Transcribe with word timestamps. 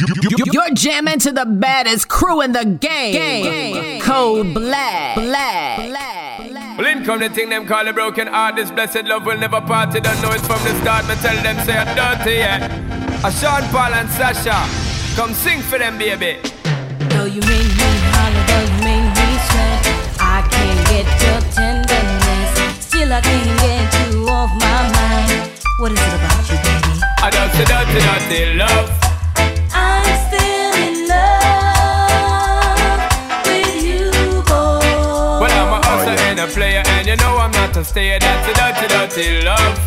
You're 0.00 0.70
jamming 0.74 1.18
to 1.20 1.32
the 1.32 1.44
baddest 1.44 2.08
crew 2.08 2.40
in 2.42 2.52
the 2.52 2.64
game. 2.64 3.12
game. 3.12 4.00
Code 4.00 4.54
Black. 4.54 5.16
Black. 5.16 5.78
Well, 6.78 6.86
in 6.86 7.04
come 7.04 7.18
the 7.18 7.28
thing 7.28 7.48
them 7.48 7.66
call 7.66 7.88
a 7.88 7.92
broken 7.92 8.28
heart. 8.28 8.54
This 8.54 8.70
blessed 8.70 9.04
love 9.04 9.26
will 9.26 9.36
never 9.36 9.60
part. 9.60 9.92
You 9.94 10.00
don't 10.00 10.22
know 10.22 10.30
it 10.30 10.40
from 10.42 10.62
the 10.62 10.78
start. 10.80 11.08
Me 11.08 11.16
tell 11.16 11.34
them 11.42 11.56
say 11.66 11.76
I'm 11.76 11.90
dirty, 11.96 12.34
yeah. 12.38 13.26
A 13.26 13.32
Sean 13.32 13.62
Paul 13.74 13.94
and 13.94 14.08
Sasha, 14.10 14.54
come 15.16 15.34
sing 15.34 15.60
for 15.60 15.76
them, 15.76 15.98
baby. 15.98 16.38
Though 17.10 17.24
you 17.24 17.40
make 17.40 17.66
me 17.66 17.90
holler, 18.14 18.44
though 18.46 18.62
you 18.62 18.78
make 18.86 19.10
me 19.10 19.28
sweat, 19.50 19.82
I 20.22 20.46
can't 20.46 20.82
get 20.86 21.08
your 21.18 21.40
tenderness. 21.50 22.86
Still, 22.86 23.12
I 23.12 23.20
can't 23.20 23.58
get 23.58 24.14
you 24.14 24.28
off 24.28 24.50
my 24.54 24.82
mind. 24.94 25.50
What 25.80 25.90
is 25.90 25.98
it 25.98 26.14
about 26.14 26.46
you, 26.46 26.56
baby? 26.62 27.02
I 27.18 27.30
don't 27.34 27.50
say 27.58 27.64
dirty, 27.66 27.98
dirty 28.06 28.54
love. 28.54 29.07
You 37.08 37.16
know 37.16 37.38
I'm 37.38 37.50
not 37.52 37.74
a 37.74 37.82
stayer. 37.82 38.18
That's 38.18 38.46
a 38.46 38.52
dirty, 38.52 38.86
dirty 38.92 39.40
love. 39.42 39.78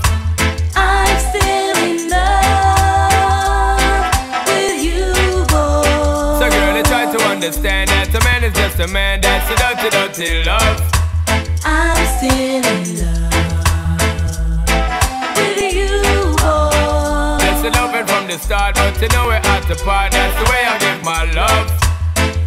I'm 0.75 1.19
still 1.29 1.77
in 1.85 2.09
love 2.09 2.49
with 4.47 4.81
you, 4.81 5.13
boy. 5.53 5.85
So, 6.41 6.49
girl, 6.49 6.77
I 6.77 6.83
try 6.83 7.05
to 7.15 7.19
understand 7.29 7.89
that 7.91 8.09
a 8.09 8.19
man 8.25 8.43
is 8.43 8.53
just 8.53 8.79
a 8.79 8.87
man. 8.87 9.21
That's 9.21 9.45
a 9.53 9.55
dirty, 9.61 9.89
dirty 9.93 10.43
love. 10.49 10.81
I'm 11.63 12.01
still 12.17 12.65
in 12.73 12.89
love 12.97 14.01
with 15.37 15.61
you, 15.77 16.01
boy. 16.41 17.37
That's 17.37 17.61
the 17.61 17.69
loving 17.69 18.07
from 18.09 18.25
the 18.33 18.39
start, 18.39 18.73
but 18.73 18.99
you 18.99 19.09
know 19.09 19.27
we're 19.27 19.35
at 19.35 19.61
the 19.69 19.75
part. 19.85 20.11
That's 20.11 20.35
the 20.41 20.45
way 20.49 20.65
I 20.65 20.79
give 20.81 21.03
my 21.05 21.29
love. 21.37 21.69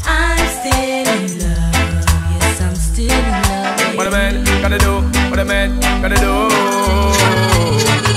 I'm 0.02 0.43
still 0.51 1.07
in 1.15 1.30
love. 1.38 2.02
Yes, 2.43 2.59
I'm 2.60 2.74
still 2.74 3.13
in 3.13 3.30
love. 3.30 3.43
Man 4.15 4.45
gotta 4.62 4.79
do, 4.79 5.02
what 5.29 5.40
a 5.40 5.45
man 5.45 5.74
gotta 5.98 6.15
do. 6.15 6.34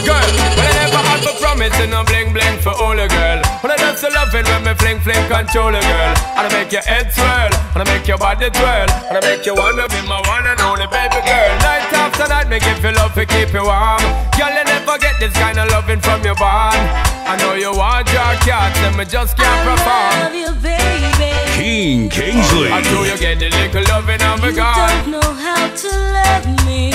Girl, 0.06 0.30
when 0.54 0.66
I 0.70 0.74
never 0.78 1.02
had 1.10 1.22
for 1.26 1.34
promise, 1.42 1.74
no 1.90 2.06
bling 2.06 2.34
bling 2.38 2.58
for 2.62 2.74
all 2.78 2.94
a 2.94 3.08
girl. 3.10 3.42
When 3.62 3.74
I 3.74 3.78
just 3.82 4.06
love 4.06 4.30
it 4.38 4.46
when 4.46 4.62
me 4.62 4.74
fling 4.78 5.00
fling 5.02 5.26
control 5.26 5.74
a 5.74 5.82
girl. 5.82 6.14
And 6.38 6.46
I 6.46 6.50
make 6.54 6.72
your 6.72 6.86
head 6.86 7.10
swirl, 7.10 7.50
and 7.74 7.82
I 7.82 7.86
make 7.90 8.08
your 8.08 8.20
body 8.20 8.50
twirl, 8.54 8.90
and 9.10 9.18
I 9.18 9.22
make 9.26 9.44
you 9.48 9.56
wanna 9.56 9.90
be 9.90 10.00
my 10.06 10.22
one 10.30 10.46
and 10.46 10.62
only 10.62 10.86
baby 10.94 11.22
girl. 11.26 11.52
Night 11.66 11.90
after 11.90 12.28
night, 12.30 12.48
make 12.48 12.66
you 12.70 12.78
feel 12.78 12.94
love 12.94 13.14
to 13.18 13.26
keep 13.26 13.50
you 13.58 13.66
warm. 13.66 14.02
Girl, 14.38 14.54
you 14.54 14.66
never 14.70 14.98
get 15.02 15.18
this 15.20 15.34
kind 15.34 15.58
of 15.58 15.66
loving 15.74 16.02
from 16.02 16.22
your 16.22 16.38
bond. 16.38 16.78
I 17.26 17.34
know 17.42 17.58
you 17.58 17.74
want 17.74 18.06
your 18.14 18.34
cats, 18.46 18.78
and 18.86 18.96
me 18.98 19.06
just 19.06 19.36
can't 19.36 19.66
I 19.66 20.30
love 20.30 20.36
you, 20.36 20.52
baby. 20.62 21.47
Keen 21.58 22.08
Kingsley. 22.10 22.70
I 22.70 22.82
know 22.94 23.02
you 23.04 23.18
get 23.18 23.40
the 23.40 23.50
little 23.50 23.84
loving 23.90 24.22
of 24.22 24.44
a 24.44 24.50
You 24.50 24.56
God. 24.56 24.78
don't 24.78 25.12
know 25.18 25.34
how 25.34 25.66
to 25.82 25.90
love 26.14 26.46
me. 26.70 26.94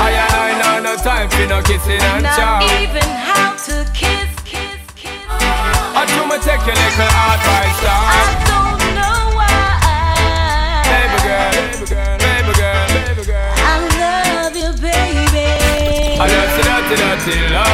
I 0.00 0.08
and 0.16 0.32
I 0.32 0.48
know 0.60 0.76
no 0.80 0.96
time 0.96 1.28
for 1.28 1.44
no 1.46 1.60
kissing 1.60 2.00
and 2.00 2.24
Not 2.24 2.64
even 2.80 3.04
how 3.04 3.52
to 3.68 3.84
kiss, 3.92 4.32
kiss, 4.48 4.80
kiss. 4.96 5.12
I 5.28 6.02
do 6.08 6.24
me 6.24 6.40
take 6.40 6.64
your 6.64 6.72
little 6.72 7.04
advice 7.04 7.78
I 7.84 8.32
don't 8.48 8.80
know 8.96 9.36
why. 9.36 10.88
Baby 10.88 11.18
girl, 11.28 11.52
baby 11.52 11.84
girl, 11.92 12.16
baby 12.16 12.52
girl, 12.56 12.86
baby 12.96 13.24
girl. 13.28 13.52
I 13.60 13.76
love 14.00 14.56
you, 14.56 14.72
baby. 14.80 16.16
I 16.16 16.24
love 16.32 16.50
you, 16.56 16.64
dirty, 16.64 16.96
dirty 16.96 17.36
love. 17.52 17.71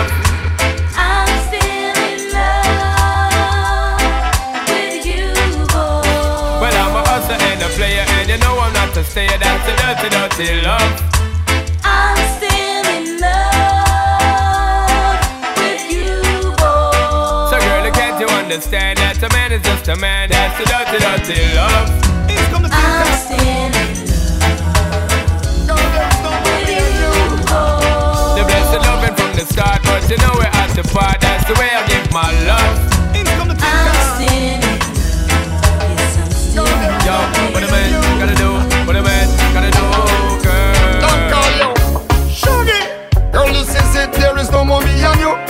I'm 9.16 9.24
not 9.24 9.38
a 9.38 9.38
stayer. 9.38 9.38
That's 9.38 9.68
a 9.68 9.72
dirty, 9.76 10.08
dirty 10.10 10.60
love. 10.62 10.92
I'm 11.84 12.16
still 12.36 12.86
in 12.92 13.20
love 13.20 14.36
with 15.56 15.84
you, 15.90 16.52
boy. 16.56 17.48
So, 17.48 17.56
girl, 17.58 17.88
can't 17.92 18.20
you 18.20 18.28
understand 18.28 18.98
that 18.98 19.22
a 19.22 19.28
man 19.32 19.52
is 19.52 19.62
just 19.62 19.88
a 19.88 19.96
man? 19.96 20.28
That's 20.28 20.60
a 20.60 20.64
dirty, 20.64 20.98
dirty 21.00 21.54
love. 21.56 21.88
I'm 22.28 23.06
still 23.16 23.40
in 23.40 23.72
love 25.66 25.88
with 26.44 26.68
you, 26.68 27.08
boy. 27.48 28.36
The 28.36 28.44
blessed 28.44 28.80
loving 28.84 29.16
from 29.16 29.32
the 29.32 29.44
start, 29.48 29.80
but 29.84 30.04
you 30.10 30.18
know 30.18 30.32
we're 30.36 30.52
at 30.52 30.70
the 30.76 30.82
part. 30.92 31.20
That's 31.20 31.44
the 31.46 31.54
way 31.54 31.70
I 31.72 31.86
give 31.88 32.12
my 32.12 32.30
love. 32.44 32.76
I'm 33.60 33.94
still 34.20 34.67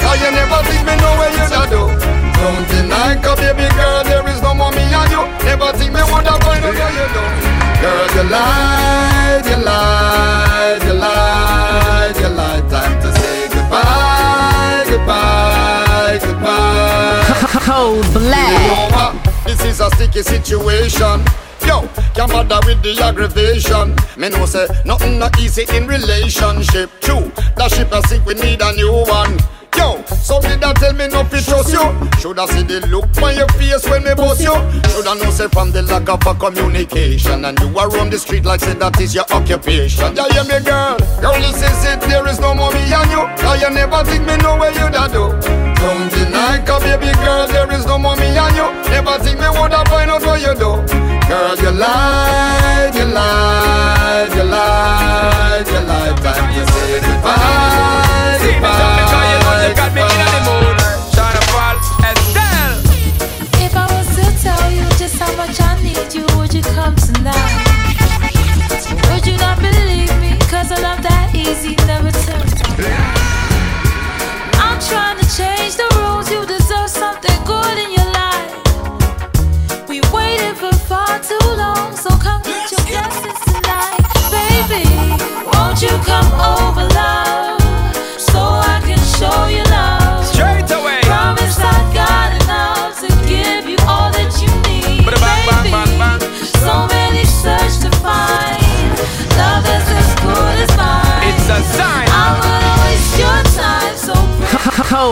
Cause 0.08 0.22
you 0.24 0.30
never 0.32 0.64
think 0.64 0.86
me 0.88 0.96
know 0.96 1.12
where 1.20 1.28
you 1.28 1.44
do 1.68 1.82
Don't 2.40 2.64
deny, 2.72 3.20
cause 3.20 3.36
baby 3.44 3.68
girl, 3.76 4.02
there 4.04 4.26
is 4.32 4.40
no 4.40 4.54
more 4.54 4.72
me 4.72 4.88
and 4.88 5.10
you 5.12 5.20
Never 5.44 5.68
think 5.76 5.92
me 5.92 6.00
would 6.00 6.24
have 6.24 6.40
find 6.40 6.64
out 6.64 6.72
where 6.72 6.92
you 6.96 7.06
do 7.12 7.24
Girl, 7.84 8.08
you 8.16 8.24
lied, 8.32 9.44
you 9.44 9.58
lied, 9.62 10.82
you 10.82 10.94
lied, 10.94 12.16
you 12.16 12.28
lied 12.28 12.70
Time 12.70 12.96
to 13.02 13.12
say 13.20 13.48
goodbye, 13.52 14.84
goodbye, 14.88 16.18
goodbye 16.24 17.60
Code 17.68 18.06
you 18.06 18.20
know 18.24 18.88
what? 18.96 19.44
This 19.44 19.62
is 19.66 19.80
a 19.80 19.90
sticky 19.90 20.22
situation. 20.22 21.20
Yo, 21.66 21.86
can't 22.14 22.32
bother 22.32 22.60
with 22.64 22.82
the 22.82 22.98
aggravation. 23.02 23.94
Me 24.16 24.30
know 24.30 24.46
say 24.46 24.66
nothing 24.86 25.18
not 25.18 25.38
easy 25.38 25.66
in 25.76 25.86
relationship. 25.86 26.90
True, 27.02 27.30
that 27.56 27.70
ship 27.70 27.92
a 27.92 28.00
sink, 28.08 28.24
we 28.24 28.32
need 28.32 28.62
a 28.62 28.72
new 28.72 29.04
one. 29.04 29.36
Some 30.28 30.42
did 30.44 30.60
that 30.60 30.76
tell 30.76 30.92
me 30.92 31.08
no 31.08 31.24
to 31.24 31.40
trust 31.40 31.72
you. 31.72 31.80
Shoulda 32.20 32.44
see 32.52 32.60
the 32.60 32.84
look 32.92 33.08
on 33.24 33.32
your 33.32 33.48
face 33.56 33.88
when 33.88 34.04
me 34.04 34.12
bust 34.12 34.44
you. 34.44 34.52
Shoulda 34.92 35.16
know 35.16 35.32
say 35.32 35.48
from 35.48 35.72
the 35.72 35.80
lack 35.88 36.04
of 36.04 36.20
a 36.20 36.34
communication 36.36 37.48
and 37.48 37.56
you 37.64 37.72
are 37.80 37.88
on 37.96 38.10
the 38.12 38.18
street 38.20 38.44
like 38.44 38.60
say 38.60 38.74
that 38.76 39.00
is 39.00 39.14
your 39.16 39.24
occupation. 39.32 40.12
Yeah, 40.12 40.28
hear 40.28 40.44
me, 40.44 40.60
girl. 40.60 41.00
Girl, 41.24 41.32
this 41.40 41.56
is 41.64 41.80
it. 41.88 42.04
There 42.04 42.28
is 42.28 42.36
no 42.44 42.52
more 42.52 42.68
me 42.76 42.92
and 42.92 43.08
you. 43.08 43.24
Cause 43.40 43.56
you 43.64 43.70
never 43.72 44.04
think 44.04 44.28
me 44.28 44.36
know 44.44 44.60
where 44.60 44.68
you 44.76 44.92
da 44.92 45.08
do. 45.08 45.32
Don't 45.80 46.12
deny, 46.12 46.60
cause 46.60 46.84
baby 46.84 47.08
girl, 47.24 47.48
there 47.48 47.72
is 47.72 47.88
no 47.88 47.96
more 47.96 48.12
me 48.20 48.28
and 48.28 48.52
you. 48.52 48.68
Never 48.92 49.16
think 49.24 49.40
me 49.40 49.48
woulda 49.48 49.80
find 49.88 50.12
out 50.12 50.20
what 50.28 50.44
you 50.44 50.52
do. 50.52 50.76
Girl, 51.24 51.56
you 51.56 51.72
lied, 51.72 52.92
you 52.92 53.08
lied, 53.16 54.28
you 54.36 54.44
lied, 54.44 55.64
you 55.72 55.80
lied. 55.88 56.16
Time 56.20 56.52
to 56.52 56.62
say 56.68 57.00
goodbye, 57.00 57.87
you, 66.58 66.64
come 66.74 66.94
tonight? 66.96 67.64
Would 69.10 69.26
you 69.26 69.36
not 69.36 69.58
believe 69.58 70.12
me? 70.20 70.36
Cause 70.50 70.72
I 70.72 70.80
love 70.80 71.02
that 71.02 71.30
easy, 71.34 71.76
never 71.86 72.10
tell. 72.10 72.42
I'm 74.58 74.78
trying 74.90 75.18
to 75.18 75.26
change 75.38 75.76
the 75.76 75.86
rules, 75.98 76.30
you 76.30 76.44
deserve 76.46 76.90
something 76.90 77.38
good 77.44 77.78
in 77.78 77.90
your 77.98 78.10
life. 78.22 78.52
We 79.88 80.00
waited 80.10 80.56
for 80.56 80.72
far 80.90 81.20
too 81.20 81.46
long, 81.62 81.94
so 81.94 82.10
come 82.18 82.42
get 82.42 82.70
your 82.72 82.82
blessings 82.90 83.40
tonight. 83.46 84.02
Baby, 84.34 84.84
won't 85.52 85.78
you 85.82 85.94
come 86.10 86.30
over, 86.42 86.86
love? 86.94 87.62
So 88.18 88.40
I 88.40 88.82
can 88.82 88.98
show 89.18 89.46
you 89.46 89.67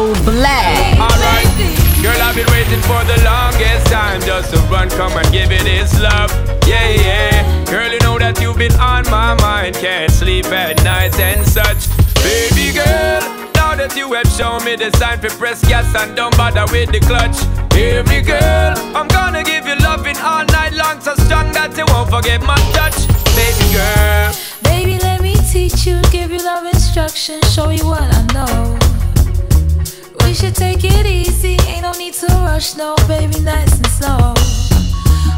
Code 0.07 0.25
Black. 0.25 1.01
Alright. 1.01 1.51
baby. 1.59 1.75
Girl, 2.01 2.21
I've 2.23 2.37
been 2.37 2.47
waiting 2.55 2.79
for 2.87 3.03
the 3.11 3.19
longest 3.25 3.91
time 3.91 4.21
just 4.21 4.55
to 4.55 4.59
run, 4.71 4.89
come 4.91 5.11
and 5.19 5.27
give 5.33 5.51
it 5.51 5.67
its 5.67 5.99
love. 5.99 6.31
Yeah, 6.65 6.91
yeah. 6.91 7.65
Girl, 7.65 7.91
you 7.91 7.99
know 8.01 8.17
that 8.17 8.41
you've 8.41 8.57
been 8.57 8.75
on 8.79 9.03
my 9.11 9.35
mind. 9.43 9.75
Can't 9.75 10.13
sleep 10.13 10.47
at 10.47 10.77
night 10.85 11.19
and 11.19 11.45
such. 11.45 11.91
Baby 12.23 12.71
girl, 12.71 13.19
now 13.59 13.75
that 13.75 13.95
you 13.97 14.13
have 14.13 14.29
shown 14.29 14.63
me 14.65 14.77
the 14.77 14.95
sign 14.97 15.19
for 15.19 15.31
press 15.43 15.67
gas 15.67 15.93
and 15.97 16.15
don't 16.15 16.37
bother 16.37 16.71
with 16.71 16.93
the 16.93 17.01
clutch. 17.01 17.43
Hear 17.75 18.05
me, 18.05 18.23
girl. 18.23 18.79
I'm 18.95 19.09
gonna 19.09 19.43
give 19.43 19.67
you 19.67 19.75
loving 19.83 20.19
all 20.19 20.45
night 20.55 20.75
long, 20.75 21.01
so 21.01 21.17
strong 21.27 21.51
that 21.59 21.77
you 21.77 21.85
won't 21.89 22.11
forget 22.11 22.41
my 22.43 22.59
touch. 22.79 23.11
Baby 23.35 23.75
girl. 23.75 24.31
Baby, 24.63 25.03
let 25.03 25.21
me 25.21 25.35
teach 25.51 25.85
you, 25.85 26.01
give 26.13 26.31
you 26.31 26.39
love 26.45 26.65
instruction, 26.65 27.43
show 27.51 27.71
you 27.71 27.85
what 27.87 28.07
I 28.07 28.23
know. 28.31 28.86
Should 30.37 30.55
take 30.55 30.85
it 30.85 31.07
easy. 31.07 31.57
Ain't 31.67 31.81
no 31.81 31.93
need 31.93 32.13
to 32.13 32.27
rush, 32.45 32.77
no, 32.77 32.95
baby, 33.09 33.41
nice 33.41 33.73
and 33.73 33.87
slow. 33.87 34.35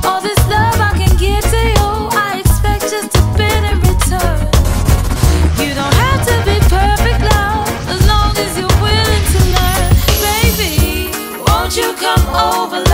All 0.03 0.21
this 0.21 0.39
love 0.51 0.75
I 0.75 0.93
can 0.99 1.17
give 1.17 1.45
to 1.53 1.61
you, 1.71 2.09
I 2.19 2.41
expect 2.41 2.83
just 2.91 3.15
a 3.15 3.23
bit 3.39 3.63
in 3.63 3.79
return. 3.79 4.43
You 5.63 5.73
don't 5.79 5.95
have 6.03 6.27
to 6.27 6.37
be 6.43 6.59
perfect, 6.67 7.23
love, 7.31 7.71
as 7.95 8.03
long 8.09 8.37
as 8.43 8.59
you're 8.59 8.79
willing 8.83 9.25
to 9.35 9.41
learn. 9.55 9.89
Baby, 10.27 11.15
won't 11.47 11.77
you 11.77 11.95
come 11.95 12.27
over, 12.35 12.88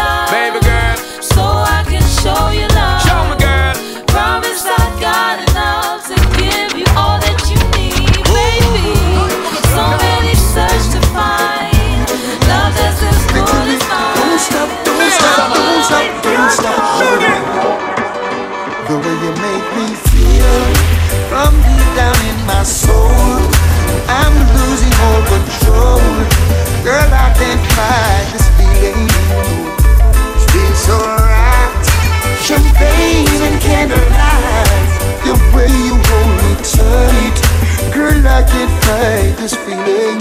I 38.35 38.43
can't 38.43 38.67
fight 38.83 39.31
this 39.39 39.55
feeling. 39.63 40.19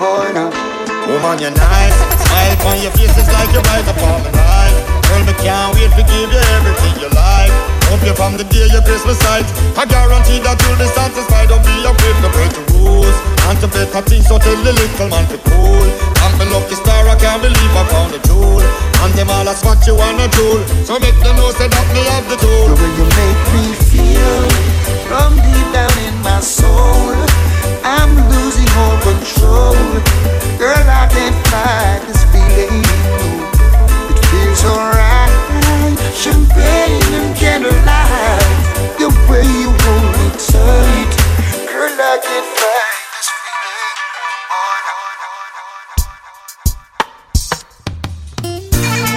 Oh 0.00 0.24
no. 0.32 0.48
Woman, 1.04 1.36
you're 1.44 1.52
nice. 1.52 1.92
Smile 2.24 2.56
on 2.72 2.80
your 2.80 2.88
face 2.96 3.12
is 3.12 3.28
like 3.36 3.52
you're 3.52 3.60
right 3.68 3.84
upon 3.84 4.24
the 4.24 4.32
night. 4.32 4.72
Girl, 5.04 5.20
me 5.28 5.36
can't 5.44 5.76
wait 5.76 5.92
to 5.92 6.00
give 6.08 6.32
you 6.32 6.40
everything 6.56 7.04
you 7.04 7.12
like. 7.12 7.52
Hope 7.92 8.00
you 8.00 8.16
from 8.16 8.40
the 8.40 8.48
day 8.48 8.64
you 8.64 8.80
your 8.80 8.84
Christmas 8.88 9.20
night. 9.28 9.44
I 9.76 9.84
guarantee 9.84 10.40
that 10.40 10.56
you'll 10.64 10.80
be 10.80 10.88
satisfied. 10.88 11.52
Don't 11.52 11.60
be 11.60 11.84
afraid 11.84 12.16
to 12.24 12.30
break 12.32 12.48
the 12.56 12.64
rules. 12.80 13.16
And 13.52 13.60
to 13.60 13.68
better 13.68 14.08
things, 14.08 14.24
so 14.24 14.40
tell 14.40 14.56
the 14.64 14.72
little 14.72 15.08
man 15.12 15.28
to 15.28 15.36
cool. 15.52 15.84
I'm 16.24 16.32
the 16.40 16.48
lucky 16.56 16.80
star, 16.80 17.12
I 17.12 17.16
can't 17.20 17.44
believe 17.44 17.74
I 17.76 17.84
found 17.92 18.16
a 18.16 18.20
tool. 18.24 18.64
And 19.04 19.12
them 19.12 19.28
all 19.28 19.44
ask 19.44 19.68
what 19.68 19.84
you 19.84 20.00
wanna 20.00 20.32
do. 20.32 20.64
So 20.88 20.96
make 20.96 21.18
them 21.20 21.36
know 21.36 21.52
say 21.52 21.68
that 21.68 21.86
me 21.92 22.08
have 22.08 22.24
the 22.24 22.40
tool. 22.40 22.72
The 22.72 22.76
way 22.80 22.92
you 22.96 23.04
make 23.20 23.42
me 23.52 23.64
feel 23.84 24.48
from 25.12 25.36
deep 25.36 25.68
down 25.76 25.92
in 26.08 26.16
my 26.24 26.40
soul, 26.40 27.12
I'm 27.82 28.12
losing 28.28 28.68
all 28.76 28.96
control. 29.00 29.74
Girl, 30.58 30.84
I 30.86 31.08
can't 31.08 31.38
fight 31.48 32.00
this 32.06 32.22
feeling. 32.32 32.84
It 34.10 34.18
feels 34.28 34.64
alright. 34.64 35.32
Champagne 36.14 37.00
and 37.16 37.32
candlelight, 37.36 38.44
the 39.00 39.08
way 39.28 39.44
you 39.44 39.72
hold 39.72 40.12
me 40.20 40.28
tight. 40.36 41.10
Girl, 41.72 41.96
I 41.96 42.20
can't 42.20 42.48
fight 42.60 43.00
this 43.16 43.28
feeling. 43.40 43.96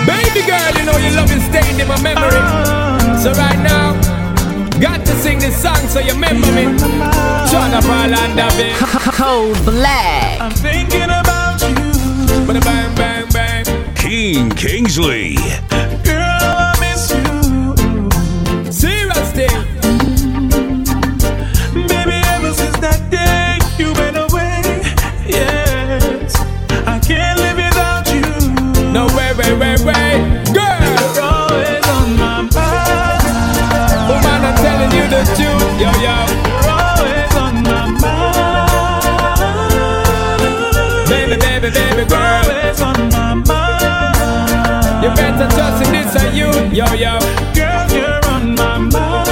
Baby 0.08 0.42
girl, 0.48 0.72
you 0.80 0.84
know 0.88 0.98
your 1.04 1.12
love 1.20 1.32
is 1.36 1.44
stained 1.52 1.80
in 1.82 1.88
my 1.88 2.00
memory. 2.02 2.42
So 3.20 3.32
right 3.34 3.60
now, 3.60 3.83
got 4.84 5.06
to 5.06 5.14
sing 5.16 5.40
this 5.40 5.62
song 5.62 5.78
so 5.88 6.00
you 6.00 6.12
remember 6.12 6.52
me. 6.52 6.64
Sean 7.48 7.72
Paul 7.88 8.14
and 8.14 8.36
David. 8.36 8.76
Code 8.76 9.64
Black. 9.64 10.42
I'm 10.42 10.52
thinking 10.52 11.04
about 11.04 11.62
you. 11.62 11.76
Bang 12.46 12.96
bang 12.96 13.30
bang. 13.32 13.96
Keen 13.96 14.50
Kingsley. 14.50 15.38
You 45.04 45.10
better 45.16 45.50
trust 45.54 45.86
in 45.86 45.92
this 45.92 46.16
and 46.16 46.32
you. 46.34 46.48
Yo, 46.72 46.86
yo. 46.94 47.20
Girl, 47.52 47.92
you're 47.92 48.26
on 48.32 48.56
my 48.56 48.78
mind. 48.78 49.28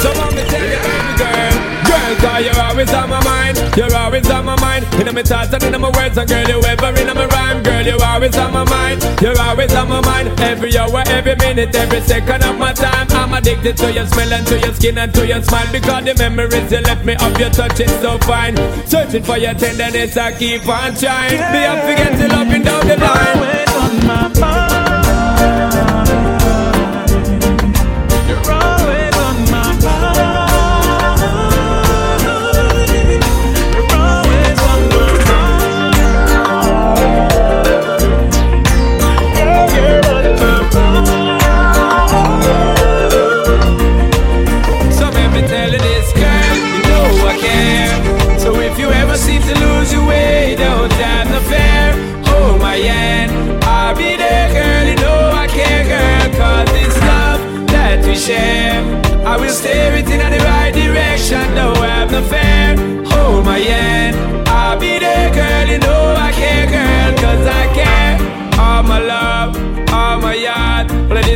So 0.00 0.08
let 0.08 0.32
me 0.32 0.42
tell 0.48 0.64
you, 0.64 0.80
baby 0.80 1.12
girl. 1.20 1.52
Girl, 1.84 2.16
cause 2.16 2.40
you're 2.46 2.64
always 2.64 2.94
on 2.94 3.10
my 3.10 3.22
mind. 3.22 3.58
You're 3.76 3.94
always 3.94 4.30
on 4.30 4.46
my 4.46 4.58
mind. 4.58 4.86
In 4.94 5.14
my 5.14 5.22
thoughts 5.22 5.52
and 5.52 5.62
in 5.62 5.78
my 5.78 5.90
words. 5.90 6.16
And 6.16 6.30
girl, 6.30 6.48
you 6.48 6.62
ever 6.64 6.98
in 6.98 7.14
my 7.14 7.26
Girl, 7.62 7.84
you're 7.84 8.02
always 8.04 8.36
on 8.36 8.52
my 8.52 8.64
mind. 8.64 9.02
You're 9.20 9.38
always 9.40 9.74
on 9.74 9.88
my 9.88 10.00
mind. 10.00 10.28
Every 10.40 10.76
hour, 10.76 11.02
every 11.06 11.36
minute, 11.36 11.74
every 11.74 12.00
second 12.00 12.44
of 12.44 12.58
my 12.58 12.72
time. 12.72 13.06
I'm 13.10 13.32
addicted 13.34 13.76
to 13.78 13.92
your 13.92 14.06
smell 14.06 14.32
and 14.32 14.46
to 14.46 14.58
your 14.58 14.74
skin 14.74 14.98
and 14.98 15.12
to 15.14 15.26
your 15.26 15.42
smile. 15.42 15.70
Because 15.72 16.04
the 16.04 16.14
memories 16.14 16.72
you 16.72 16.80
left 16.80 17.04
me 17.04 17.14
of 17.14 17.38
your 17.38 17.50
touch 17.50 17.80
is 17.80 17.92
so 18.00 18.18
fine. 18.18 18.56
Searching 18.86 19.22
for 19.22 19.38
your 19.38 19.54
tenderness, 19.54 20.16
I 20.16 20.32
keep 20.32 20.66
on 20.68 20.94
trying. 20.94 21.40
Me, 21.52 21.66
I 21.66 21.80
forget 21.86 22.12
to 22.18 22.28
love 22.28 22.48
you 22.48 22.62
down 22.62 22.86
the 22.86 22.96
line. 22.96 23.38
Always 23.38 23.74
on 23.76 24.06
my 24.06 24.40
mind. 24.40 24.69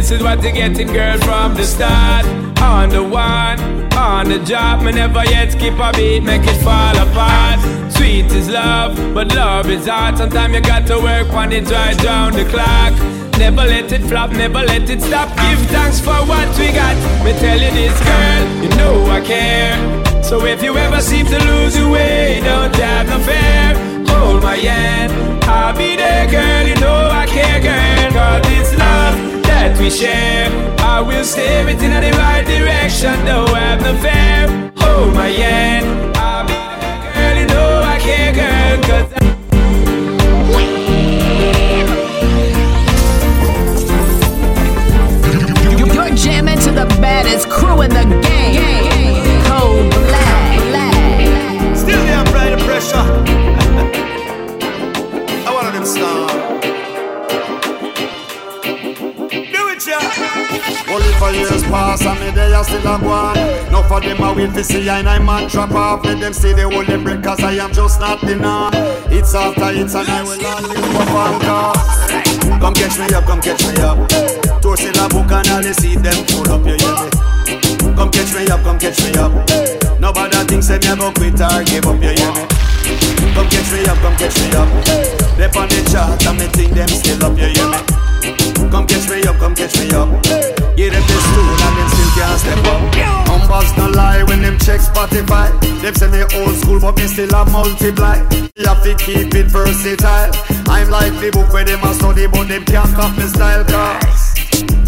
This 0.05 0.19
is 0.19 0.23
what 0.23 0.43
you're 0.43 0.53
getting, 0.53 0.89
girl, 0.89 1.17
from 1.21 1.55
the 1.55 1.65
start. 1.65 2.27
On 2.61 2.91
the 2.91 3.03
one, 3.03 3.59
on 3.95 4.29
the 4.29 4.39
job, 4.41 4.83
me 4.83 4.93
never 4.93 5.25
yet 5.25 5.53
skip 5.53 5.79
a 5.79 5.93
beat, 5.95 6.21
make 6.21 6.43
it 6.45 6.61
fall 6.63 6.95
apart. 6.95 7.59
Sweet 7.91 8.27
is 8.27 8.51
love, 8.51 8.95
but 9.15 9.35
love 9.35 9.71
is 9.71 9.87
hard. 9.87 10.19
Sometimes 10.19 10.55
you 10.57 10.61
got 10.61 10.87
to 10.89 10.99
work 10.99 11.33
on 11.33 11.53
it 11.53 11.71
right 11.71 11.97
down 11.97 12.35
the 12.35 12.45
clock. 12.45 12.93
Never 13.39 13.65
let 13.65 13.91
it 13.93 14.03
flop, 14.03 14.33
never 14.33 14.63
let 14.63 14.91
it 14.91 15.01
stop. 15.01 15.29
Give 15.39 15.67
thanks 15.71 16.01
for 16.01 16.21
what 16.29 16.51
we 16.59 16.71
got. 16.71 16.97
Me 17.25 17.33
tell 17.41 17.59
you 17.59 17.71
this, 17.71 17.99
girl, 18.05 18.63
you 18.63 18.69
know 18.77 19.07
I 19.07 19.23
care. 19.23 20.23
So 20.23 20.45
if 20.45 20.63
you 20.63 20.77
ever 20.77 21.01
seem 21.01 21.25
to 21.29 21.39
lose 21.47 21.79
your 21.79 21.91
way, 21.91 22.43
don't 22.45 22.77
have 22.77 23.07
no 23.09 23.19
fear. 23.21 24.05
Hold 24.13 24.43
my 24.43 24.57
hand, 24.57 25.45
I'll 25.45 25.75
be 25.75 25.97
there, 25.97 26.31
girl. 26.31 26.67
You 26.69 26.75
know 26.75 27.09
I 27.11 27.25
care, 27.25 27.59
girl. 27.63 28.13
Cause 28.13 28.43
this 28.51 28.79
love 28.79 29.34
that 29.65 29.79
we 29.81 29.89
share, 29.89 30.51
I 30.81 31.01
will 31.01 31.25
steer 31.25 31.67
it 31.67 31.83
in 31.83 31.91
the 31.91 32.13
right 32.19 32.45
direction. 32.45 33.15
Don't 33.25 33.49
have 33.49 33.81
no 33.81 33.95
fear. 34.05 34.73
Hold 34.77 35.15
my 35.15 35.29
hand, 35.29 36.17
I'll 36.17 36.45
be 36.47 36.53
girl. 37.15 37.35
You 37.41 37.47
know 37.47 37.83
I 37.83 37.99
care, 37.99 38.33
girl. 38.35 38.77
Cause 38.89 39.11
I 39.17 39.21
You're 45.79 46.15
jamming 46.15 46.59
to 46.59 46.71
the 46.71 46.87
baddest 47.01 47.49
crew 47.49 47.81
in 47.81 47.91
the 47.91 48.05
game. 48.23 48.84
For 61.25 61.33
years 61.33 61.63
past 61.65 62.05
and 62.05 62.21
me 62.21 62.31
they 62.31 62.53
are 62.53 62.65
still 62.65 62.87
a 62.87 62.99
one. 62.99 63.37
No 63.73 63.83
for 63.89 64.01
them 64.01 64.21
I 64.23 64.33
wait 64.35 64.53
to 64.55 64.65
see 64.65 64.89
I 64.89 64.99
and 64.99 65.09
I 65.09 65.19
man 65.19 65.49
drop 65.49 65.73
off. 65.73 66.05
Let 66.05 66.21
them 66.21 66.33
say 66.33 66.53
they 66.53 66.63
hold 66.63 66.87
them 66.87 67.05
break 67.05 67.23
cause 67.23 67.41
I 67.41 67.53
am 67.53 67.73
just 67.73 68.01
not 68.01 68.23
enough. 68.25 68.75
It's 69.11 69.35
after 69.35 69.71
it's 69.73 69.95
and 69.95 70.09
I 70.09 70.23
will 70.23 70.45
always 70.45 70.81
perform 70.97 71.41
cause. 71.41 71.81
Come 72.61 72.75
catch 72.75 72.99
me 72.99 73.07
up, 73.15 73.25
come 73.25 73.41
catch 73.41 73.63
me 73.65 73.75
up. 73.81 73.99
Toast 74.61 74.85
in 74.85 74.97
a 75.01 75.09
book 75.09 75.31
and 75.33 75.49
all 75.49 75.63
you 75.65 75.73
see 75.73 75.97
them 75.97 76.19
pull 76.29 76.49
up, 76.53 76.65
you 76.67 76.77
hear 76.77 76.97
me? 77.01 77.97
Come 77.97 78.11
catch 78.11 78.35
me 78.35 78.47
up, 78.49 78.61
come 78.63 78.79
catch 78.79 79.01
me 79.05 79.13
up. 79.17 79.33
Nobody 80.01 80.37
thinks 80.45 80.69
they 80.69 80.79
never 80.79 81.11
quit 81.13 81.41
or 81.41 81.65
give 81.65 81.87
up, 81.89 82.01
you 82.05 82.13
hear 82.13 82.33
me? 82.37 82.45
Come 83.33 83.49
catch 83.49 83.73
me 83.73 83.81
up, 83.89 83.99
come 84.05 84.17
catch 84.21 84.37
me 84.41 84.49
up. 84.61 84.69
They 85.37 85.49
on 85.49 85.69
the 85.73 85.81
chart 85.91 86.27
and 86.27 86.39
me 86.39 86.47
think 86.53 86.73
them 86.73 86.89
still 86.89 87.25
up, 87.25 87.39
you 87.39 87.49
hear 87.49 87.69
me? 87.69 88.14
Come 88.71 88.87
catch 88.87 89.09
me 89.09 89.23
up, 89.25 89.37
come 89.37 89.55
catch 89.55 89.77
me 89.79 89.91
up. 89.93 90.09
Give 90.77 90.93
them 90.93 91.05
the 91.05 91.17
stool 91.29 91.55
and 91.65 91.75
them 91.77 91.89
still 91.93 92.11
can't 92.17 92.39
step 92.41 92.65
up. 92.67 92.83
Numbers 93.29 93.71
no 93.77 93.89
lie 93.91 94.23
when 94.25 94.43
them 94.43 94.59
check 94.59 94.81
Spotify. 94.81 95.53
Them 95.83 95.95
say 95.95 96.09
me 96.09 96.23
old 96.41 96.57
school, 96.57 96.81
but 96.81 96.97
me 96.97 97.07
still 97.07 97.35
a 97.35 97.45
multiply. 97.51 98.19
You 98.57 98.67
have 98.67 98.83
to 98.85 98.95
keep 98.97 99.35
it 99.35 99.47
versatile. 99.47 100.31
I'm 100.69 100.91
like 100.91 101.13
the 101.21 101.31
book 101.33 101.53
where 101.53 101.65
them 101.65 101.85
a 101.85 101.95
study, 101.95 102.27
but 102.27 102.49
them 102.49 102.65
can't 102.65 102.93
copy 102.95 103.27
style. 103.29 103.65
Cause 103.65 104.35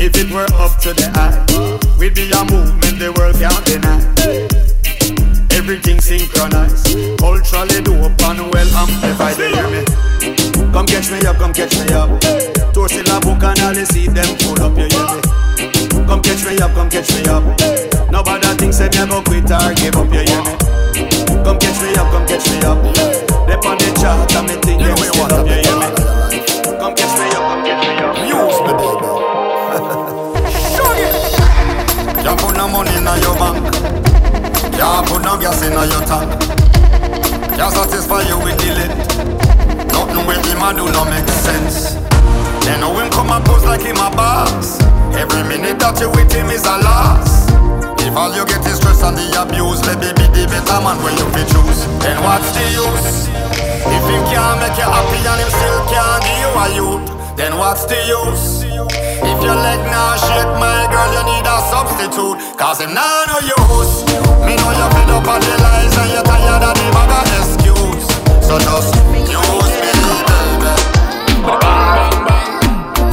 if 0.01 0.17
it 0.17 0.33
were 0.33 0.49
up 0.57 0.79
to 0.81 0.95
the 0.95 1.07
eye, 1.15 1.37
we'd 1.99 2.15
be 2.15 2.31
a 2.31 2.45
movement 2.45 2.99
the 2.99 3.13
world 3.13 3.37
can't 3.37 3.65
deny 3.65 4.57
everything 5.67 6.01
synchronized. 6.01 6.95
Culturally 7.19 7.83
dope 7.83 8.23
and 8.23 8.53
well 8.53 8.71
amplified. 8.77 9.37
You 9.37 9.55
hear 9.55 9.71
me? 9.71 10.46
Come 10.73 10.87
catch 10.87 11.11
me 11.11 11.19
up, 11.27 11.37
come 11.37 11.53
catch 11.53 11.75
me 11.79 11.93
up. 11.95 12.21
Toast 12.73 12.95
in 12.95 13.09
a 13.09 13.21
book 13.21 13.43
and 13.43 13.61
all 13.61 13.75
see 13.87 14.09
them 14.09 14.27
pull 14.41 14.61
up. 14.63 14.77
You 14.77 14.89
hear 14.89 15.07
me? 15.13 15.21
Come 16.07 16.23
catch 16.23 16.45
me 16.45 16.59
up, 16.59 16.73
come 16.75 16.91
catch 16.91 17.11
me 17.15 17.25
up. 17.27 17.43
Nobody 18.11 18.47
thinks 18.57 18.79
they 18.79 18.89
never 18.91 19.23
quit 19.23 19.51
or 19.51 19.73
give 19.75 19.97
up. 19.97 20.13
You 20.13 20.25
hear 20.25 20.43
me? 20.45 20.53
Come 21.45 21.59
catch 21.59 21.81
me 21.83 21.95
up, 21.97 22.11
come 22.13 22.27
catch 22.27 22.47
me 22.51 22.59
up. 22.65 22.79
They 23.47 23.57
on 23.57 23.79
the 23.79 23.89
chart 24.01 24.35
and 24.35 24.47
me 24.49 24.55
think 24.63 24.83
they 24.83 24.95
still 24.97 25.25
up. 25.25 25.47
You 25.47 25.61
hear 25.65 25.77
me? 25.81 25.89
Come 26.79 26.95
catch 26.95 27.15
me 27.19 27.27
up, 27.35 27.45
come 27.49 27.63
catch 27.65 27.83
me 27.87 27.93
up. 28.03 28.17
Use 28.27 28.61
me, 28.67 28.73
baby. 28.77 29.07
Can't 32.23 32.39
put 32.41 32.57
no 32.57 32.69
money 32.69 32.95
in 32.97 33.09
your 33.23 33.35
bank. 33.37 33.65
Can't 34.75 35.07
put 35.07 35.23
no 35.23 35.39
gas 35.39 35.63
in 35.63 35.73
your 35.73 36.03
tank. 36.05 36.29
Can't 37.57 37.73
satisfy 37.73 38.23
you 38.23 38.39
with 38.39 38.59
the. 38.59 39.36
Nothing 40.17 40.33
with 40.33 40.49
him 40.49 40.63
I 40.65 40.73
do 40.73 40.89
no 40.97 41.05
make 41.05 41.29
sense. 41.29 41.93
Then 42.65 42.81
know 42.81 42.97
him 42.97 43.13
come 43.13 43.29
and 43.29 43.45
pose 43.45 43.69
like 43.69 43.85
him 43.85 44.01
a 44.01 44.09
boss. 44.17 44.81
Every 45.13 45.45
minute 45.45 45.77
that 45.77 46.01
you 46.01 46.09
with 46.09 46.33
him 46.33 46.49
is 46.49 46.65
a 46.65 46.81
loss. 46.81 47.53
If 48.01 48.17
all 48.17 48.33
you 48.33 48.49
get 48.49 48.65
is 48.65 48.81
stress 48.81 49.05
and 49.05 49.13
the 49.13 49.29
abuse, 49.37 49.85
maybe 49.85 50.09
be 50.17 50.25
the 50.33 50.49
better 50.49 50.81
man 50.81 50.97
when 51.05 51.13
you 51.21 51.29
fi 51.37 51.45
choose. 51.45 51.85
Then 52.01 52.17
what's 52.25 52.49
the 52.57 52.65
use? 52.65 53.29
If 53.29 54.05
him 54.09 54.25
can't 54.33 54.57
make 54.57 54.81
you 54.81 54.89
happy 54.89 55.21
and 55.21 55.37
him 55.37 55.53
still 55.53 55.81
can't 55.93 56.25
give 56.25 56.41
you 56.41 56.51
a 56.57 56.67
youth, 56.73 57.05
then 57.37 57.53
what's 57.61 57.85
the 57.85 58.01
use? 58.09 58.65
If 59.21 59.39
your 59.45 59.53
leg 59.53 59.85
now 59.93 60.17
shake, 60.17 60.53
my 60.57 60.89
girl, 60.89 61.13
you 61.13 61.23
need 61.29 61.45
a 61.45 61.61
substitute. 61.69 62.41
Cause 62.57 62.81
him 62.81 62.97
now 62.97 63.29
no 63.29 63.45
use. 63.45 64.01
Me 64.49 64.57
know 64.57 64.73
you're 64.81 64.93
fed 64.97 65.13
up 65.13 65.29
on 65.29 65.45
the 65.45 65.55
lies 65.61 65.93
and 65.93 66.09
you're 66.09 66.25
tired 66.25 66.65
of 66.65 66.73
the 66.73 66.87
bag 66.89 67.13
of 67.21 67.29
excuse. 67.37 68.09
So 68.49 68.57
just 68.57 68.97
use 69.29 69.66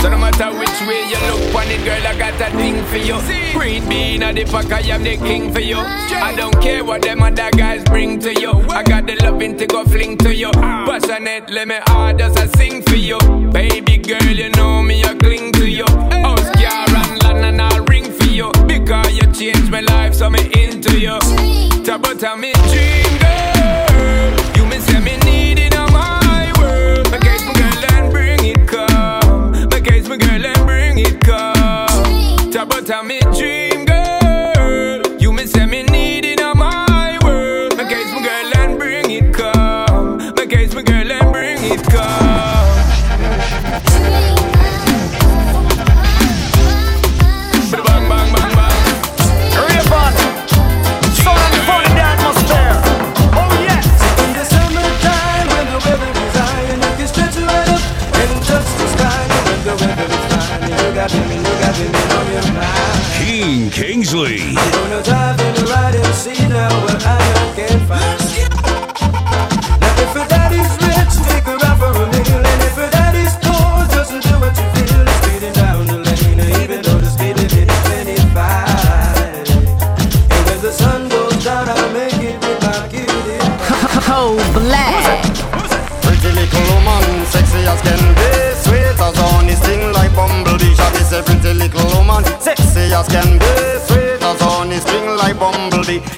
So 0.01 0.09
no 0.09 0.17
matter 0.17 0.51
which 0.57 0.79
way 0.87 1.07
you 1.09 1.19
look 1.27 1.55
on 1.55 1.67
girl, 1.83 2.07
I 2.07 2.15
got 2.17 2.41
a 2.41 2.51
thing 2.57 2.83
for 2.85 2.97
you. 2.97 3.17
Green 3.53 3.87
bean 3.87 4.23
at 4.23 4.35
the 4.35 4.45
pack, 4.45 4.71
I 4.71 4.79
am 4.93 5.03
the 5.03 5.17
king 5.17 5.53
for 5.53 5.59
you. 5.59 5.77
I 5.77 6.33
don't 6.35 6.59
care 6.61 6.83
what 6.83 7.01
them 7.01 7.21
other 7.21 7.49
guys 7.51 7.83
bring 7.83 8.19
to 8.19 8.33
you. 8.33 8.51
I 8.69 8.83
got 8.83 9.05
the 9.07 9.15
loving 9.23 9.57
to 9.57 9.67
go 9.67 9.83
fling 9.85 10.17
to 10.19 10.33
you. 10.33 10.51
Passionate, 10.51 11.49
let 11.49 11.67
me 11.67 11.79
hard 11.87 12.21
as 12.21 12.35
I 12.37 12.47
sing 12.57 12.81
for 12.81 12.95
you. 12.95 13.19
Baby 13.51 13.97
girl, 13.97 14.23
you 14.23 14.49
know 14.51 14.81
me, 14.81 15.03
I 15.03 15.15
cling 15.15 15.51
to 15.53 15.69
you. 15.69 15.85
House 15.85 16.49
car 16.51 16.87
and 16.89 17.23
land 17.23 17.45
and 17.45 17.61
I'll 17.61 17.83
ring 17.85 18.11
for 18.11 18.25
you. 18.25 18.51
Because 18.67 19.13
you 19.13 19.31
changed 19.31 19.71
my 19.71 19.81
life, 19.81 20.13
so 20.13 20.29
me 20.29 20.39
into 20.53 20.99
you. 20.99 21.19
Talk 21.85 21.99
about 21.99 22.39
me 22.39 22.53
dream, 22.71 23.17
girl. 23.19 24.57
You 24.57 24.65
me 24.65 24.79
say 24.79 24.99
me 24.99 25.22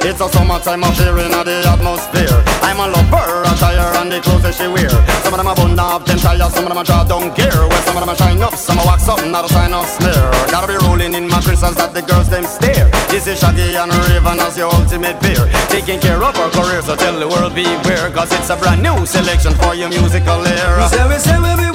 It's 0.06 0.22
a 0.22 0.30
summertime 0.30 0.84
affair 0.84 1.18
in 1.18 1.34
the 1.34 1.66
atmosphere. 1.66 2.38
I'm 2.62 2.78
a 2.78 2.94
lover, 2.94 3.42
attire 3.50 3.90
and 3.98 4.12
the 4.14 4.22
clothes 4.22 4.46
that 4.46 4.54
she 4.54 4.70
wear. 4.70 4.94
Some 5.26 5.34
of 5.34 5.42
them 5.42 5.50
are 5.50 5.58
bun 5.58 5.74
up, 5.82 6.06
them 6.06 6.22
tires, 6.22 6.54
some 6.54 6.62
of 6.62 6.70
them 6.70 6.78
are 6.78 6.86
draw 6.86 7.02
down 7.02 7.34
gear 7.34 7.50
Well, 7.50 7.82
some 7.90 7.98
of 7.98 8.06
them 8.06 8.14
are 8.14 8.20
shine 8.22 8.38
up, 8.38 8.54
some 8.54 8.78
are 8.78 8.86
wax 8.86 9.10
up, 9.10 9.18
not 9.26 9.46
a 9.46 9.50
sign 9.50 9.74
of 9.74 9.90
smear 9.90 10.30
Gotta 10.54 10.70
be 10.70 10.78
rolling 10.86 11.18
in 11.18 11.26
my 11.26 11.42
crystals 11.42 11.74
that 11.82 11.98
the 11.98 12.06
girls 12.06 12.30
them 12.30 12.46
stare. 12.46 12.86
This 13.10 13.26
is 13.26 13.42
Shaggy 13.42 13.74
and 13.74 13.90
Rayvon 13.90 14.38
as 14.46 14.54
your 14.54 14.70
ultimate 14.70 15.18
peer 15.26 15.42
Taking 15.74 15.98
care 15.98 16.22
of 16.22 16.38
our 16.38 16.54
career, 16.54 16.86
so 16.86 16.94
tell 16.96 17.18
the 17.18 17.26
world 17.26 17.58
beware. 17.58 18.14
Cause 18.14 18.30
it's 18.30 18.54
a 18.54 18.56
brand 18.62 18.86
new 18.86 19.10
selection 19.10 19.58
for 19.58 19.74
your 19.74 19.90
musical 19.90 20.38
We 20.38 20.54
era 20.54 20.86
say, 20.86 21.02
we 21.10 21.18
say 21.18 21.42
we 21.42 21.75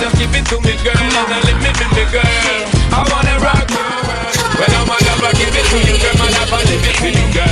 Just 0.00 0.16
give 0.16 0.34
it 0.34 0.46
to 0.46 0.56
me, 0.62 0.72
girl, 0.82 0.94
girl. 2.12 2.24
I 2.24 3.04
wanna 3.12 3.36
rock. 3.44 3.68
When 4.56 4.70
I'm 4.72 4.88
a 4.88 4.96
lover, 5.04 5.32
give 5.36 5.52
it 5.52 5.66
to 5.68 5.78
you, 5.80 5.96
girl, 6.00 6.16
man, 6.16 6.32
I 6.32 6.44
want 6.50 6.64
limit 6.64 6.96
to 6.96 7.08
you, 7.08 7.26
girl. 7.32 7.48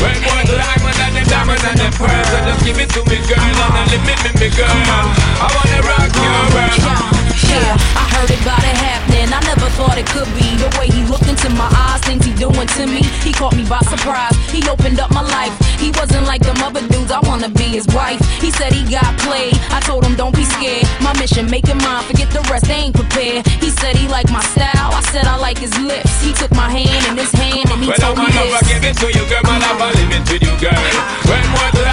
When 0.00 0.16
more 0.24 0.42
diamond 0.44 0.98
and 1.00 1.16
them 1.16 1.26
diamond 1.28 1.64
and 1.64 1.78
them 1.78 1.92
pearls, 1.92 2.28
so 2.28 2.38
just 2.44 2.64
give 2.64 2.78
it 2.78 2.88
to 2.96 3.00
me, 3.08 3.18
girl, 3.28 3.40
and 3.40 3.56
don't 3.56 3.88
limit 3.92 4.40
me, 4.40 4.48
girl. 4.56 4.68
I 4.68 5.48
wanna 5.52 5.80
rock 5.84 6.12
you, 6.16 6.32
girl. 6.52 7.11
Yeah, 7.52 8.00
I 8.00 8.04
heard 8.16 8.32
about 8.32 8.62
it 8.64 8.76
happening. 8.76 9.28
I 9.32 9.40
never 9.44 9.68
thought 9.76 9.98
it 9.98 10.06
could 10.08 10.28
be 10.34 10.56
the 10.56 10.70
way 10.78 10.88
he 10.88 11.04
looked 11.04 11.28
into 11.28 11.48
my 11.52 11.68
eyes, 11.68 12.00
things 12.02 12.24
he 12.24 12.32
doing 12.34 12.68
to 12.78 12.86
me, 12.86 13.02
he 13.20 13.32
caught 13.32 13.54
me 13.54 13.64
by 13.68 13.80
surprise. 13.92 14.34
He 14.50 14.64
opened 14.68 14.98
up 15.00 15.10
my 15.12 15.22
life. 15.22 15.52
He 15.78 15.90
wasn't 15.98 16.26
like 16.26 16.42
them 16.42 16.56
other 16.62 16.80
dudes. 16.88 17.10
I 17.12 17.20
wanna 17.28 17.48
be 17.48 17.76
his 17.76 17.86
wife. 17.92 18.20
He 18.40 18.50
said 18.50 18.72
he 18.72 18.82
got 18.88 19.12
played. 19.20 19.54
I 19.70 19.80
told 19.80 20.04
him 20.04 20.14
don't 20.14 20.34
be 20.34 20.44
scared. 20.44 20.86
My 21.00 21.12
mission, 21.18 21.50
make 21.50 21.68
it 21.68 21.76
mine. 21.76 22.04
Forget 22.04 22.30
the 22.30 22.40
rest, 22.50 22.66
they 22.66 22.88
ain't 22.88 22.94
prepared. 22.94 23.46
He 23.60 23.70
said 23.70 23.96
he 23.96 24.08
liked 24.08 24.32
my 24.32 24.42
style. 24.54 24.90
I 24.94 25.02
said 25.12 25.26
I 25.26 25.36
like 25.36 25.58
his 25.58 25.76
lips. 25.78 26.10
He 26.22 26.32
took 26.32 26.52
my 26.52 26.70
hand 26.70 27.04
in 27.10 27.16
his 27.16 27.32
hand 27.32 27.68
and 27.70 27.80
he 27.82 27.88
well, 27.88 27.98
told 27.98 28.18
I'm 28.18 28.26
me 28.26 28.36
love, 28.38 28.52
I 28.54 28.60
this. 28.60 28.72
give 28.72 28.84
it 28.84 28.96
to 29.02 29.08
you, 29.12 29.24
girl. 29.28 29.42
My 29.44 29.58
love, 29.58 29.80
I 29.80 29.90
live 29.92 30.12
it 30.16 30.24
with 30.30 30.42
you, 30.42 30.54
girl. 30.56 31.12
When 31.28 31.44
more 31.52 31.70
diamond 31.70 31.82
and 31.82 31.84
them 31.84 31.91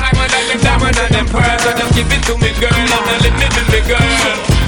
diamond 1.31 1.65
and 1.65 1.77
them 1.77 1.89
pearls, 1.89 1.93
give 1.93 2.11
it 2.11 2.21
to 2.25 2.33
me, 2.37 2.51
girl. 2.57 2.73
Then 2.73 3.19
let 3.21 3.33
me 3.33 3.47
with 3.53 3.69
me, 3.69 3.79
girl. 3.85 4.01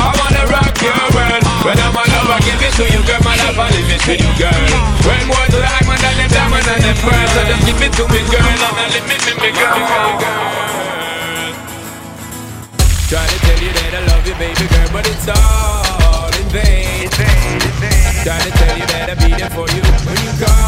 I 0.01 0.09
wanna 0.17 0.43
rock 0.51 0.75
your 0.81 0.93
world. 1.13 1.43
When 1.65 1.77
I'm 1.77 1.95
a 1.95 2.03
love, 2.13 2.29
I 2.29 2.39
give 2.45 2.61
it 2.61 2.73
to 2.77 2.85
you, 2.85 3.01
girl. 3.05 3.21
My 3.23 3.35
love, 3.37 3.57
I 3.57 3.69
live 3.69 3.89
it 3.89 4.01
with 4.05 4.21
you, 4.21 4.33
girl. 4.37 4.61
When 5.05 5.23
more 5.27 5.47
diamond 5.49 6.03
and 6.03 6.17
them 6.17 6.29
diamond 6.29 6.67
and 6.67 6.81
them 6.83 6.97
pearls, 7.01 7.31
so 7.33 7.41
just 7.45 7.65
give 7.65 7.81
it 7.81 7.93
to 7.97 8.03
me, 8.09 8.21
girl. 8.29 8.45
And 8.45 8.75
then 8.77 8.89
let 8.93 9.05
me 9.09 9.15
with 9.25 9.39
me, 9.41 9.49
girl. 9.57 9.79
Try 13.09 13.25
to 13.27 13.37
tell 13.43 13.59
you 13.59 13.71
that 13.75 13.91
I 13.91 14.01
love 14.07 14.23
you, 14.25 14.35
baby 14.39 14.65
girl, 14.71 14.89
but 14.93 15.05
it's 15.05 15.27
all 15.27 16.31
in 16.31 16.47
vain. 16.49 17.09
Try 18.23 18.37
to 18.39 18.51
tell 18.51 18.77
you 18.77 18.85
that 18.85 19.09
I'll 19.09 19.19
be 19.19 19.33
there 19.35 19.49
for 19.49 19.67
you 19.67 19.81
when 20.05 20.17
you 20.23 20.45
call 20.45 20.60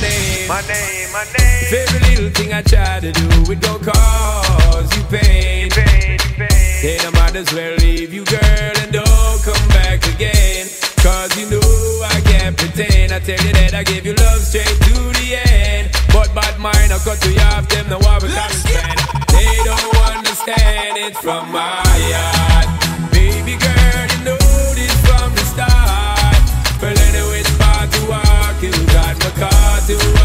name. 0.00 0.48
My 0.48 0.60
name, 0.66 1.12
my 1.12 1.24
name. 1.38 1.68
Every 1.72 2.00
little 2.08 2.30
thing 2.30 2.52
I 2.52 2.62
try 2.62 3.00
to 3.00 3.12
do, 3.12 3.52
it 3.52 3.60
gon' 3.60 3.80
cause 3.80 4.88
you 4.96 5.02
pain. 5.10 5.70
Then 6.82 7.00
I 7.06 7.10
might 7.18 7.34
as 7.34 7.52
well 7.52 7.74
leave 7.78 8.12
you, 8.12 8.24
girl, 8.24 8.72
and 8.82 8.92
don't 8.92 9.42
come 9.42 9.68
back 9.68 10.06
again. 10.14 10.68
Cause 11.02 11.36
you 11.38 11.50
know 11.50 12.02
I 12.04 12.20
can't 12.22 12.56
pretend. 12.56 13.12
I 13.12 13.18
tell 13.18 13.40
you 13.44 13.52
that 13.54 13.74
I 13.74 13.82
give 13.82 14.04
you 14.06 14.14
love 14.14 14.40
straight 14.40 14.66
to 14.66 14.94
the 15.18 15.40
end. 15.48 15.90
But 16.12 16.34
bad 16.34 16.58
mind, 16.60 16.92
I 16.92 16.98
cut 16.98 17.24
you 17.24 17.38
off 17.50 17.68
them, 17.68 17.88
no 17.88 17.98
I 17.98 18.18
will 18.18 18.30
spend. 18.54 18.98
They 19.32 19.50
don't 19.64 19.96
understand 20.14 20.98
it 20.98 21.16
from 21.16 21.50
my 21.50 21.82
heart. 21.82 22.68
Baby 23.10 23.56
girl, 23.56 24.06
you 24.12 24.24
know 24.24 24.75
car 29.94 30.15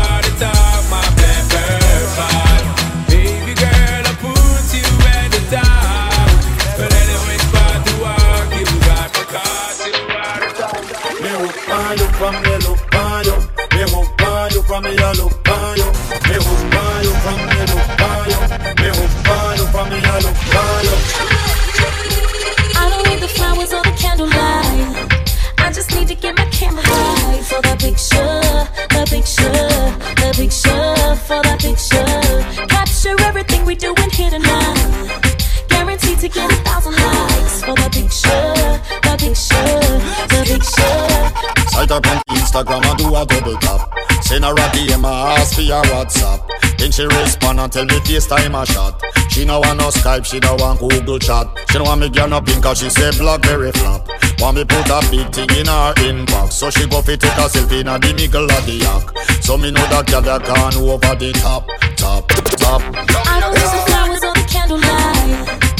Sight 41.91 42.05
up 42.05 42.07
on 42.07 42.35
Instagram 42.37 42.85
and 42.85 42.97
do 42.99 43.07
a 43.13 43.25
double 43.25 43.57
tap. 43.57 43.91
Send 44.23 44.45
her 44.45 44.53
a 44.53 44.67
DM, 44.71 45.03
ask 45.03 45.55
for 45.55 45.61
your 45.61 45.83
WhatsApp. 45.83 46.39
Then 46.77 46.89
she 46.89 47.03
respond 47.03 47.59
and 47.59 47.69
tell 47.69 47.83
me 47.83 47.95
FaceTime 47.95 48.55
a 48.55 48.65
shot. 48.65 49.03
She 49.29 49.43
no 49.43 49.59
want 49.59 49.77
no 49.77 49.89
Skype, 49.89 50.25
she 50.25 50.39
no 50.39 50.55
want 50.55 50.79
Google 50.79 51.19
chat. 51.19 51.47
She 51.69 51.79
no 51.79 51.83
want 51.83 51.99
me 51.99 52.07
girl 52.07 52.29
no 52.29 52.39
pink 52.39 52.63
cause 52.63 52.79
she 52.79 52.89
say 52.89 53.11
Blackberry 53.17 53.73
flop. 53.73 54.07
Want 54.39 54.55
me 54.55 54.63
put 54.63 54.89
a 54.89 55.01
big 55.11 55.33
thing 55.33 55.49
in 55.59 55.67
her 55.67 55.93
inbox. 56.07 56.53
So 56.53 56.69
she 56.69 56.87
go 56.87 57.01
fi 57.01 57.17
take 57.17 57.35
a 57.35 57.51
selfie 57.51 57.81
in 57.81 57.89
a 57.89 57.99
the 57.99 58.13
middle 58.13 58.45
of 58.45 58.65
the 58.65 58.79
yak. 58.79 59.43
So 59.43 59.57
me 59.57 59.71
know 59.71 59.85
that 59.87 60.07
girl 60.07 60.21
that 60.21 60.45
gone 60.45 60.75
over 60.75 61.15
the 61.15 61.33
top, 61.43 61.67
top, 61.97 62.25
top. 62.55 62.81
I 63.27 63.41
don't 63.41 63.51
need 63.51 63.67
the 63.67 63.83
flowers 63.91 64.23
or 64.23 64.33
the 64.33 64.47
candlelight. 64.47 65.71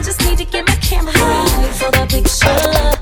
I 0.00 0.02
just 0.02 0.20
need 0.22 0.38
to 0.38 0.44
get 0.46 0.66
my 0.66 0.74
camera 0.76 1.12
right 1.14 1.74
for 1.78 1.90
the 1.92 2.06
picture, 2.10 2.99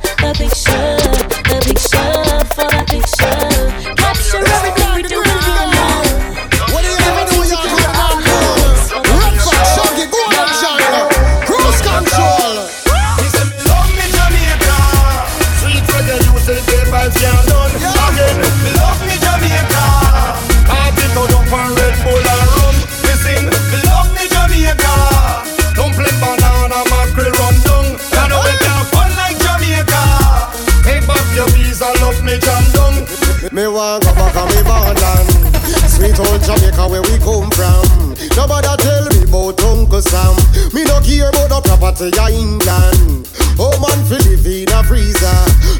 Jamaica 36.48 36.88
where 36.88 37.02
we 37.02 37.20
come 37.20 37.52
from. 37.52 37.84
Nobody 38.32 38.72
tell 38.80 39.04
me 39.12 39.28
about 39.28 39.60
Uncle 39.68 40.00
Sam. 40.00 40.32
Me 40.72 40.80
no 40.88 40.96
care 41.04 41.28
about 41.28 41.52
the 41.52 41.60
property 41.76 42.08
of 42.08 42.32
England 42.32 43.28
Oh 43.60 43.76
man 43.84 44.00
fi 44.08 44.16
live 44.24 44.48
in 44.48 44.72
a 44.72 44.80
freezer. 44.80 45.28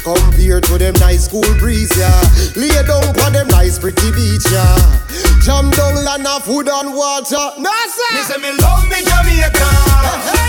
Compared 0.05 0.69
to 0.69 0.77
them 0.77 0.93
nice 1.01 1.25
cool 1.27 1.41
breeze 1.57 1.89
yeah. 1.97 2.13
Lay 2.53 2.69
down 2.85 3.01
for 3.17 3.33
them 3.33 3.47
nice 3.49 3.79
pretty 3.79 4.13
beach 4.13 4.45
yeah. 4.53 4.77
Jam 5.41 5.73
down 5.73 6.05
land 6.05 6.29
of 6.29 6.45
food 6.45 6.69
and 6.69 6.93
water. 6.93 7.45
No 7.57 7.73
sir. 7.89 8.13
Me 8.13 8.21
say 8.29 8.37
me 8.37 8.53
love 8.61 8.85
me 8.93 9.01
Jamaica. 9.01 9.69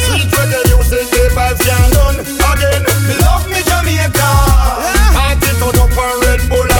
Sweet 0.04 0.28
reggae, 0.36 0.60
you 0.68 0.84
say 0.84 1.00
the 1.08 1.32
vibes 1.32 1.64
can't 1.64 1.96
done. 1.96 2.20
Again, 2.20 2.84
me 3.08 3.16
love 3.24 3.48
me 3.48 3.64
Jamaica. 3.64 4.28
Party 5.16 5.48
turn 5.56 5.80
up 5.80 5.96
on 5.96 6.12
Red 6.28 6.44
Bull 6.52 6.79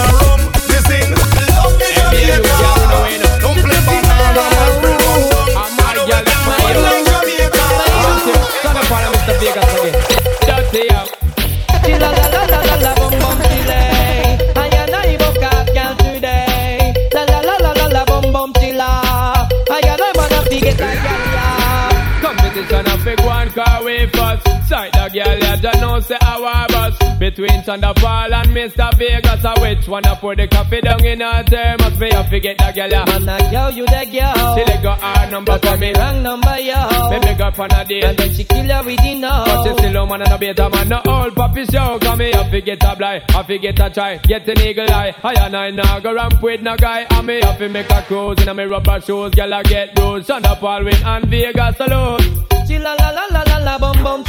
girl 25.13 25.39
ya 25.39 25.57
just 25.57 25.81
know 25.81 26.01
say 26.01 26.17
our 26.21 26.67
bus. 26.69 26.97
Between 27.19 27.63
Thunderfall 27.63 28.33
and 28.33 28.51
Mr. 28.51 28.97
Vegas, 28.97 29.45
a 29.45 29.61
which 29.61 29.87
one 29.87 30.07
a 30.07 30.17
put 30.17 30.39
the 30.39 30.49
coffee 30.49 30.81
down 30.81 31.05
in 31.05 31.21
her 31.21 31.43
thermos? 31.45 31.99
Me 31.99 32.09
a 32.11 32.25
forget 32.25 32.57
the 32.57 32.73
girl 32.73 32.91
ya. 32.91 33.05
Man, 33.05 33.29
I 33.29 33.51
girl, 33.51 33.71
you 33.71 33.85
the 33.85 34.07
girl. 34.11 34.57
She 34.57 34.65
let 34.65 34.83
go 34.83 34.93
her 34.93 35.31
number 35.31 35.59
for 35.59 35.77
me. 35.77 35.93
wrong 35.93 36.23
number, 36.23 36.59
yo. 36.61 37.11
Me 37.11 37.19
beg 37.21 37.37
her 37.39 37.53
on 37.63 37.73
a 37.73 37.85
date. 37.85 38.05
And 38.05 38.19
then 38.19 38.35
she 38.35 38.45
kill 38.45 38.65
her 38.65 38.83
with 38.85 39.03
the 39.03 39.15
no. 39.17 39.45
But 39.47 39.65
she 39.65 39.73
still 39.75 39.97
a 40.03 40.07
man 40.07 40.23
and 40.23 40.33
a 40.33 40.39
beta 40.39 40.71
man, 40.71 40.89
no 40.89 41.03
old 41.07 41.35
puppy 41.35 41.67
show. 41.67 41.99
Come 42.01 42.19
me 42.19 42.33
a 42.33 42.45
forget 42.49 42.83
a 42.83 42.97
blind, 42.97 43.25
I 43.29 43.43
forget 43.43 43.79
a 43.81 43.91
try, 43.91 44.17
get 44.17 44.49
an 44.49 44.61
eagle 44.61 44.91
eye. 44.91 45.15
I 45.23 45.35
and 45.35 45.57
I 45.57 45.71
now 45.71 46.01
go 46.01 46.15
ramp 46.15 46.43
with 46.43 46.63
no 46.63 46.77
guy. 46.77 47.07
I 47.11 47.21
me 47.21 47.41
have 47.43 47.59
to 47.59 47.69
make 47.69 47.91
a 47.91 48.03
cruise 48.03 48.41
in 48.41 48.49
a 48.49 48.55
me 48.55 48.65
rubber 48.65 49.01
shoes, 49.01 49.35
girl 49.35 49.53
I 49.53 49.63
get. 49.65 49.95
Shonda 49.95 50.59
Paul 50.59 50.85
win 50.85 50.95
and 51.05 51.27
Vegas 51.27 51.81
alone. 51.81 52.21
Chilla 52.67 52.97
la 52.99 53.11
la 53.11 53.27
la 53.31 53.43
la 53.43 53.59
la 53.59 53.79
bum 53.79 54.03
bum 54.03 54.25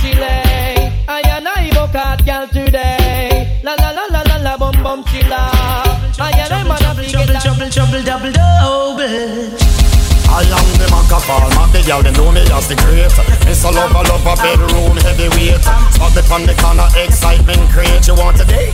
I 1.07 1.21
and 1.25 1.47
I 1.47 1.69
book 1.71 1.95
out 1.95 2.25
girl 2.25 2.47
today. 2.47 3.61
La 3.63 3.73
la 3.73 3.91
la 3.91 4.05
la 4.11 4.21
la 4.21 4.37
la 4.37 4.57
bum 4.57 4.75
bum 4.83 5.03
chilla. 5.05 5.51
I 6.19 6.31
and 6.37 6.53
I 6.53 6.67
wanna 6.67 6.95
be 6.95 7.11
get 7.11 7.29
a 7.29 7.39
Trouble, 7.41 7.69
trouble, 7.69 8.03
double, 8.03 8.31
double. 8.31 9.71
I 10.31 10.47
am 10.47 10.67
the 10.79 10.87
Macapal, 10.87 11.49
man, 11.55 11.67
the 11.75 11.83
girl, 11.83 12.01
they 12.01 12.11
know 12.13 12.31
me 12.31 12.39
as 12.55 12.67
the 12.69 12.75
great 12.75 13.11
Miss 13.43 13.65
a 13.65 13.69
lover, 13.69 13.99
lover, 14.07 14.35
bedroom, 14.39 14.95
heavyweight 15.03 15.59
Spot 15.91 16.15
me 16.15 16.21
on 16.31 16.43
the 16.47 16.55
corner, 16.55 16.87
excitement 16.95 17.69
create 17.69 18.07
You 18.07 18.15
want 18.15 18.39
a 18.39 18.45
date? 18.45 18.71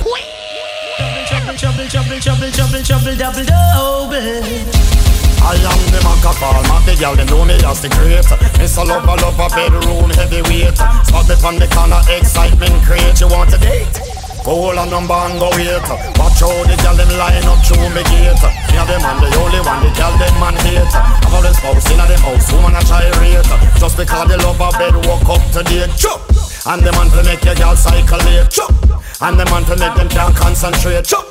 Trouble, 1.25 1.57
trouble, 1.57 1.87
trouble, 1.89 2.19
trouble, 2.21 2.51
trouble, 2.51 2.83
trouble, 2.85 3.15
double, 3.17 3.45
double. 3.45 5.16
I 5.43 5.55
am 5.57 5.81
the 5.91 5.99
Macapal, 6.05 6.61
man, 6.69 6.81
the 6.85 6.95
girl, 6.99 7.15
they 7.15 7.25
know 7.25 7.45
me 7.45 7.55
as 7.65 7.81
the 7.81 7.89
great 7.89 8.27
Miss 8.59 8.77
a 8.77 8.83
lover, 8.83 9.15
lover, 9.21 9.49
bedroom, 9.53 10.09
heavyweight 10.11 10.77
Spot 11.07 11.27
me 11.27 11.35
on 11.43 11.55
the 11.59 11.67
corner, 11.73 12.01
excitement 12.09 12.75
create 12.85 13.19
You 13.21 13.27
want 13.27 13.53
a 13.53 13.57
date? 13.57 14.17
Hold 14.47 14.79
on 14.79 14.89
number 14.89 15.11
and 15.11 15.35
go 15.43 15.51
wait. 15.59 15.83
Watch 16.15 16.39
how 16.39 16.55
the 16.63 16.79
gal 16.79 16.95
them 16.95 17.11
line 17.19 17.43
up 17.43 17.59
through 17.67 17.83
me 17.91 17.99
gate. 18.07 18.39
Me 18.71 18.79
and 18.79 18.87
them 18.87 19.03
man 19.03 19.19
the 19.19 19.27
only 19.43 19.59
one 19.59 19.83
the 19.83 19.91
gal 19.91 20.15
them 20.15 20.31
man 20.39 20.55
hate. 20.63 20.87
Have 20.87 21.35
all 21.35 21.43
the 21.43 21.51
spouse 21.51 21.91
in 21.91 21.99
a 21.99 22.07
them 22.07 22.21
house, 22.23 22.47
woman 22.55 22.71
a 22.71 22.81
try 22.87 23.11
rate. 23.19 23.43
Just 23.75 23.99
because 23.99 24.29
the 24.31 24.39
love 24.39 24.63
a 24.63 24.71
bed 24.79 24.95
walk 25.03 25.27
up 25.27 25.43
to 25.51 25.67
date. 25.67 25.91
Chop. 25.99 26.23
And 26.63 26.79
the 26.79 26.95
man 26.95 27.11
to 27.11 27.27
make 27.27 27.43
your 27.43 27.55
gal 27.55 27.75
cycle 27.75 28.23
late. 28.23 28.47
Chop. 28.47 28.71
And 29.19 29.35
the 29.35 29.43
man 29.51 29.67
to 29.67 29.75
make 29.75 29.95
them 29.99 30.07
can't 30.07 30.33
concentrate. 30.33 31.03
Chop. 31.03 31.27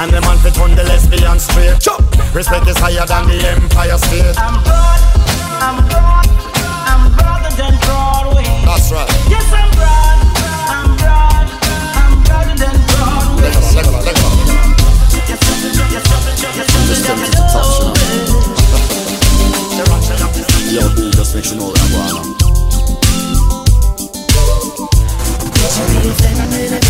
And 0.00 0.10
the 0.12 0.20
man 0.22 0.38
to 0.38 0.50
turn 0.50 0.74
the 0.74 0.82
lesbian 0.84 1.38
straight. 1.38 1.78
Chop. 1.78 2.00
Respect 2.32 2.66
is 2.66 2.78
higher 2.78 3.04
than 3.04 3.28
the 3.28 3.36
Empire 3.52 3.98
State. 4.00 4.32
I'm 4.40 4.56
broad, 4.64 4.96
I'm 5.60 5.76
broad, 5.92 6.24
I'm 6.88 7.12
broader 7.20 7.52
than 7.52 7.76
Broadway. 7.84 8.48
That's 8.64 8.88
right. 8.96 9.04
Yes, 9.28 9.44
I'm 9.52 9.68
broad, 9.76 10.24
I'm 10.72 10.96
broad, 10.96 11.52
I'm 12.00 12.16
broader 12.24 12.56
than 12.56 12.80
Broadway. 12.88 13.52
Tell 17.04 17.20
me 17.20 17.28
to 17.28 17.44
touch, 17.52 17.68
you 17.76 17.92
know. 17.92 18.00
Yo, 20.72 20.88
B, 20.96 21.12
just 21.12 21.36
make 21.36 21.44
sure 21.44 21.52
you 21.52 21.60
know 21.60 21.76
that 21.76 21.92
one. 26.80 26.89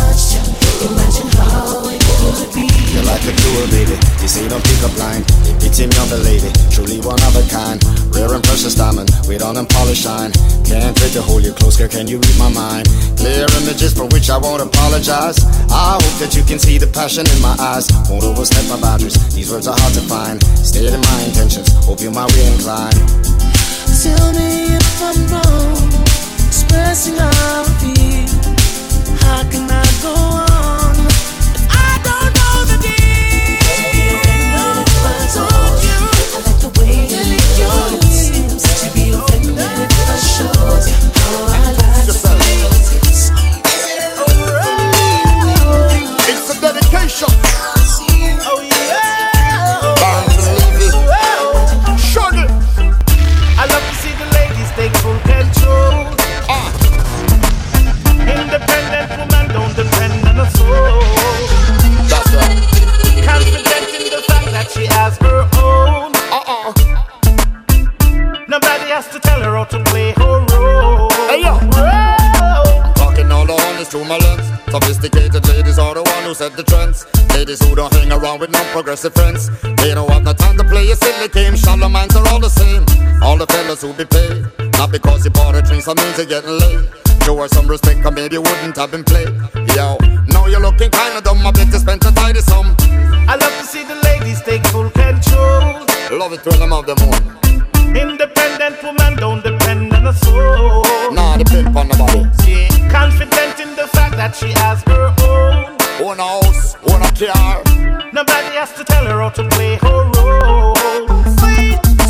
You 3.21 3.29
like 3.29 3.37
a 3.37 3.41
cool 3.45 3.67
baby, 3.69 3.93
you 4.17 4.27
say 4.27 4.49
don't 4.49 4.63
pick 4.65 4.81
up 4.81 4.97
line. 4.97 5.21
It's 5.61 5.77
him, 5.77 5.93
you're 5.93 6.09
the 6.09 6.17
lady, 6.25 6.49
truly 6.73 6.97
one 7.05 7.21
of 7.21 7.37
a 7.37 7.45
kind. 7.53 7.77
Rare 8.09 8.33
and 8.33 8.43
precious 8.43 8.73
diamond, 8.73 9.13
with 9.29 9.45
polish 9.69 10.01
shine. 10.01 10.33
Can't 10.65 10.97
wait 10.97 11.13
to 11.13 11.21
hold 11.21 11.43
you 11.45 11.53
close, 11.53 11.77
girl, 11.77 11.87
can 11.87 12.07
you 12.07 12.17
read 12.17 12.37
my 12.39 12.49
mind? 12.49 12.89
Clear 13.21 13.45
images 13.61 13.93
for 13.93 14.09
which 14.09 14.31
I 14.31 14.37
won't 14.37 14.65
apologize. 14.65 15.37
I 15.69 16.01
hope 16.01 16.17
that 16.17 16.33
you 16.33 16.41
can 16.41 16.57
see 16.57 16.79
the 16.79 16.87
passion 16.87 17.29
in 17.29 17.41
my 17.45 17.53
eyes. 17.61 17.93
Won't 18.09 18.25
overstep 18.25 18.65
my 18.65 18.81
boundaries, 18.81 19.13
these 19.35 19.51
words 19.51 19.67
are 19.67 19.77
hard 19.77 19.93
to 19.93 20.01
find. 20.09 20.41
Stated 20.57 20.97
my 20.97 21.21
intentions, 21.21 21.69
hope 21.85 22.01
you're 22.01 22.09
my 22.09 22.25
way 22.25 22.45
inclined. 22.57 22.97
Tell 24.01 24.33
me 24.33 24.73
if 24.73 24.97
I'm 24.97 25.21
wrong, 25.29 25.93
expressing 26.49 27.21
how 27.21 27.61
I 27.61 27.69
feel. 27.77 28.25
How 29.21 29.45
can 29.45 29.70
set 76.41 76.57
the 76.57 76.63
trends. 76.63 77.05
Ladies 77.37 77.61
who 77.61 77.75
don't 77.75 77.93
hang 77.93 78.11
around 78.11 78.39
with 78.39 78.49
non-progressive 78.49 79.13
friends. 79.13 79.45
They 79.61 79.93
don't 79.93 80.09
have 80.09 80.23
no 80.23 80.33
time 80.33 80.57
to 80.57 80.63
play 80.63 80.89
a 80.89 80.95
silly 80.95 81.29
game. 81.29 81.55
Shallow 81.55 81.87
minds 81.87 82.15
are 82.15 82.27
all 82.29 82.39
the 82.39 82.49
same. 82.49 82.83
All 83.21 83.37
the 83.37 83.45
fellas 83.45 83.83
who 83.83 83.93
be 83.93 84.05
paid. 84.05 84.49
Not 84.79 84.91
because 84.91 85.23
you 85.23 85.29
bought 85.29 85.53
a 85.53 85.61
drink, 85.61 85.83
some 85.83 85.97
means 85.97 86.17
you're 86.17 86.25
getting 86.25 86.57
late. 86.57 86.89
Show 87.25 87.37
her 87.37 87.47
some 87.47 87.67
respect, 87.67 88.01
cause 88.01 88.15
maybe 88.15 88.37
you 88.37 88.41
wouldn't 88.41 88.75
have 88.75 88.89
been 88.89 89.03
played. 89.03 89.29
Yo, 89.77 89.97
now 90.33 90.47
you're 90.47 90.65
looking 90.67 90.89
kinda 90.89 91.21
dumb. 91.21 91.45
I 91.45 91.51
bet 91.51 91.67
you 91.67 91.77
spent 91.77 92.03
a 92.09 92.11
tidy 92.11 92.41
sum. 92.41 92.75
I 93.29 93.35
love 93.37 93.55
to 93.61 93.65
see 93.73 93.83
the 93.83 93.97
ladies 94.09 94.41
take 94.41 94.65
full 94.73 94.89
control. 94.89 95.85
Love 96.09 96.33
it 96.33 96.41
when 96.43 96.57
them 96.57 96.71
have 96.71 96.87
them 96.89 97.01
own. 97.05 97.23
Independent 97.93 98.81
woman 98.81 99.13
don't 99.17 99.43
depend 99.43 99.93
on 99.93 100.07
a 100.07 100.13
soul. 100.13 101.13
Nah, 101.13 101.37
depend 101.37 101.77
on 101.77 101.87
nobody. 101.87 102.25
She 102.41 102.55
confident 102.89 103.59
in 103.59 103.75
the 103.75 103.87
fact 103.93 104.15
that 104.17 104.33
she 104.35 104.49
has 104.63 104.81
her 104.89 105.13
own. 105.29 105.80
Own 106.11 106.17
house, 106.17 106.75
own 106.91 107.01
a 107.01 107.11
car. 107.15 107.63
Nobody 108.11 108.51
has 108.59 108.73
to 108.73 108.83
tell 108.83 109.05
her 109.05 109.21
how 109.21 109.29
to 109.29 109.47
play 109.47 109.77
her 109.77 110.11
role. 110.19 110.75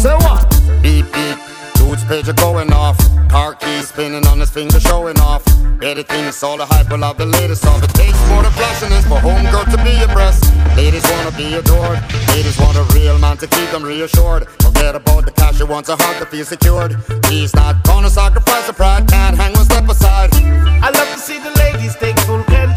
Say 0.01 0.15
what? 0.25 0.41
Beep 0.81 1.05
beep. 1.13 1.37
Dude's 1.77 2.03
pager 2.09 2.35
going 2.35 2.73
off. 2.73 2.97
Car 3.29 3.53
keys 3.53 3.89
spinning 3.89 4.25
on 4.25 4.39
his 4.39 4.49
finger 4.49 4.79
showing 4.79 5.19
off. 5.19 5.45
Everything 5.83 6.25
is 6.25 6.41
all 6.41 6.57
the 6.57 6.65
hype, 6.65 6.89
will 6.89 7.03
have 7.03 7.19
the 7.19 7.27
latest 7.27 7.63
of 7.67 7.83
it. 7.83 7.93
Takes 7.93 8.17
more 8.29 8.41
than 8.41 8.51
flashiness 8.53 9.05
for 9.05 9.21
homegirl 9.21 9.69
to 9.69 9.77
be 9.83 9.93
impressed. 10.01 10.49
Ladies 10.75 11.05
wanna 11.11 11.37
be 11.37 11.53
adored. 11.53 12.01
Ladies 12.29 12.57
want 12.57 12.77
a 12.77 12.83
real 12.95 13.19
man 13.19 13.37
to 13.37 13.45
keep 13.45 13.69
them 13.69 13.83
reassured. 13.83 14.49
Forget 14.65 14.95
about 14.95 15.25
the 15.25 15.31
cash, 15.31 15.57
she 15.57 15.63
wants 15.63 15.89
a 15.89 15.95
heart 15.95 16.17
to 16.17 16.25
feel 16.25 16.45
secured. 16.45 16.97
He's 17.29 17.53
not 17.53 17.83
gonna 17.83 18.09
sacrifice 18.09 18.65
her 18.65 18.73
pride, 18.73 19.07
can't 19.07 19.37
hang 19.37 19.53
one 19.53 19.65
step 19.65 19.87
aside. 19.87 20.33
I 20.81 20.89
love 20.89 21.09
to 21.13 21.19
see 21.19 21.37
the 21.37 21.51
ladies 21.61 21.95
take 21.97 22.17
full 22.21 22.43
control. 22.45 22.70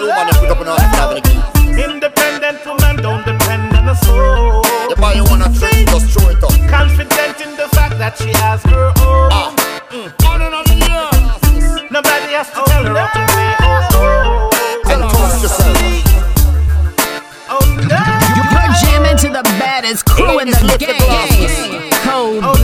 All 0.00 0.06
the 0.06 0.12
woman 0.16 0.26
they 0.32 0.40
put 0.40 0.50
up 0.50 0.60
in 0.60 0.66
her 0.66 0.80
have 0.96 1.14
the 1.14 1.20
key. 1.20 1.40
Independent 1.84 2.64
woman 2.64 2.96
don't 3.04 3.24
depend 3.24 3.76
on 3.76 3.88
a 3.88 3.94
soul. 3.96 4.64
You 4.88 4.96
buy 4.96 5.12
you 5.14 5.24
wanna 5.24 5.48
drink, 5.52 5.88
just 5.88 6.10
throw 6.16 6.30
it 6.30 6.42
up. 6.42 6.52
Confident 6.68 7.40
in 7.40 7.56
the 7.56 7.68
fact 7.76 7.98
that 7.98 8.16
she 8.18 8.30
has 8.40 8.62
her 8.64 8.86
own. 9.04 9.28
Ah. 9.32 9.52
Mm. 9.90 10.08
On 10.28 10.40
and 10.42 10.54
on 10.54 10.64
the 10.64 10.76
years. 10.88 11.90
Nobody 11.90 12.32
has 12.32 12.48
to 12.48 12.62
tell 12.64 12.84
her 12.84 12.94
how 12.96 13.12
to 13.12 13.22
play 13.32 13.52
her 13.60 13.80
role. 13.92 14.50
And 14.88 15.02
toast 15.12 15.42
yourself. 15.44 15.76
Oh 17.52 17.60
no. 17.84 18.00
You're 18.36 18.72
jamming 18.80 19.18
to 19.24 19.28
the 19.28 19.42
baddest 19.60 20.06
crew 20.06 20.38
in 20.40 20.48
the 20.48 20.56
the 20.56 20.78
game. 20.78 20.96
glasses. 20.96 21.52
Cold 22.06 22.59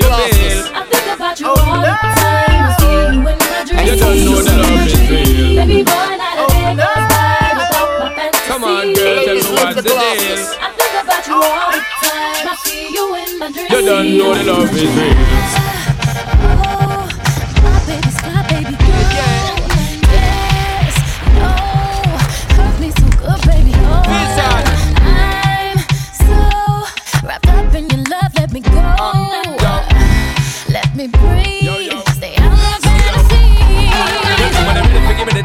tell 0.00 0.10
me 0.10 0.22
how. 0.22 0.80
I 0.80 0.86
think 0.88 1.06
about 1.16 1.40
you 1.40 1.48
all 1.48 1.56
the 1.56 1.92
time. 1.92 2.62
I 2.62 2.76
see 2.78 2.92
you 2.92 3.20
in 3.20 3.36
my 3.44 3.64
dreams. 3.64 3.88
You 3.88 3.96
don't 4.00 4.18
know 4.24 4.40
the 4.42 4.54
love 4.62 4.86
is 4.86 4.94
real. 5.10 5.56
Baby 5.56 5.78
boy, 5.82 6.10
not 6.16 6.34
a 6.38 6.44
day 6.52 6.70
goes 6.80 7.04
by 7.12 7.52
without 7.58 7.90
my 8.00 8.08
fantasy. 8.16 8.46
Come 8.48 8.64
on, 8.64 8.92
girl, 8.92 9.16
tell 9.24 9.34
me 9.34 9.42
what's 9.52 9.74
the 9.76 9.82
deal. 9.82 9.98
I 9.98 10.68
think 10.78 10.94
about 11.02 11.26
you 11.28 11.36
all 11.36 11.70
the 11.72 11.82
time. 12.02 12.44
I 12.48 12.54
see 12.64 12.88
you 12.92 13.04
in 13.16 13.30
my 13.38 13.48
dreams. 13.52 13.70
You 13.70 13.80
don't 13.84 14.08
know 14.18 14.34
the 14.34 14.44
love 14.44 14.72
is 14.74 14.90
real. 14.96 15.91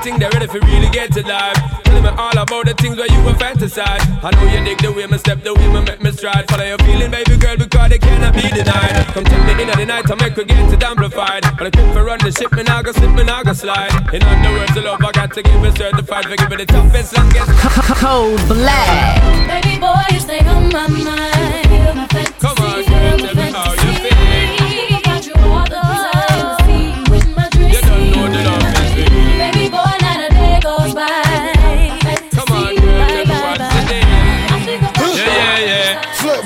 Ready 0.08 0.20
to 0.20 0.30
give 0.30 0.40
me 0.40 0.48
the 0.48 0.48
thing, 0.48 0.48
they're 0.48 0.48
ready 0.48 0.48
for 0.48 0.60
really 0.68 0.90
get 0.90 1.12
to 1.14 1.22
life. 1.28 1.84
Tell 1.84 2.02
me 2.02 2.10
all 2.10 2.38
about 2.38 2.66
the 2.66 2.74
things 2.76 2.98
where 2.98 3.12
you 3.12 3.22
were 3.24 3.36
fantasize. 3.36 4.04
I 4.24 4.32
know 4.32 4.48
you 4.48 4.64
dig 4.64 4.80
the 4.80 4.92
way 4.92 5.06
me 5.08 5.18
step, 5.18 5.44
the 5.44 5.54
way 5.54 5.68
me 5.68 5.82
make 5.82 6.02
me 6.02 6.12
stride. 6.12 6.48
Follow 6.48 6.64
your 6.64 6.78
feeling, 6.80 7.12
baby 7.12 7.36
girl, 7.38 7.58
because 7.58 7.90
they 7.90 7.98
they 7.98 8.08
cannot 8.08 8.34
be 8.34 8.48
denied. 8.48 9.06
Come 9.12 9.26
tell 9.26 9.44
me 9.44 9.64
in 9.64 9.68
the 9.68 9.86
night, 9.86 10.10
I 10.10 10.16
make 10.16 10.36
her 10.36 10.44
get 10.44 10.74
it 10.74 10.84
amplified. 10.84 11.44
But 11.58 11.68
I 11.68 11.72
keep 11.72 11.94
for 11.94 12.04
run 12.04 12.20
the 12.20 12.32
ship, 12.32 12.52
me 12.54 12.64
now 12.64 12.82
go 12.82 12.92
slip, 12.92 13.12
me 13.12 13.24
now 13.24 13.44
go 13.44 13.54
slide. 13.54 13.92
In 14.14 14.24
other 14.24 14.52
words, 14.56 14.74
the 14.74 14.82
love 14.82 15.04
I 15.04 15.12
got 15.12 15.34
to 15.34 15.44
give 15.44 15.64
it 15.64 15.78
certified 15.78 16.26
for 16.26 16.36
giving 16.36 16.60
the 16.60 16.66
toughest, 16.66 17.18
longest. 17.18 17.52
Code 18.00 18.48
Black. 18.48 19.20
Baby 19.48 19.80
boy, 19.80 20.04
you 20.12 20.20
stay 20.20 20.40
on 20.48 20.72
my 20.72 20.88
mind. 20.88 21.68
You're 21.68 21.96
my 21.96 22.08
fantasy. 22.08 22.40
Come 22.40 22.58
on, 22.64 22.86
girl, 22.86 23.18
tell 23.18 23.36
me 23.36 23.52
how 23.52 23.74
you 23.74 23.97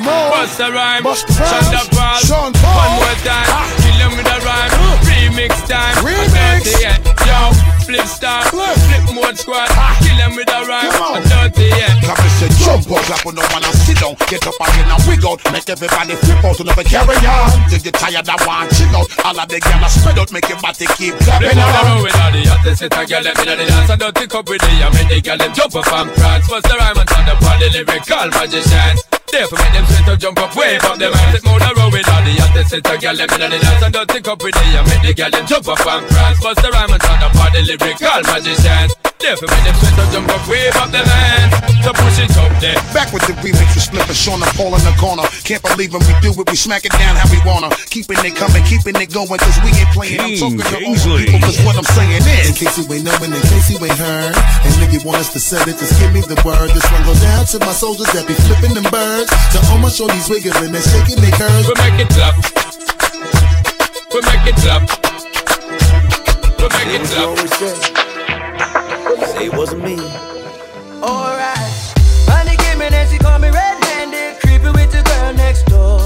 more. 0.02 0.30
Bust 0.34 0.60
a 0.60 0.72
rhyme, 0.72 1.04
Bust 1.04 1.28
shut 1.32 1.74
up, 1.74 1.88
Paul. 1.92 2.20
Sean 2.26 2.52
Paul. 2.54 2.76
One 2.76 2.94
more 3.02 3.18
time, 3.24 3.48
kill 3.82 3.98
them 4.02 4.12
with 4.18 4.28
a 4.28 4.38
rhyme. 4.46 4.72
Remix 5.08 5.52
time, 5.68 5.96
Remix. 6.04 6.66
yeah. 6.82 6.98
Yo, 7.26 7.54
flip 7.86 8.06
star, 8.06 8.44
Flip. 8.50 8.76
Flipmode 8.90 9.38
Squad. 9.38 9.70
Kill 10.04 10.18
them 10.18 10.36
with 10.36 10.50
a 10.50 10.60
rhyme, 10.66 10.92
Come 10.92 11.16
on. 11.18 11.22
dirty, 11.30 11.70
yeah. 11.72 11.94
Clap 12.04 12.20
and 12.20 12.34
say 12.42 12.50
jump 12.66 12.90
up, 12.92 13.04
clap 13.06 13.26
on 13.26 13.36
the 13.36 13.46
one 13.54 13.64
and 13.64 13.78
sit 13.86 13.98
down. 14.02 14.16
Get 14.28 14.44
up 14.48 14.58
again 14.60 14.90
and 14.90 15.02
wig 15.08 15.24
out. 15.26 15.40
Make 15.54 15.70
everybody 15.70 16.16
flip 16.18 16.44
out 16.44 16.58
never 16.66 16.84
carry 16.84 17.16
on. 17.26 17.50
Till 17.70 17.80
you 17.82 17.92
tired 17.94 18.28
and 18.28 18.42
want 18.46 18.70
chill 18.76 18.92
out. 18.98 19.10
All 19.26 19.38
of 19.40 19.48
the 19.48 19.58
gyal 19.62 19.88
spread 19.90 20.20
out, 20.20 20.32
make 20.34 20.50
your 20.50 20.60
body 20.60 20.86
keep 20.98 21.14
Flip 21.16 21.24
clapping 21.26 21.60
on 21.60 21.72
the 21.72 21.80
on. 21.80 21.86
road 21.88 22.04
with 22.04 22.18
all 22.22 22.32
the 22.32 22.42
a 22.82 23.06
girl 23.06 23.24
them 23.24 23.36
inna 23.42 23.56
the 23.56 23.66
dance 23.70 23.90
and 23.90 24.00
don't 24.00 24.16
take 24.16 24.34
up 24.36 24.50
with 24.50 24.62
the 24.62 24.74
I 24.82 24.90
make 24.94 25.10
the 25.10 25.22
girl 25.22 25.38
them 25.38 25.54
jump 25.54 25.76
up 25.76 25.88
and 25.94 26.10
prance. 26.18 26.48
Bust 26.50 26.66
the 26.68 26.76
rhyme 26.78 26.98
and 26.98 27.08
turn 27.10 27.30
up 27.30 27.42
all 27.42 27.58
the 27.60 27.68
lyrical 27.70 28.28
magicians. 28.34 29.21
Therefore 29.32 29.60
make 29.60 29.74
them 29.74 29.86
straight 29.86 30.08
up 30.12 30.20
jump 30.20 30.40
up, 30.40 30.56
wave 30.56 30.84
up 30.84 30.98
them 31.00 31.14
hands. 31.14 31.40
Take 31.40 31.46
more 31.48 31.60
the 31.60 31.72
road 31.72 31.94
with 31.94 32.10
all 32.12 32.24
the 32.24 32.34
hottest 32.36 32.72
hit 32.76 32.88
a 32.88 32.98
girl 33.00 33.16
them 33.16 33.30
inna 33.32 33.48
the 33.48 33.60
dance 33.64 33.84
and 33.84 33.94
don't 33.94 34.10
take 34.10 34.28
up 34.28 34.44
with 34.44 34.54
the 34.54 34.60
I 34.60 34.84
make 34.92 35.04
the 35.08 35.14
girl 35.16 35.32
them 35.32 35.46
jump 35.48 35.68
up 35.68 35.80
and 35.80 36.08
prance. 36.08 36.40
Bust 36.44 36.62
the 36.62 36.70
rhyme 36.70 36.92
and 36.92 37.02
turn 37.02 37.24
up 37.24 37.36
all 37.40 37.52
the 37.52 37.62
lyrical 37.64 38.22
magicians. 38.28 39.11
Therefore 39.22 39.54
make 39.54 39.66
them 39.70 39.76
straight 39.78 40.02
up 40.02 40.10
jump 40.10 40.28
up, 40.34 40.42
wave 40.50 40.74
up 40.82 40.90
them 40.90 41.06
hands. 41.06 41.54
So 41.86 41.94
push 41.94 42.18
it 42.18 42.34
up 42.42 42.50
there. 42.58 42.78
Back 42.94 43.14
with 43.14 43.26
the 43.30 43.38
remix 43.42 43.70
with 43.78 43.86
Slip 43.86 44.06
and 44.06 44.18
Sean 44.18 44.42
and 44.42 44.50
Paul 44.58 44.74
in 44.74 44.82
the 44.82 44.94
corner. 44.98 45.26
Can't 45.46 45.62
believe 45.62 45.94
when 45.94 46.02
we 46.10 46.14
do 46.26 46.34
it, 46.34 46.46
we 46.50 46.58
smack 46.58 46.86
it 46.86 46.94
down 46.98 47.14
how 47.18 47.30
we 47.30 47.38
wanna. 47.46 47.70
Keeping 47.90 48.18
it 48.26 48.34
coming, 48.34 48.66
keeping 48.66 48.98
it 48.98 49.14
going, 49.14 49.38
cause 49.38 49.58
we 49.62 49.70
ain't 49.78 49.90
playing. 49.94 50.22
I'm 50.22 50.34
King 50.34 50.58
talking 50.58 50.66
to 50.66 50.78
all 50.86 50.98
people, 50.98 51.42
cause 51.42 51.58
what 51.62 51.78
I'm 51.78 51.90
saying 51.94 52.22
is. 52.22 52.50
In 52.50 52.56
case 52.58 52.78
you 52.78 52.86
ain't 52.90 53.06
knowing, 53.06 53.34
in 53.34 53.44
case 53.46 53.70
you 53.70 53.78
ain't 53.82 53.98
heard. 53.98 54.34
And 54.66 54.74
if 54.82 54.90
you 54.90 55.02
want 55.06 55.22
us 55.22 55.30
to 55.34 55.40
set 55.40 55.70
it, 55.70 55.78
just 55.78 56.02
give 56.02 56.14
me 56.14 56.22
the 56.22 56.38
word. 56.42 56.70
This 56.74 56.86
one 56.90 57.06
goes 57.06 57.22
down 57.22 57.46
to 57.46 57.58
my 57.62 57.74
soldiers 57.74 58.10
that 58.18 58.26
be 58.26 58.34
flipping 58.46 58.74
them 58.74 58.90
birds. 58.90 59.30
To 59.54 59.58
all 59.70 59.82
my 59.82 59.90
shorties 59.90 60.30
wiggling 60.30 60.74
and 60.74 60.86
shaking 60.86 61.22
their 61.22 61.34
curves. 61.38 61.70
We 61.70 61.78
make 61.78 61.98
it 62.02 62.10
clap. 62.10 62.38
We 64.14 64.20
make 64.22 64.46
it 64.50 64.58
clap. 64.62 64.82
We 66.58 66.68
make 66.74 66.94
it 66.98 67.06
clap. 67.06 68.11
Say 69.42 69.48
it 69.48 69.58
wasn't 69.58 69.84
me. 69.84 69.98
Alright. 71.02 71.74
Honey 72.30 72.56
came 72.58 72.80
in 72.80 72.94
and 72.94 73.10
she 73.10 73.18
called 73.18 73.42
me 73.42 73.50
red-handed, 73.50 74.38
creeping 74.38 74.74
with 74.78 74.94
the 74.94 75.02
girl 75.02 75.34
next 75.34 75.66
door. 75.66 75.98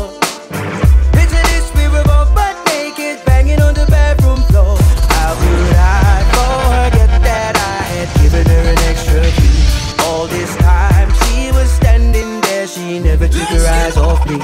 Picture 1.11 1.43
this, 1.51 1.67
we 1.75 1.83
were 1.91 2.05
both 2.07 2.31
butt 2.31 2.55
naked, 2.71 3.19
banging 3.25 3.59
on 3.59 3.73
the 3.73 3.83
bathroom 3.91 4.39
floor. 4.47 4.79
How 5.11 5.35
could 5.35 5.75
I 5.75 6.23
forget 6.31 7.11
that 7.27 7.59
I 7.59 7.83
had 7.91 8.07
given 8.23 8.47
her 8.47 8.63
an 8.71 8.79
extra 8.87 9.27
key? 9.35 9.59
All 10.07 10.27
this 10.31 10.55
time 10.55 11.11
she 11.27 11.51
was 11.51 11.67
standing 11.75 12.39
there, 12.39 12.67
she 12.67 12.99
never 13.03 13.27
took 13.27 13.51
her 13.51 13.67
eyes 13.67 13.97
off 13.97 14.23
me. 14.31 14.39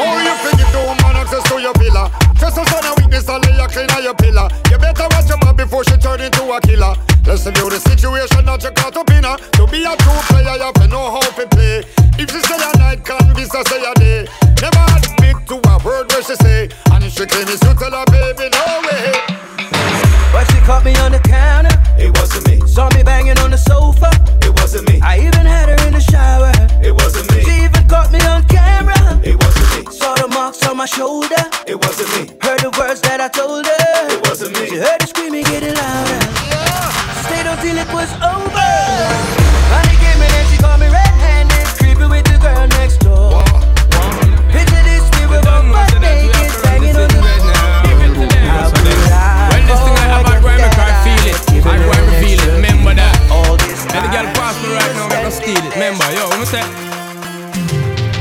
Oh, 0.00 0.16
you 0.16 0.32
think 0.40 0.64
you 0.64 0.68
do 0.72 0.80
man 1.04 1.20
access 1.20 1.44
to 1.44 1.60
your 1.60 1.76
pillar? 1.76 2.08
Just 2.40 2.56
a 2.56 2.64
son 2.64 2.88
of 2.88 2.96
weakness 2.96 3.28
and 3.28 3.44
lay 3.44 3.60
a 3.60 3.68
clean 3.68 3.90
on 3.92 4.02
your 4.02 4.16
pillar. 4.16 4.48
You 4.72 4.78
better 4.80 5.04
watch 5.12 5.28
your 5.28 5.36
mouth 5.44 5.58
before 5.60 5.84
she 5.84 6.00
turn 6.00 6.22
into 6.22 6.40
a 6.48 6.58
killer. 6.62 6.96
Listen 7.24 7.54
to 7.54 7.68
the 7.68 7.78
situation 7.78 8.44
that 8.46 8.62
you 8.64 8.70
caught 8.72 8.96
up 8.96 9.10
in 9.10 9.24
her. 9.24 9.36
To 9.60 9.66
be 9.68 9.84
a 9.84 9.94
true 9.96 10.20
player, 10.32 10.56
you 10.56 10.64
have 10.64 10.74
to 10.80 10.88
know 10.88 11.10
how 11.10 11.20
to 11.20 11.46
play. 11.48 11.84
If 12.18 12.30
she 12.32 12.40
say 12.40 12.56
a 12.56 12.72
night, 12.78 13.04
can't 13.04 13.36
be 13.36 13.44
so 13.44 13.62
say 13.68 13.84
a 13.84 13.94
day. 13.94 14.26
Never 14.60 14.84
admit 14.96 15.36
to 15.48 15.56
a 15.60 15.74
word 15.84 16.10
where 16.10 16.22
she 16.24 16.34
say. 16.36 16.68
And 16.90 17.04
if 17.04 17.12
she 17.12 17.26
claim 17.26 17.46
it's 17.48 17.62
you 17.62 17.74
tell 17.76 17.92
her, 17.92 18.04
baby, 18.08 18.48
no 18.50 18.64
way. 18.88 19.12
But 20.32 20.48
she 20.50 20.58
caught 20.64 20.84
me 20.84 20.94
on 20.96 21.12
the 21.12 21.20
counter. 21.20 21.76
It 21.98 22.10
wasn't 22.16 22.48
me. 22.48 22.66
Saw 22.66 22.88
me 22.96 23.02
banging 23.02 23.38
on 23.38 23.50
the 23.50 23.58
sofa. 23.58 24.10
It 24.42 24.52
wasn't 24.56 24.88
me. 24.88 25.00
I 25.02 25.18
even 25.20 25.44
had 25.44 25.68
her 25.68 25.78
in 25.86 25.92
the 25.92 26.00
shower. 26.00 26.52
It 26.82 26.92
wasn't 26.92 27.30
me. 27.34 27.44
She 27.44 27.64
even 27.64 27.86
caught 27.88 28.10
me 28.12 28.20
on 28.26 28.44
camera. 28.44 29.20
It 29.22 29.36
wasn't 29.36 29.68
me. 29.76 29.92
Saw 29.92 30.14
the 30.14 30.28
marks 30.28 30.66
on 30.66 30.76
my 30.76 30.86
shoulder. 30.86 31.42
It 31.66 31.76
wasn't 31.76 32.10
me. 32.16 32.34
Heard 32.40 32.60
the 32.60 32.70
words 32.78 33.00
that 33.02 33.20
I 33.20 33.28
told 33.28 33.66
her. 33.66 34.29
Over. 38.14 38.22
Oh, 38.22 38.39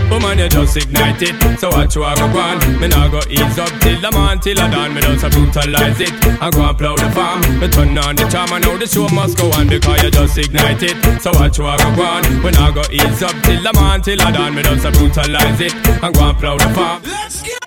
Woman, 0.10 0.39
you 0.39 0.50
just 0.50 0.76
ignite 0.78 1.22
it. 1.22 1.60
So 1.60 1.69
what 1.69 1.93
you 1.95 2.04
a 2.04 2.15
go 2.15 2.26
on? 2.39 2.58
Me 2.82 2.88
nah 2.88 3.08
go 3.08 3.22
ease 3.30 3.60
up 3.60 3.69
till 3.80 4.02
the 4.02 4.10
man 4.12 4.39
till 4.39 4.60
I 4.60 4.69
done. 4.69 4.93
Me 4.93 5.02
just 5.02 5.24
a 5.24 5.30
brutalize 5.30 6.02
it. 6.02 6.13
I 6.41 6.50
go 6.50 6.65
and 6.65 6.78
plow 6.78 6.95
the 6.95 7.10
farm. 7.12 7.41
Me 7.60 7.67
turn 7.67 7.98
on 7.98 8.15
the 8.15 8.28
charm. 8.28 8.52
I 8.52 8.60
know 8.60 8.78
the 8.78 8.88
show 8.88 9.08
must 9.10 9.38
go 9.38 9.52
on 9.52 9.67
because 9.67 10.02
you 10.04 10.12
just 10.12 10.38
ignite 10.38 10.84
it. 10.84 10.98
So 11.22 11.32
what 11.32 11.58
you 11.58 11.65
a 11.65 11.78
go 11.78 12.04
on? 12.04 12.24
Me 12.43 12.52
nah 12.52 12.72
go 12.72 12.82
ease 12.91 13.22
up 13.22 13.36
till 13.43 13.62
the 13.62 13.72
man 13.74 14.02
till 14.02 14.22
I 14.22 14.32
done. 14.32 14.56
Me 14.56 14.63
just 14.63 14.86
a 14.86 14.91
brutalize 14.91 15.62
it. 15.62 15.74
I 16.02 16.12
go 16.12 16.30
and 16.30 16.38
plow 16.38 16.58
the 16.58 16.69
farm. 16.74 17.04
Let's 17.06 17.41
get. 17.41 17.60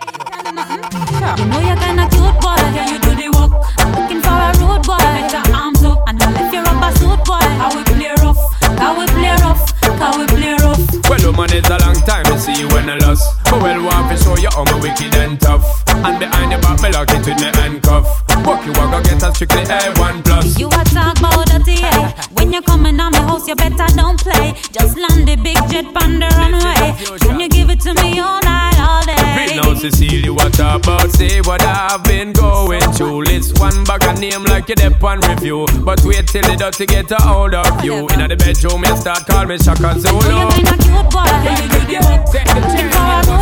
You 1.39 1.47
know 1.47 1.61
you're 1.63 1.77
kinda 1.77 2.09
cute, 2.11 2.37
boy. 2.43 2.59
Yeah, 2.75 2.91
you 2.91 2.99
do 2.99 3.15
the 3.15 3.29
work. 3.39 3.53
I'm 3.79 3.89
looking 3.95 4.21
for 4.21 4.35
a 4.35 4.51
rude 4.59 4.83
boy. 4.83 4.99
Put 4.99 5.33
your 5.33 5.47
arms 5.55 5.83
up 5.85 6.03
and 6.09 6.23
I'll 6.23 6.33
lift 6.35 6.53
your 6.53 6.65
rubber 6.65 6.93
suit, 6.99 7.23
boy. 7.25 7.47
How 7.63 7.71
we 7.71 7.83
It's 11.51 11.69
a 11.69 11.79
long 11.79 11.95
time 12.07 12.25
to 12.25 12.39
see 12.39 12.61
you 12.61 12.69
when 12.69 12.89
I 12.89 12.99
lost. 12.99 13.42
But 13.53 13.61
well, 13.61 13.85
want 13.85 14.09
to 14.09 14.17
show 14.17 14.35
you 14.39 14.49
how 14.49 14.65
me 14.65 14.81
wicked 14.81 15.15
and 15.15 15.39
tough. 15.39 15.85
And 15.89 16.19
behind 16.19 16.53
the 16.53 16.59
back, 16.65 16.81
me 16.81 16.89
lock 16.89 17.11
it 17.11 17.21
with 17.21 17.37
me 17.37 17.53
handcuff. 17.53 18.09
Walk 18.49 18.65
you 18.65 18.73
walk, 18.73 18.97
I 18.97 19.03
get 19.03 19.23
a 19.23 19.29
strictly 19.35 19.61
A1 19.69 20.25
plus. 20.25 20.59
You 20.59 20.69
a 20.69 20.83
talk 20.89 21.19
about 21.21 21.53
dirty, 21.53 21.75
yeah. 21.85 22.17
When 22.33 22.51
you 22.51 22.63
coming 22.63 22.99
on 22.99 23.13
my 23.13 23.21
house, 23.21 23.47
you 23.47 23.55
better 23.55 23.85
don't 23.95 24.19
play. 24.19 24.57
Just 24.73 24.97
land 24.97 25.29
the 25.29 25.37
big 25.37 25.61
jet 25.69 25.85
on 26.01 26.19
the 26.19 26.33
runway. 26.41 26.97
Can 27.21 27.39
you 27.41 27.49
give 27.51 27.69
it 27.69 27.81
to 27.81 27.93
me 28.01 28.21
all 28.21 28.41
night, 28.41 28.81
all 28.81 29.05
day? 29.05 29.21
Right 29.21 29.55
now, 29.55 29.75
Cecilia, 29.75 30.33
what 30.33 30.59
about? 30.59 31.11
Say 31.11 31.43
what 31.43 31.63
I've 31.63 32.03
been 32.05 32.33
going 32.33 32.81
through. 32.97 33.25
List 33.25 33.61
one 33.61 33.85
bag 33.85 34.03
of 34.05 34.19
name 34.19 34.45
like 34.45 34.71
you 34.71 34.77
dep 34.77 35.05
on 35.05 35.21
review. 35.29 35.67
But 35.85 36.01
wait 36.07 36.27
till 36.27 36.41
the 36.41 36.57
dirty 36.57 36.87
get 36.87 37.11
a 37.13 37.21
hold 37.21 37.53
of 37.53 37.85
you. 37.85 38.09
In 38.17 38.27
the 38.27 38.35
bedroom, 38.35 38.83
you 38.83 38.97
start 38.97 39.27
call 39.27 39.45
me 39.45 39.59
Shaka 39.59 40.01
Zulu. 40.01 40.41
You 40.41 40.49
kinda 40.57 40.77
cute, 40.81 41.11
boy. 41.13 41.29
Yeah, 41.45 41.61
you 41.61 41.69
do 41.69 41.81
the 42.01 43.42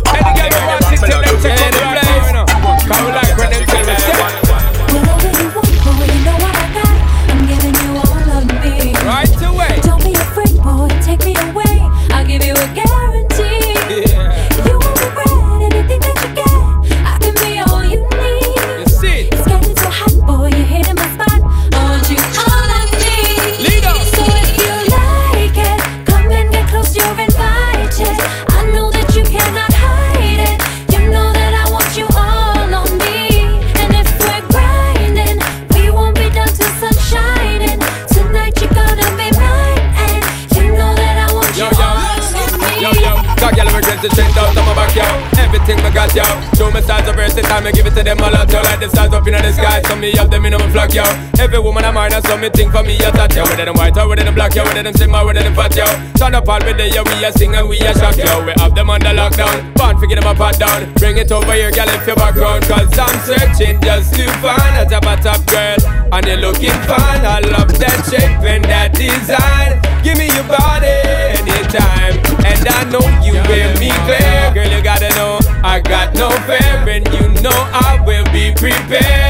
to 44.01 44.09
check 44.17 44.35
out 44.35 44.57
on 44.57 44.75
my 44.75 44.89
girl. 44.97 45.13
Everything 45.37 45.77
I 45.85 45.93
got, 45.93 46.09
yo. 46.15 46.25
Show 46.57 46.73
me 46.73 46.81
size 46.81 47.07
of 47.07 47.13
every 47.13 47.43
time 47.43 47.67
I 47.67 47.71
give 47.71 47.85
it 47.85 47.93
to 47.93 48.01
them 48.01 48.17
all 48.17 48.33
out, 48.33 48.49
all 48.49 48.63
Like 48.63 48.79
the 48.79 48.89
stars 48.89 49.13
up 49.13 49.27
in 49.27 49.33
the 49.33 49.51
sky, 49.53 49.81
so 49.85 49.95
me 49.95 50.17
up 50.17 50.29
them 50.31 50.45
in 50.45 50.53
my 50.53 50.69
flock, 50.73 50.93
yo. 50.93 51.05
Every 51.37 51.59
woman 51.59 51.85
I'm 51.85 51.93
mine, 51.93 52.17
so 52.25 52.35
me 52.37 52.49
think 52.49 52.73
for 52.73 52.81
me, 52.81 52.97
y'all. 52.97 53.11
Touch 53.13 53.37
y'all. 53.37 53.45
Whether 53.45 53.65
them 53.65 53.75
white 53.77 53.95
or 53.97 54.09
whether 54.09 54.23
them 54.23 54.33
black, 54.33 54.55
y'all. 54.55 54.65
Whether 54.65 54.83
them 54.83 54.93
simmer, 54.95 55.23
whether 55.23 55.43
them 55.43 55.53
fat, 55.53 55.75
yo. 55.77 55.85
Turn 56.17 56.33
up 56.33 56.49
all 56.49 56.59
with 56.65 56.77
the 56.77 56.89
y'all. 56.89 57.05
We 57.05 57.25
are 57.25 57.31
sing 57.31 57.53
and 57.53 57.69
we 57.69 57.77
are 57.85 57.93
shock, 57.93 58.17
yo. 58.17 58.41
We 58.41 58.53
have 58.57 58.73
them 58.73 58.89
under 58.89 59.13
lockdown. 59.13 59.69
Born, 59.77 59.97
forget 59.99 60.17
them 60.17 60.33
apart 60.33 60.57
down. 60.57 60.93
Bring 60.97 61.17
it 61.17 61.31
over 61.31 61.53
here, 61.53 61.69
girl, 61.69 61.89
if 61.93 62.07
your 62.07 62.15
background. 62.17 62.65
Cause 62.65 62.89
I'm 62.97 63.17
searching 63.21 63.77
just 63.85 64.17
to 64.17 64.25
find 64.41 64.81
a 64.81 64.89
top, 64.89 65.05
a 65.05 65.13
top 65.21 65.45
girl. 65.45 65.77
And 66.09 66.25
they 66.25 66.37
looking 66.41 66.73
fine. 66.89 67.21
I 67.21 67.37
love 67.53 67.69
that 67.77 68.01
shape 68.09 68.41
and 68.49 68.65
that 68.65 68.97
design. 68.97 69.77
Give 70.01 70.17
me 70.17 70.25
your 70.33 70.47
body 70.49 71.30
anytime, 71.73 72.17
and 72.45 72.67
I 72.67 72.83
know 72.89 73.05
you 73.23 73.33
will 73.33 73.79
me 73.79 73.91
clear. 74.05 74.51
Girl, 74.53 74.67
you 74.67 74.83
gotta 74.83 75.09
know 75.15 75.39
I 75.63 75.79
got 75.79 76.13
no 76.15 76.29
fear, 76.45 76.89
and 76.89 77.07
you 77.13 77.41
know 77.41 77.51
I 77.51 78.01
will 78.05 78.25
be 78.31 78.53
prepared 78.55 79.20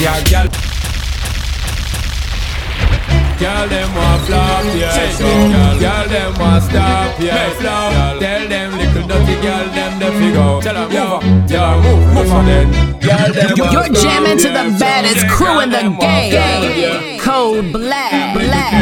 yeah, 0.00 0.22
girl. 0.24 0.48
Girl, 3.38 3.68
them 3.68 3.94
want 3.94 4.22
flop, 4.26 4.64
yeah, 4.76 5.10
so 5.10 5.24
girl, 5.24 5.78
girl, 5.78 6.08
them 6.08 6.34
want 6.38 6.62
stop, 6.62 7.20
yeah, 7.20 7.50
flop. 7.58 8.20
Tell 8.20 8.48
them 8.48 8.72
little 8.78 9.06
dirty 9.08 9.34
girl, 9.42 9.66
them 9.74 9.98
the 9.98 10.12
figure. 10.12 10.60
Tell 10.62 10.74
them, 10.74 10.92
yo, 10.92 11.20
yo, 11.48 11.82
move, 11.82 12.14
move 12.14 12.32
on 12.32 12.46
then. 12.46 12.70
Girl, 13.00 13.32
them 13.32 13.56
You're 13.56 13.66
want 13.66 13.96
jamming 13.96 14.38
to 14.38 14.48
the 14.48 14.76
baddest 14.78 15.26
crew 15.28 15.60
in 15.60 15.70
the 15.70 15.76
them 15.78 15.96
want 15.96 16.02
flop, 16.02 16.32
yeah. 16.32 16.60
game. 16.60 17.20
Code 17.20 17.72
Black, 17.72 18.34
Black. 18.38 18.74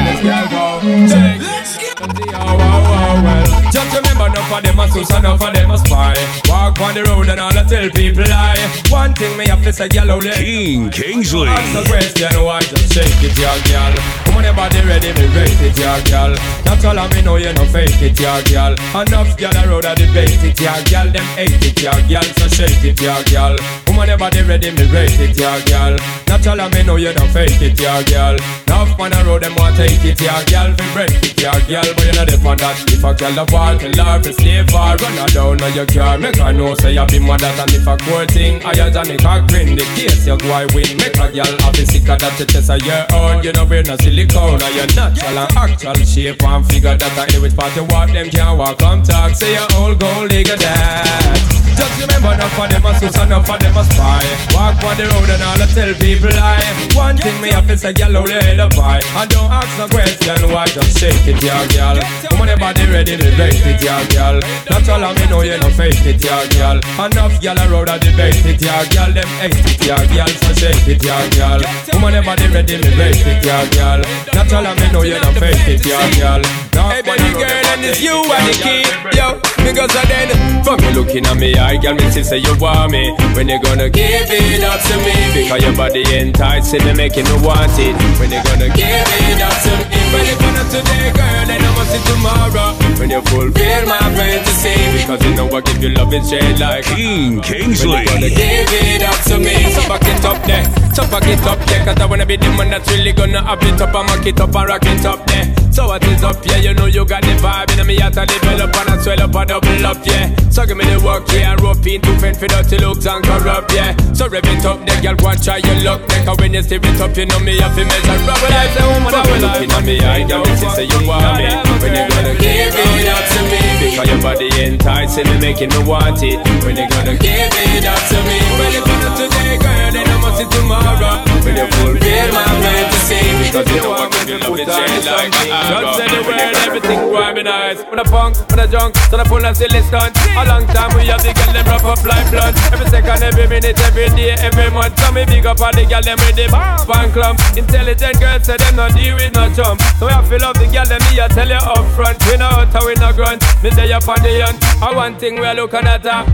Just 3.73 3.97
remember, 3.97 4.27
enough 4.27 4.53
of 4.53 4.63
them 4.63 4.79
a 4.81 4.87
sus, 4.87 5.11
enough 5.17 5.41
of 5.41 5.55
them 5.55 5.71
a 5.71 5.79
spy. 5.79 6.13
Walk 6.45 6.79
on 6.81 6.93
the 6.93 7.05
road 7.05 7.29
and 7.31 7.41
all 7.41 7.57
I 7.57 7.65
tell 7.65 7.89
people 7.89 8.25
lie. 8.29 8.61
One 8.91 9.15
thing 9.15 9.35
me 9.39 9.49
have 9.49 9.63
to 9.65 9.73
say, 9.73 9.89
yellow 9.91 10.21
let 10.21 10.37
Keen 10.37 10.91
Kingsley. 10.91 11.49
Ask 11.49 11.73
the 11.73 11.83
question, 11.89 12.45
why 12.45 12.61
just 12.61 12.93
shake 12.93 13.25
it, 13.25 13.33
yeah, 13.33 13.57
girl. 13.73 13.97
Come 14.29 14.37
on, 14.37 14.45
your 14.45 14.53
body 14.53 14.81
ready, 14.85 15.09
me 15.17 15.25
rate 15.33 15.63
it, 15.65 15.79
yeah, 15.79 16.05
girl. 16.05 16.37
Not 16.67 16.85
all 16.85 16.99
of 16.99 17.11
me 17.13 17.21
oh, 17.21 17.25
know 17.25 17.37
you 17.37 17.53
no 17.55 17.65
fake 17.73 18.03
it, 18.03 18.21
yeah, 18.21 18.43
girl. 18.45 18.77
Enough 19.01 19.39
girl 19.39 19.57
a 19.57 19.67
road 19.67 19.87
a 19.87 19.95
debate 19.95 20.45
it, 20.45 20.61
yeah, 20.61 20.77
girl. 20.85 21.11
Them 21.11 21.25
hate 21.33 21.65
it, 21.65 21.81
yeah, 21.81 21.97
girl. 22.07 22.29
So 22.37 22.49
shake 22.49 22.85
it, 22.85 23.01
yeah, 23.01 23.23
girl. 23.33 23.57
Come 23.93 24.01
on, 24.01 24.09
your 24.09 24.17
body 24.17 24.41
ready, 24.41 24.71
me 24.73 24.89
rate 24.89 25.21
it, 25.21 25.37
yeah, 25.37 25.61
girl. 25.69 26.01
All 26.33 26.69
me 26.71 26.83
know 26.83 26.97
you 26.97 27.13
no 27.13 27.29
fake 27.29 27.61
it, 27.61 27.79
yeah, 27.79 28.03
girl. 28.09 28.41
Enough 28.67 28.97
man 28.97 29.13
a 29.13 29.21
road 29.23 29.45
them 29.45 29.55
want 29.55 29.77
take 29.77 30.01
it, 30.01 30.17
yeah, 30.17 30.41
girl. 30.49 30.73
We 30.73 30.85
break 30.97 31.13
it, 31.21 31.37
yeah, 31.37 31.61
girl. 31.69 31.85
But 31.93 32.05
you 32.09 32.13
know 32.17 32.25
the 32.25 32.41
fun 32.41 32.57
that 32.57 32.81
if 32.89 33.05
a 33.05 33.13
girl 33.13 33.37
a 33.37 33.45
fall, 33.53 33.77
tell 33.77 33.93
her 33.93 34.17
to 34.25 34.33
slave 34.33 34.65
for 34.73 34.97
run 34.97 35.17
her 35.21 35.29
down 35.29 35.61
on 35.61 35.73
your 35.77 35.85
car. 35.85 36.17
Make 36.17 36.41
her 36.41 36.57
know 36.57 36.73
say 36.81 36.97
you 36.97 37.05
be 37.05 37.21
mad 37.21 37.45
at 37.45 37.61
and 37.61 37.77
if 37.77 37.85
a 37.85 37.95
cool 38.01 38.25
thing, 38.33 38.65
higher 38.65 38.89
than 38.89 39.13
the 39.13 39.21
cock 39.21 39.45
ring. 39.53 39.77
The 39.77 39.85
case 39.93 40.25
you 40.25 40.41
go 40.41 40.49
I 40.51 40.65
win. 40.73 40.97
Make 40.97 41.21
a 41.21 41.29
girl 41.29 41.53
happy 41.61 41.85
sicker 41.85 42.17
that 42.17 42.33
you 42.41 42.49
test 42.49 42.73
of 42.73 42.81
your 42.81 43.05
own. 43.13 43.45
You 43.45 43.53
know 43.53 43.69
we're 43.69 43.85
not 43.85 44.01
silicone, 44.01 44.57
or 44.57 44.73
your 44.73 44.89
natural 44.97 45.37
and 45.37 45.53
actual 45.53 46.01
shape 46.01 46.41
and 46.41 46.65
figure 46.65 46.97
that 46.97 47.13
I 47.13 47.29
hear 47.29 47.45
which 47.45 47.53
part 47.55 47.77
you 47.77 47.85
walk 47.93 48.09
them 48.09 48.33
can't 48.33 48.57
walk. 48.57 48.81
Come 48.81 49.05
talk, 49.05 49.37
say 49.37 49.53
your 49.53 49.69
whole 49.77 49.95
goal, 49.95 50.25
nigga 50.33 50.57
that. 50.57 51.61
Just 51.73 51.97
remember, 52.03 52.35
enough 52.37 52.59
of 52.59 52.69
them 52.69 52.85
a 52.85 52.93
sus, 53.01 53.17
enough 53.17 53.49
of 53.49 53.59
them 53.59 53.77
a 53.77 53.82
spy. 53.85 54.23
Walk 54.55 54.79
on 54.85 54.97
the 54.97 55.07
road 55.11 55.29
and 55.31 55.43
all 55.43 55.61
I 55.61 55.67
tell 55.71 55.93
people 55.99 56.33
lie. 56.37 56.63
One 56.95 57.17
thing 57.17 57.37
me 57.41 57.51
have 57.51 57.67
to 57.69 57.77
say, 57.77 57.93
girl, 57.93 58.17
only 58.17 58.33
head 58.35 58.61
a 58.61 58.69
buy. 58.75 59.01
And 59.19 59.29
don't 59.31 59.51
ask 59.51 59.73
no 59.79 59.87
question, 59.89 60.51
why 60.51 60.67
just 60.67 60.99
shake 60.99 61.27
it, 61.27 61.43
yeah, 61.43 61.67
girl. 61.75 61.99
Come 62.29 62.41
on, 62.43 62.49
your 62.49 62.59
body 62.59 62.85
ready, 62.87 63.17
me 63.17 63.29
break 63.37 63.59
it, 63.65 63.83
yeah, 63.83 64.03
girl. 64.13 64.41
Not 64.71 64.89
all 64.89 65.05
of 65.05 65.17
me 65.19 65.27
know 65.27 65.43
you 65.43 65.59
no 65.59 65.71
fake 65.71 66.05
it, 66.07 66.23
yeah, 66.23 66.45
girl. 66.55 66.79
Enough 67.03 67.41
girl 67.43 67.59
a 67.59 67.65
road 67.71 67.89
a 67.89 67.99
debate 67.99 68.45
it, 68.47 68.63
yeah, 68.63 68.85
girl. 68.93 69.11
Them 69.13 69.29
hate 69.41 69.59
it, 69.59 69.81
yeah, 69.87 70.03
girl. 70.13 70.33
So 70.47 70.53
shake 70.55 70.89
it, 70.89 71.03
yeah, 71.05 71.25
girl. 71.37 71.61
Come 71.91 72.05
on, 72.05 72.15
your 72.15 72.25
body 72.25 72.47
ready, 72.49 72.77
me 72.77 72.91
break 72.95 73.21
it, 73.25 73.45
yeah, 73.45 73.65
girl. 73.75 74.01
Not 74.35 74.53
all 74.53 74.67
of 74.67 74.77
me 74.79 74.87
know 74.93 75.03
you 75.03 75.19
no 75.21 75.31
fake 75.39 75.69
it, 75.69 75.85
yeah, 75.87 76.07
girl. 76.19 76.43
Hey, 76.91 77.03
baby 77.03 77.31
girl, 77.33 77.65
and 77.73 77.85
it's 77.85 78.01
you 78.03 78.17
and 78.17 78.45
the 78.49 78.55
key, 78.59 78.83
yo. 79.17 79.39
Because 79.65 79.95
I 79.97 80.05
then, 80.07 80.65
from 80.65 80.79
you 80.81 80.91
looking 81.03 81.27
at 81.27 81.37
me, 81.37 81.55
I 81.55 81.77
girl, 81.77 81.95
me 81.95 82.11
see 82.11 82.23
say 82.23 82.39
you 82.39 82.55
want 82.59 82.93
me. 82.93 83.15
When 83.35 83.49
you 83.49 83.61
gonna 83.63 83.89
give 83.89 84.29
it 84.29 84.65
up 84.65 84.81
to 84.81 84.95
me? 85.01 85.15
Because 85.33 85.63
your 85.63 85.75
body 85.77 86.03
enticing 86.15 86.85
me, 86.85 86.93
making 86.95 87.25
me 87.25 87.37
want 87.41 87.73
it. 87.79 87.95
When 88.19 88.31
you 88.31 88.43
gonna 88.43 88.69
give 88.75 89.09
it 89.09 89.41
up 89.41 89.57
to 89.63 89.73
me? 89.73 90.01
When 90.13 90.25
you 90.27 90.37
gonna 90.37 90.65
today, 90.69 91.09
girl, 91.15 91.45
then 91.47 91.63
I 91.63 91.71
must 91.79 91.91
see 91.95 92.03
tomorrow. 92.05 92.69
When 92.99 93.11
you 93.11 93.23
fulfill 93.23 93.83
my 93.87 93.99
fantasy, 94.15 94.77
because 95.03 95.23
you 95.25 95.35
know 95.35 95.49
I 95.51 95.61
give 95.63 95.83
you 95.83 95.91
love 95.91 96.13
in 96.13 96.23
shade 96.27 96.59
like 96.59 96.85
Keen 96.85 97.41
Kingsley. 97.41 98.05
When 98.07 98.23
you 98.23 98.31
gonna 98.31 98.31
give 98.31 98.71
it 98.71 99.03
up 99.03 99.19
to 99.31 99.39
me? 99.39 99.57
So 99.73 99.83
back 99.89 100.07
it 100.07 100.25
up 100.25 100.39
there, 100.47 100.65
so 100.95 101.03
back 101.11 101.27
it 101.27 101.43
up 101.43 101.59
there, 101.67 101.85
cause 101.85 101.99
I 101.99 102.07
wanna 102.07 102.27
be 102.27 102.37
the 102.37 102.51
man 102.55 102.71
that's 102.71 102.89
really 102.91 103.13
gonna 103.13 103.39
up 103.39 103.63
it 103.63 103.81
up 103.81 103.95
and 103.95 104.07
mock 104.07 104.27
it 104.27 104.39
up 104.41 104.55
and 104.55 104.69
rock 104.69 104.87
it 104.87 105.05
up 105.07 105.27
there. 105.27 105.55
So 105.73 105.87
what 105.89 106.05
is 106.05 106.23
up, 106.23 106.37
yeah, 106.45 106.59
you 106.59 106.75
know 106.75 106.85
you 106.85 107.05
got 107.07 107.23
the 107.23 107.33
vibe 107.41 107.81
in 107.81 107.87
me 107.87 107.97
heart 107.97 108.13
to 108.13 108.27
develop 108.27 108.77
and 108.77 108.91
I 108.91 109.01
swell 109.01 109.23
up 109.23 109.35
and 109.35 109.51
double 109.53 109.85
up, 109.85 110.01
yeah. 110.07 110.33
So 110.49 110.65
give 110.65 110.81
me 110.81 110.89
the 110.89 110.97
work, 111.05 111.29
yeah, 111.29 111.53
and 111.53 111.61
rope 111.61 111.85
in 111.85 112.01
to 112.01 112.13
fend 112.17 112.41
for 112.41 112.49
dirty 112.49 112.79
looks 112.81 113.05
and 113.05 113.21
corrupt, 113.21 113.69
yeah. 113.77 113.93
So 114.17 114.25
rev 114.25 114.49
it 114.49 114.65
up, 114.65 114.81
there, 114.89 114.97
girl, 115.05 115.17
go 115.21 115.37
try 115.37 115.61
your 115.61 115.77
luck, 115.85 116.01
there, 116.09 116.25
cause 116.25 116.39
when 116.41 116.57
you 116.57 116.63
steer 116.65 116.81
it 116.81 117.01
up, 117.05 117.13
you 117.13 117.29
know 117.29 117.39
me 117.45 117.61
have 117.61 117.77
to 117.77 117.85
measure 117.85 118.33
up. 118.33 118.41
Well, 118.41 118.49
I 118.49 118.65
say, 118.73 118.85
woman, 118.89 119.13
I 119.13 119.21
will 119.29 119.45
looking 119.45 119.73
at 119.77 119.85
me, 119.85 120.01
I 120.01 120.25
girl, 120.25 120.41
me 120.41 120.57
say 120.57 120.89
you 120.89 121.01
want 121.05 121.37
me. 121.37 121.53
When 121.85 121.93
you 121.93 122.05
gonna 122.09 122.33
give 122.41 122.73
it 122.73 123.09
up 123.13 123.25
to 123.29 123.41
me? 123.53 123.61
Because 123.77 124.09
your 124.09 124.21
body 124.25 124.49
enticing 124.57 125.29
me, 125.29 125.37
making 125.37 125.69
me 125.69 125.81
want 125.85 126.23
it. 126.25 126.41
When 126.65 126.73
you 126.73 126.89
gonna 126.89 127.13
give 127.21 127.53
it 127.53 127.85
up 127.85 128.01
to 128.09 128.19
me? 128.25 128.39
When 128.57 128.73
you 128.73 128.81
gonna 128.89 129.11
today, 129.21 129.61
girl, 129.61 129.89
then 129.93 130.09
I 130.09 130.17
must 130.17 130.41
see 130.41 130.49
tomorrow. 130.49 131.21
When 131.45 131.61
you 131.61 131.69
fulfill 131.77 132.29
my 132.33 132.49
fantasy, 132.57 133.21
because 133.45 133.69
you 133.69 133.85
know 133.85 134.01
I 134.01 134.09
give 134.09 134.33
you 134.33 134.39
love, 134.41 134.57
it's 134.57 135.05
like 135.05 135.29
an 135.29 135.53
arrow. 135.53 135.93
Just 135.93 136.01
anywhere, 136.09 136.57
everything 136.65 137.01
grimy 137.13 137.43
nice. 137.43 137.85
When 137.91 138.01
I 138.01 138.05
punk, 138.07 138.39
when 138.49 138.61
I 138.61 138.67
junk, 138.71 138.97
so 139.11 139.19
I 139.19 139.25
pull 139.27 139.42
a 139.45 139.55
silly 139.55 139.83
stunt. 139.83 140.17
A 140.37 140.45
long 140.47 140.67
time 140.69 140.95
we 140.97 141.07
have 141.07 141.23
the 141.23 141.33
girl 141.33 141.53
them 141.53 141.67
rough 141.67 141.85
up 141.85 142.05
like 142.05 142.29
blunt. 142.31 142.57
Every 142.73 142.89
second, 142.89 143.23
every 143.23 143.47
minute, 143.49 143.79
every 143.81 144.09
day, 144.15 144.37
every 144.39 144.71
month. 144.71 144.99
So 145.01 145.13
me 145.13 145.25
big 145.25 145.47
up 145.47 145.61
all 145.61 145.73
the 145.73 145.85
girl 145.85 146.03
them 146.03 146.19
with 146.23 146.37
the 146.37 146.47
fan 146.51 147.13
clump. 147.13 147.41
Intelligent 147.57 148.21
girls 148.21 148.47
say 148.47 148.57
them 148.57 148.77
not 148.77 148.95
deal 148.95 149.17
with 149.17 149.35
no 149.35 149.49
chump. 149.55 149.81
So 149.99 150.07
I 150.09 150.23
feel 150.29 150.45
up 150.45 150.59
the 150.59 150.67
girl 150.67 150.87
them 150.87 151.01
me 151.11 151.21
I 151.21 151.29
tell 151.29 151.49
you 151.49 151.61
up 151.61 151.87
front. 151.97 152.19
We 152.27 152.37
know 152.37 152.51
how 152.51 152.87
we 152.87 152.95
no 152.97 153.13
grunt. 153.13 153.43
Me 153.63 153.71
say 153.71 153.93
up 153.93 154.09
on 154.09 154.23
the 154.23 154.43
hunt. 154.43 154.59
I 154.83 154.95
one 154.95 155.17
thing 155.17 155.41
we're 155.41 155.55
looking 155.55 155.87
at 155.87 156.07
a 156.07 156.25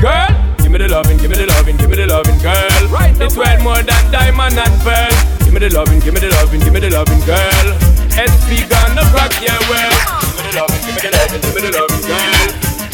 girl. 0.00 0.48
Give 0.68 0.72
me 0.72 0.78
the 0.84 0.88
loving, 0.88 1.16
give 1.16 1.30
me 1.30 1.36
the 1.36 1.46
loving, 1.46 1.76
give 1.78 1.88
me 1.88 1.96
the 1.96 2.06
loving, 2.06 2.36
girl. 2.44 2.68
Right, 2.92 3.16
it's 3.16 3.36
worth 3.36 3.62
more 3.62 3.80
than 3.80 4.04
diamond 4.12 4.58
and 4.58 4.76
pearl. 4.84 5.08
Give 5.40 5.54
me 5.54 5.60
the 5.60 5.72
loving, 5.72 6.00
give 6.00 6.12
me 6.12 6.20
the 6.20 6.28
loving, 6.28 6.60
give 6.60 6.72
me 6.74 6.80
the 6.80 6.90
loving, 6.90 7.20
girl. 7.24 7.66
SP 8.20 8.68
gonna 8.68 9.00
rock 9.16 9.32
your 9.40 9.56
world. 9.72 9.96
Give 10.20 10.44
me 10.44 10.52
the 10.52 10.60
loving, 10.60 10.80
give 10.84 10.92
me 10.92 11.00
the 11.00 11.10
loving, 11.16 11.40
give 11.40 11.54
me 11.54 11.60
the 11.62 11.72
loving, 11.72 12.02
girl. 12.04 12.37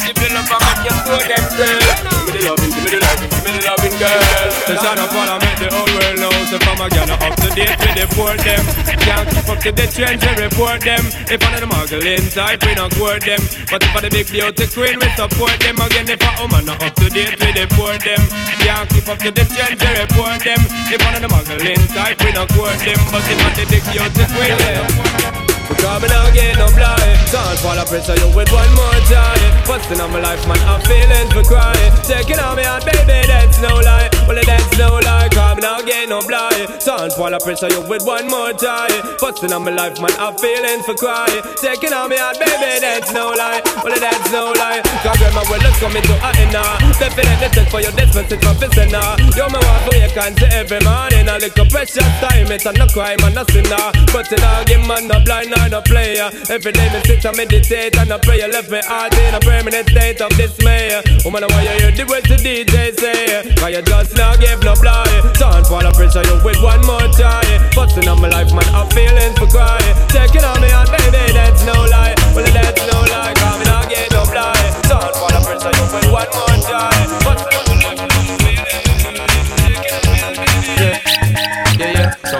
Me 0.05 0.13
the 0.13 0.29
love, 0.37 0.45
I 0.45 0.57
make 0.61 0.85
you 0.85 0.97
so 1.01 1.17
them 1.17 1.45
girl. 1.57 1.81
Give 1.81 2.29
me 2.29 2.31
the 2.37 2.41
loving, 2.45 2.71
give 2.77 2.83
me 2.85 2.89
the 2.93 2.99
loving, 3.01 3.29
give 3.33 3.41
me 3.41 3.51
the 3.57 3.61
loving, 3.65 3.95
girl. 3.97 4.21
The 4.69 4.75
sound 4.77 5.01
of 5.01 5.09
all 5.09 5.29
I 5.33 5.35
make 5.41 5.57
the 5.57 5.69
whole 5.73 5.89
world 5.97 6.17
know 6.21 6.35
so 6.45 6.61
from 6.61 6.77
a 6.77 6.87
girl 6.93 7.09
up 7.09 7.33
to 7.41 7.49
date 7.57 7.73
with 7.73 7.95
the 7.97 8.05
port 8.13 8.37
them. 8.45 8.61
Can't 9.01 9.25
keep 9.33 9.49
up 9.49 9.57
to 9.65 9.71
the 9.73 9.85
trends 9.89 10.21
and 10.21 10.37
report 10.37 10.85
them. 10.85 11.01
If 11.25 11.41
one 11.41 11.57
of 11.57 11.61
the 11.61 11.69
muggling 11.73 12.25
type, 12.29 12.61
we 12.61 12.77
not 12.77 12.93
court 12.93 13.25
them. 13.25 13.41
But 13.65 13.81
if 13.81 13.89
for 13.89 14.01
the 14.05 14.13
big 14.13 14.29
beauty 14.29 14.65
queen, 14.69 15.01
we 15.01 15.09
support 15.17 15.57
them. 15.57 15.73
Again, 15.81 16.05
if 16.05 16.21
a 16.21 16.29
woman 16.37 16.69
not 16.69 16.85
up 16.85 16.93
to 17.01 17.09
date 17.09 17.41
with 17.41 17.57
the 17.57 17.65
port 17.73 18.05
them. 18.05 18.21
Can't 18.61 18.85
keep 18.93 19.09
up 19.09 19.17
to 19.25 19.33
the 19.33 19.41
trends 19.41 19.81
and 19.81 19.95
report 20.05 20.37
them. 20.45 20.61
If 20.93 21.01
one 21.01 21.17
of 21.17 21.21
the 21.25 21.29
muggling 21.33 21.81
type, 21.97 22.21
we 22.21 22.29
not 22.29 22.45
court 22.53 22.77
them. 22.77 23.01
But 23.09 23.25
if 23.25 23.37
for 23.41 23.51
the 23.57 23.65
big 23.73 23.83
beauty 23.89 24.25
queen, 24.37 24.53
yeah. 24.53 25.54
Because 25.85 26.01
me 26.01 26.09
not 26.09 26.33
get 26.33 26.57
no 26.57 26.65
blind. 26.73 27.13
Can't 27.29 27.59
fall 27.61 27.77
a 27.77 27.85
pressure 27.85 28.17
you 28.17 28.33
with 28.33 28.49
one 28.49 28.73
more 28.73 28.99
time. 29.05 29.37
Busting 29.69 30.01
on 30.01 30.09
my 30.09 30.17
life 30.17 30.41
man, 30.49 30.57
I'm 30.65 30.81
feeling 30.81 31.29
for 31.29 31.45
crying. 31.45 31.93
Taking 32.01 32.41
on 32.41 32.57
me 32.57 32.65
heart 32.65 32.89
baby, 32.89 33.21
that's 33.29 33.61
no 33.61 33.69
lie. 33.85 34.09
Well 34.25 34.41
that's 34.41 34.65
no 34.81 34.97
lie, 34.97 35.29
cause 35.29 35.53
me 35.53 35.61
not 35.61 35.85
get 35.85 36.09
no 36.09 36.25
blind. 36.25 36.81
Can't 36.81 37.13
fall 37.13 37.29
a 37.29 37.37
pressure 37.37 37.69
you 37.69 37.85
with 37.85 38.01
one 38.01 38.25
more 38.25 38.49
time. 38.57 38.97
Busting 39.21 39.53
on 39.53 39.61
my 39.61 39.69
life 39.77 40.01
man, 40.01 40.09
I'm 40.17 40.33
feeling 40.41 40.81
for 40.81 40.97
crying. 40.97 41.45
Taking 41.61 41.93
on 41.93 42.09
me 42.09 42.17
heart 42.17 42.41
baby, 42.41 42.81
that's 42.81 43.13
no 43.13 43.37
lie. 43.37 43.61
Well 43.85 43.93
that's 43.93 44.31
no 44.33 44.57
lie. 44.57 44.81
Cause 45.05 45.21
my 45.37 45.45
well 45.45 45.61
let's 45.61 45.77
come 45.77 45.93
into 45.93 46.17
a 46.17 46.29
inner 46.41 46.65
Definitely 46.97 47.45
take 47.53 47.69
for 47.69 47.77
your 47.77 47.93
dispensing 47.93 48.41
from 48.41 48.57
now 48.89 49.13
You're 49.37 49.53
my 49.53 49.61
wife 49.61 49.85
oh, 49.85 50.01
can 50.15 50.31
see 50.39 50.47
every 50.55 50.79
morning 50.87 51.27
A 51.27 51.35
little 51.37 51.67
precious 51.67 52.07
time, 52.23 52.47
it's 52.47 52.65
a 52.65 52.71
no 52.71 52.87
crime 52.87 53.19
and 53.27 53.35
a 53.35 53.43
sinner 53.51 53.91
But 54.15 54.31
you 54.31 54.39
know 54.39 54.63
give 54.63 54.87
man 54.87 55.07
no 55.11 55.19
blind 55.19 55.51
not 55.51 55.73
a 55.73 55.81
player. 55.81 56.29
Every 56.49 56.71
day 56.71 56.87
me 56.93 56.99
sit 57.05 57.25
and 57.25 57.37
meditate 57.37 57.97
and 57.97 58.11
I 58.11 58.17
pray. 58.19 58.39
Left 58.47 58.69
me 58.69 58.79
heart 58.83 59.13
in 59.17 59.33
a 59.33 59.39
permanent 59.39 59.89
state 59.89 60.21
of 60.21 60.31
dismay. 60.37 61.01
Woman, 61.23 61.43
why 61.49 61.61
you 61.63 61.75
hear 61.81 61.91
the 61.91 62.05
words 62.07 62.27
the 62.29 62.37
DJ 62.37 62.95
say? 62.95 63.43
Cause 63.59 63.71
you 63.75 63.81
just 63.81 64.15
not 64.15 64.39
give 64.39 64.63
no 64.63 64.75
fly. 64.75 65.03
Don't 65.35 65.65
fall 65.67 65.85
pressure 65.93 66.23
you 66.23 66.37
with 66.43 66.61
one 66.61 66.81
more 66.85 67.07
try. 67.13 67.43
Busting 67.75 68.07
on 68.07 68.21
my 68.21 68.29
life, 68.29 68.51
man, 68.53 68.67
I'm 68.73 68.87
feeling 68.91 69.33
for 69.35 69.47
crying. 69.47 69.95
Taking 70.07 70.43
on 70.43 70.61
me 70.61 70.69
heart, 70.69 70.89
baby, 70.91 71.33
that's 71.33 71.65
no 71.65 71.75
lie. 71.91 72.15
Well, 72.35 72.45
that's 72.53 72.81
no 72.87 72.99
lie. 73.11 73.24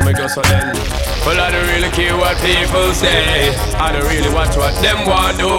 Me 0.05 0.13
go 0.13 0.27
so 0.27 0.41
then. 0.43 1.04
Well, 1.25 1.41
I 1.41 1.49
don't 1.49 1.65
really 1.73 1.89
care 1.89 2.15
what 2.15 2.37
people 2.37 2.93
say. 2.93 3.49
I 3.81 3.91
don't 3.91 4.05
really 4.05 4.29
watch 4.29 4.55
what 4.55 4.77
them 4.77 5.09
want 5.09 5.41
do. 5.41 5.49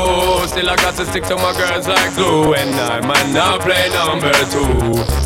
Still, 0.47 0.71
I 0.71 0.77
got 0.77 0.95
to 0.95 1.05
stick 1.05 1.25
to 1.25 1.35
my 1.35 1.51
girls 1.59 1.89
like 1.89 2.14
glue. 2.14 2.55
And 2.55 2.71
I 2.79 3.03
might 3.03 3.27
not 3.35 3.62
play 3.67 3.91
number 3.91 4.31
two. 4.47 4.62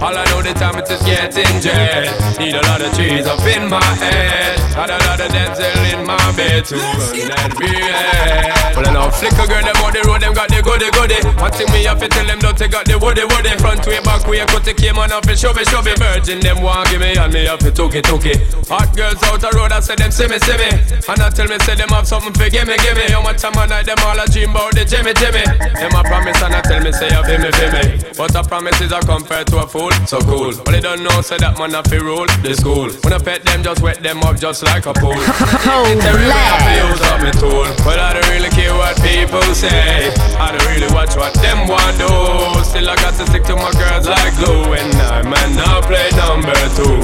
All 0.00 0.16
I 0.16 0.24
know 0.32 0.40
the 0.40 0.56
time 0.56 0.80
it 0.80 0.88
is 0.88 0.96
just 0.96 1.04
getting 1.04 1.60
jet. 1.60 2.08
Need 2.40 2.56
a 2.56 2.62
lot 2.72 2.80
of 2.80 2.88
trees 2.96 3.26
up 3.26 3.44
in 3.44 3.68
my 3.68 3.84
head. 4.00 4.56
Got 4.72 4.88
a 4.88 4.98
lot 5.04 5.20
of 5.20 5.28
dental 5.28 5.84
in 5.92 6.06
my 6.06 6.16
bed 6.32 6.64
to 6.72 6.76
run 6.76 7.36
and 7.36 7.52
be 7.60 7.76
Well, 8.72 8.88
I 8.88 8.92
know 8.96 9.10
flicker 9.12 9.44
girl, 9.44 9.60
them 9.60 9.76
on 9.84 9.92
the 9.92 10.00
road, 10.08 10.22
them 10.22 10.32
got 10.32 10.48
the 10.48 10.62
goody 10.64 10.88
goody. 10.96 11.20
One 11.36 11.52
thing 11.52 11.68
me 11.68 11.84
have 11.84 12.00
to 12.00 12.08
tell 12.08 12.24
them, 12.24 12.38
don't 12.38 12.56
take 12.56 12.72
got 12.72 12.86
the 12.86 12.96
woody 12.96 13.28
woody. 13.28 13.52
Front 13.60 13.84
way, 13.86 14.00
back 14.00 14.24
way, 14.26 14.40
cut 14.46 14.64
the 14.64 14.72
came 14.72 14.96
on 14.96 15.12
off 15.12 15.28
and 15.28 15.38
shove 15.38 15.58
it, 15.58 15.68
shove 15.68 15.86
it. 15.86 15.98
Virgin, 15.98 16.40
them 16.40 16.62
want 16.62 16.88
give 16.88 17.00
me 17.00 17.12
and 17.12 17.32
me 17.32 17.44
have 17.44 17.58
to 17.60 17.70
took 17.70 17.94
it, 17.94 18.04
took 18.04 18.24
it. 18.24 18.40
Hot 18.72 18.88
girls 18.96 19.20
out 19.28 19.40
the 19.42 19.50
road, 19.52 19.72
I 19.72 19.80
say 19.80 19.96
them 19.96 20.10
me, 20.30 20.38
see 20.38 20.56
me. 20.56 20.70
And 21.10 21.20
I 21.20 21.28
tell 21.30 21.48
me, 21.50 21.58
say 21.66 21.74
them 21.74 21.90
have 21.90 22.06
something 22.06 22.32
for 22.32 22.48
gimme, 22.48 22.78
gimme. 22.78 23.10
How 23.10 23.22
much 23.22 23.42
time 23.42 23.58
I 23.58 23.66
night, 23.66 23.86
them 23.86 23.98
all 24.06 24.14
a 24.14 24.26
dream 24.30 24.54
about 24.54 24.78
the 24.78 24.86
Jimmy, 24.86 25.10
Jimmy. 25.18 25.42
Them 25.74 25.90
a 25.90 26.02
promise 26.06 26.38
and 26.38 26.54
I 26.54 26.62
tell 26.62 26.78
me, 26.80 26.92
say 26.94 27.10
feel 27.10 27.40
me, 27.42 27.50
feel 27.50 27.72
me. 27.74 27.84
But 28.14 28.34
a 28.38 28.42
promise 28.46 28.80
is 28.80 28.92
a 28.92 29.00
compared 29.02 29.48
to 29.48 29.58
a 29.58 29.66
fool, 29.66 29.90
so 30.06 30.22
cool. 30.22 30.54
But 30.62 30.70
they 30.70 30.80
don't 30.80 31.02
know, 31.02 31.20
say 31.20 31.38
that 31.42 31.58
man 31.58 31.74
a 31.74 31.82
fi 31.82 31.98
rule 31.98 32.30
the 32.46 32.54
school. 32.54 32.88
When 33.02 33.12
I 33.12 33.18
pet 33.18 33.42
them, 33.42 33.66
just 33.66 33.82
wet 33.82 34.02
them 34.02 34.22
up 34.22 34.38
just 34.38 34.62
like 34.62 34.86
a 34.86 34.94
pool. 34.94 35.18
Oh, 35.70 35.84
I 35.86 36.58
fi 36.62 36.72
use 36.78 37.02
up 37.10 37.18
me 37.22 37.30
tool. 37.34 37.66
But 37.84 37.98
I 37.98 38.14
don't 38.14 38.28
really 38.30 38.50
care 38.50 38.74
what 38.74 38.94
people 39.02 39.42
say. 39.54 40.10
I 40.38 40.54
don't 40.54 40.66
really 40.70 40.90
watch 40.94 41.16
what 41.16 41.34
them 41.42 41.66
want 41.66 41.98
do. 41.98 42.10
Still 42.64 42.88
I 42.88 42.96
got 42.96 43.14
to 43.18 43.26
stick 43.26 43.44
to 43.50 43.56
my 43.56 43.70
girls 43.74 44.06
like 44.06 44.34
glue. 44.38 44.74
And 44.74 44.94
I 45.00 45.22
man 45.22 45.56
now 45.56 45.80
play 45.82 46.10
number 46.14 46.54
two. 46.78 46.96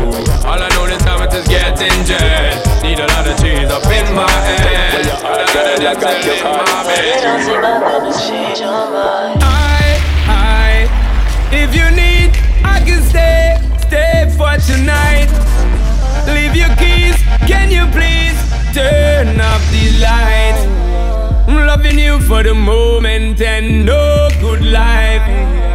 All 0.47 0.59
I 0.59 0.68
know 0.74 0.87
this 0.87 1.03
time 1.03 1.22
it 1.22 1.35
is 1.35 1.47
getting 1.49 2.05
jet. 2.05 2.59
Need 2.83 2.99
a 3.01 3.07
lot 3.17 3.29
of 3.29 3.37
cheese 3.41 3.71
up 3.71 3.85
in 3.85 4.14
my 4.14 4.31
head. 4.31 5.07
I 5.87 5.95
got 5.95 6.25
your 6.25 6.35
I, 9.41 9.99
I, 10.29 10.89
if 11.51 11.75
you 11.75 11.89
need, 11.97 12.37
I 12.62 12.81
can 12.85 13.03
stay, 13.03 13.57
stay 13.79 14.29
for 14.37 14.53
tonight. 14.71 15.31
Leave 16.27 16.57
your 16.57 16.75
keys, 16.77 17.17
can 17.49 17.71
you 17.71 17.87
please 17.97 18.37
turn 18.75 19.41
off 19.41 19.64
the 19.73 19.85
lights? 20.05 20.64
I'm 21.49 21.67
loving 21.67 21.99
you 21.99 22.21
for 22.21 22.43
the 22.43 22.55
moment 22.55 23.41
and 23.41 23.87
no 23.87 24.29
good 24.41 24.62
life. 24.62 25.66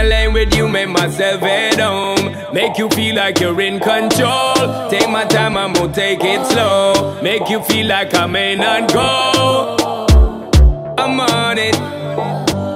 I 0.00 0.02
lay 0.02 0.28
with 0.28 0.56
you, 0.56 0.66
make 0.66 0.88
myself 0.88 1.42
at 1.42 1.78
home. 1.78 2.54
Make 2.54 2.78
you 2.78 2.88
feel 2.88 3.16
like 3.16 3.38
you're 3.38 3.60
in 3.60 3.78
control. 3.78 4.88
Take 4.88 5.10
my 5.10 5.26
time, 5.26 5.58
I'm 5.58 5.74
gonna 5.74 5.92
take 5.92 6.20
it 6.22 6.42
slow. 6.46 7.20
Make 7.20 7.50
you 7.50 7.60
feel 7.64 7.86
like 7.86 8.14
I 8.14 8.24
may 8.24 8.56
not 8.56 8.90
go. 8.94 9.76
I'm 10.96 11.20
on 11.20 11.58
it. 11.58 11.76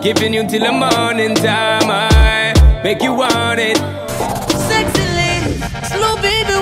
Giving 0.02 0.34
you 0.34 0.46
till 0.46 0.64
the 0.64 0.72
morning 0.72 1.34
time. 1.34 1.88
I 1.88 2.52
make 2.84 3.02
you 3.02 3.14
want 3.14 3.58
it. 3.58 3.78
Sexy 4.68 5.06
lady, 5.20 5.54
slow 5.88 6.16
baby 6.20 6.52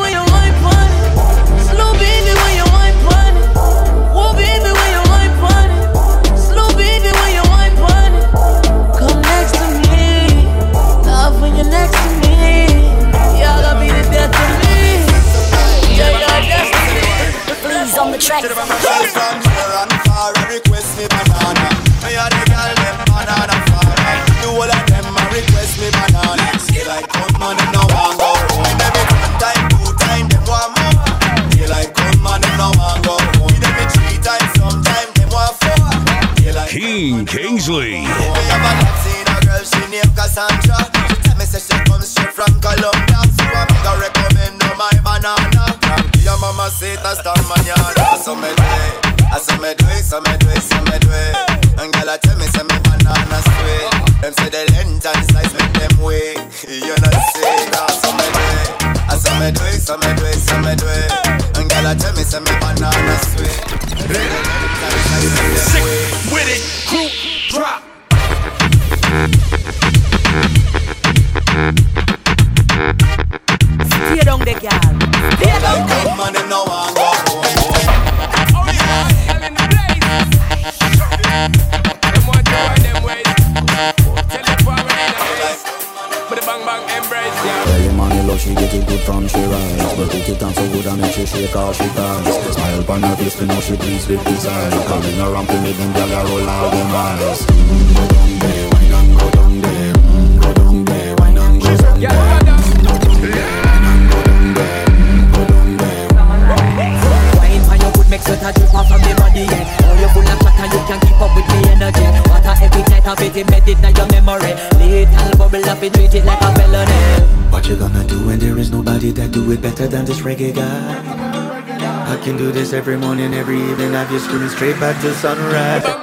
can 122.32 122.46
do 122.46 122.52
this 122.52 122.72
every 122.72 122.96
morning, 122.96 123.34
every 123.34 123.60
evening. 123.60 123.92
Have 123.92 124.10
you 124.10 124.18
screaming 124.18 124.48
straight 124.48 124.78
back 124.80 125.00
to 125.02 125.12
sunrise. 125.14 125.82
Girl, 125.82 125.98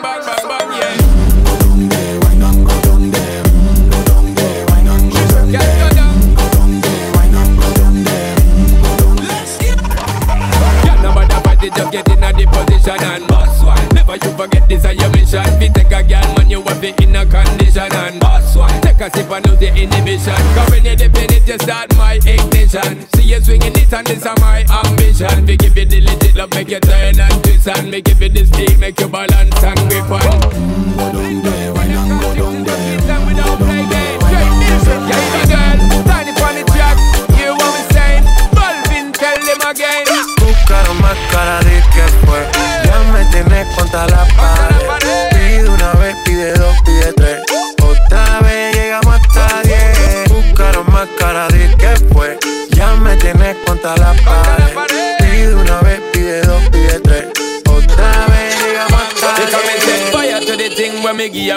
no 11.02 11.14
matter 11.14 11.40
what 11.46 11.64
it 11.64 11.74
just 11.74 11.92
get 11.92 12.08
in 12.10 12.24
a 12.24 12.34
the 12.34 12.46
position 12.46 13.04
and 13.04 13.28
boss 13.28 13.64
one. 13.64 13.90
Never 13.96 14.16
you 14.16 14.32
forget 14.38 14.70
this 14.70 14.86
is 14.86 15.02
your 15.02 15.10
mission. 15.10 15.44
Fi 15.60 15.68
take 15.70 15.92
a 15.92 16.04
girl 16.04 16.36
man, 16.36 16.50
you 16.50 16.62
have 16.62 16.84
it 16.84 17.02
in 17.02 17.16
a 17.16 17.26
condition 17.26 17.92
and 17.92 18.20
boss 18.20 18.56
one. 18.56 18.82
Take 18.82 19.02
a 19.02 19.10
sip 19.10 19.32
and 19.32 19.48
lose 19.48 19.60
the 19.60 19.70
inhibition. 19.70 20.36
Cause 20.54 20.70
when 20.70 20.86
you 20.86 20.96
dip 20.96 21.16
in 21.16 21.34
it, 21.34 21.48
you 21.48 21.58
start 21.58 21.89
make 26.60 26.72
you 26.72 26.80
turn 26.82 27.18
and 27.18 27.44
twist 27.44 27.68
and 27.70 27.90
me 27.90 28.02
give 28.02 28.22
you 28.22 28.29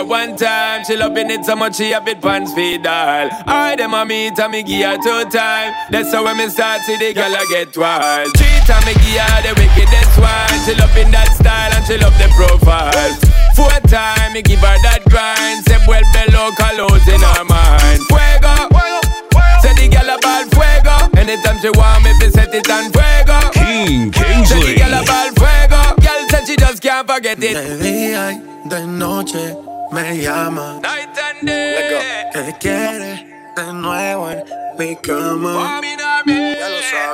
her 0.03 0.09
one 0.09 0.37
time. 0.37 0.85
She 0.85 0.97
loving 0.97 1.31
it 1.31 1.45
so 1.45 1.57
much 1.57 1.77
she 1.77 1.91
have 1.91 2.07
it 2.09 2.21
pants 2.21 2.53
feed 2.55 2.87
all. 2.87 3.29
I 3.47 3.75
them 3.77 3.95
a 3.95 4.05
meet 4.05 4.39
and 4.39 4.53
me 4.53 4.63
give 4.63 4.85
her 4.87 4.97
two 4.99 5.31
time. 5.31 5.75
That's 5.91 6.13
how 6.13 6.25
when 6.25 6.37
me 6.37 6.49
start 6.49 6.81
see 6.83 6.97
the 6.97 7.15
girl 7.15 7.35
I 7.35 7.45
get 7.51 7.77
wild. 7.77 8.31
Three 8.37 8.61
time 8.67 8.85
me 8.87 8.95
give 8.95 9.23
her 9.23 9.41
the 9.43 9.53
wickedest 9.59 10.15
one. 10.19 10.55
She 10.67 10.75
loving 10.75 11.11
that 11.13 11.31
style 11.35 11.73
and 11.73 11.85
she 11.87 11.97
love 11.99 12.17
the 12.19 12.29
profile. 12.35 13.11
Four 13.55 13.71
time 13.89 14.33
me 14.33 14.43
give 14.43 14.61
her 14.61 14.79
that 14.91 15.03
grind. 15.09 15.65
Say 15.67 15.79
well 15.87 16.05
below 16.13 16.51
colors 16.59 17.07
in 17.09 17.21
her 17.21 17.45
mind. 17.47 18.01
Fuego. 18.11 18.55
Say 19.63 19.75
the 19.79 19.87
girl 19.89 20.11
about 20.19 20.51
fuego. 20.51 20.97
Anytime 21.19 21.59
she 21.63 21.71
want 21.71 22.03
me, 22.05 22.11
fi 22.19 22.29
set 22.31 22.55
it 22.55 22.69
on 22.71 22.91
fuego. 22.91 23.39
Keen 23.55 24.11
Kingsley. 24.11 24.45
Say 24.47 24.59
the 24.59 24.67
Kingsley. 24.67 24.75
girl 24.83 24.95
about 25.03 25.31
fuego. 25.39 25.81
Girl 26.03 26.23
said 26.31 26.45
she 26.47 26.57
just 26.57 26.83
can't 26.83 27.07
forget 27.07 27.39
it. 27.39 27.55
De 27.55 27.79
día 27.79 28.33
y 28.33 28.69
de 28.69 28.87
noche 28.87 29.72
me 29.93 30.17
llama. 30.19 30.81
Night 30.81 31.19
and 31.19 31.47
day. 31.47 32.31
Que 32.33 32.55
quiere 32.59 33.27
de 33.57 33.73
nuevo 33.75 34.31
en 34.31 34.43
mi 34.79 34.97
cama. 34.97 35.81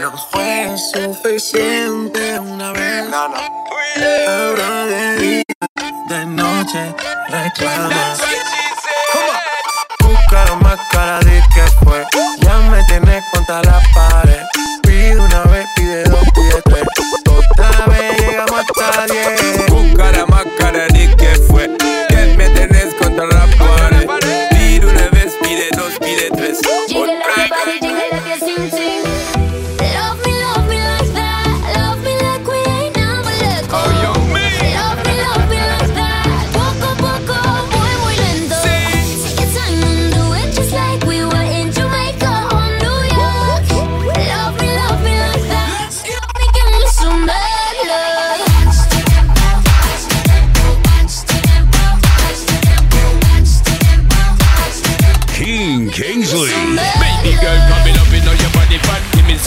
No 0.01 0.17
fue 0.31 0.77
suficiente 0.79 2.39
una 2.39 2.73
vez. 2.73 3.05
Ahora 3.13 4.87
de 4.87 5.17
día, 5.19 5.43
de 6.09 6.27
noche 6.27 6.95
reclama. 7.29 8.15
Buscaron 10.01 10.63
más 10.63 10.79
cara 10.93 11.19
de 11.21 11.43
que 11.55 11.63
fue. 11.85 12.07
Ya 12.41 12.59
me 12.71 12.83
tienes 12.85 13.25
contra 13.33 13.63
la 13.63 13.83
pared. 13.95 14.43
Pide 14.83 15.19
una 15.19 15.43
vez, 15.45 15.67
pide 15.75 16.05
dos, 16.05 16.25
pide 16.35 16.63
tres. 16.63 16.85
Otra 17.29 17.87
vez 17.87 18.21
llegamos 18.21 18.61
hasta 18.61 19.07
diez. 19.07 19.67
Buscara 19.69 20.27
más 20.27 20.45
cara 20.59 20.87
de. 20.87 21.17
Que 21.17 21.28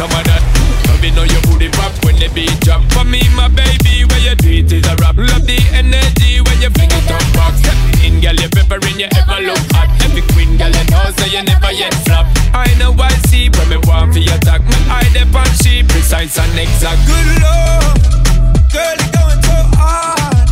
some 0.02 0.18
of 0.18 0.26
that. 0.26 0.42
Come 0.90 1.06
in 1.06 1.14
know 1.14 1.28
your 1.30 1.42
booty 1.46 1.70
pop 1.78 1.94
when 2.02 2.18
the 2.18 2.26
beat 2.34 2.58
drop. 2.66 2.82
For 2.90 3.06
me, 3.06 3.22
my 3.38 3.46
baby, 3.54 4.02
where 4.10 4.24
you 4.26 4.34
do 4.34 4.50
is 4.66 4.82
a 4.90 4.98
rap. 4.98 5.14
Love 5.14 5.46
the 5.46 5.62
energy 5.78 6.42
when 6.42 6.58
you 6.58 6.74
fling 6.74 6.90
it 6.90 7.06
up. 7.14 7.22
Step 7.62 7.78
in, 8.02 8.18
girl, 8.18 8.34
you 8.34 8.50
peppering, 8.50 8.98
you 8.98 9.10
ever 9.14 9.46
look 9.46 9.62
hot. 9.78 9.94
Every 10.02 10.26
queen, 10.34 10.58
girl, 10.58 10.74
you 10.74 10.86
know, 10.90 11.06
so 11.14 11.26
you 11.30 11.46
never 11.46 11.70
yet 11.70 11.94
flop. 12.10 12.26
I 12.50 12.66
know 12.82 12.98
I 12.98 13.14
see 13.30 13.54
when 13.54 13.70
me 13.70 13.78
want 13.86 14.18
for 14.18 14.22
your 14.26 14.34
attack. 14.42 14.66
Me 14.66 14.78
eye 14.90 15.06
dep 15.14 15.30
on 15.38 15.46
she 15.62 15.86
precise 15.86 16.34
and 16.34 16.58
exact. 16.58 16.98
Good 17.06 17.30
lord, 17.46 18.02
girl, 18.74 18.98
you 18.98 19.10
going 19.14 19.42
so 19.46 19.58
hard. 19.78 20.50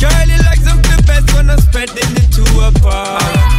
Girl, 0.00 0.24
you 0.24 0.40
like 0.48 0.62
something 0.64 1.04
best 1.04 1.28
when 1.36 1.52
I'm 1.52 1.60
spreading 1.60 2.16
it 2.16 2.32
to 2.40 2.44
apart. 2.64 3.51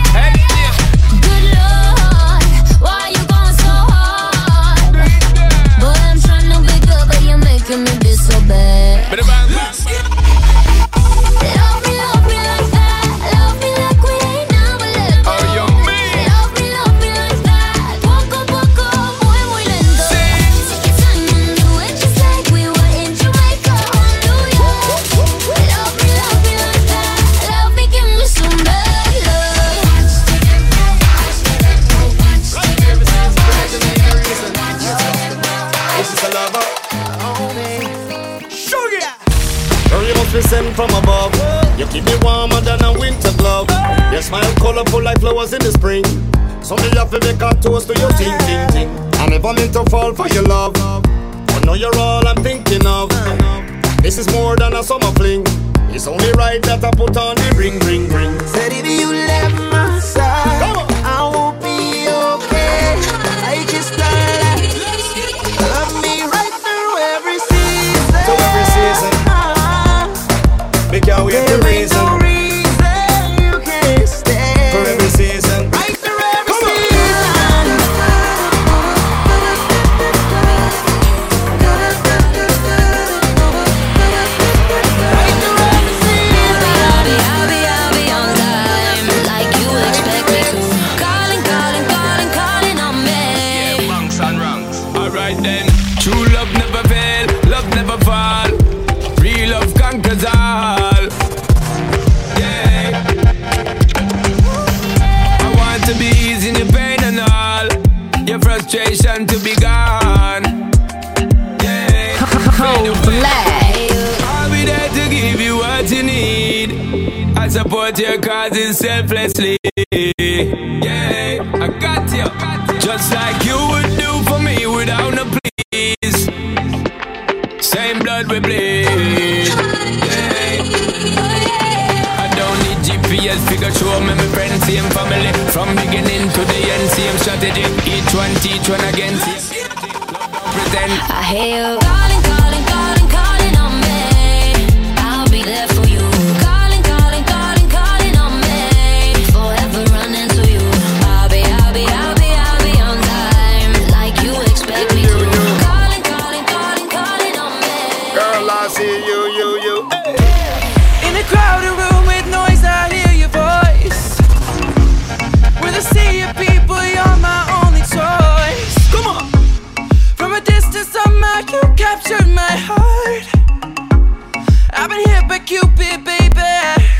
Cupid, 175.53 176.01
baby. 176.03 176.49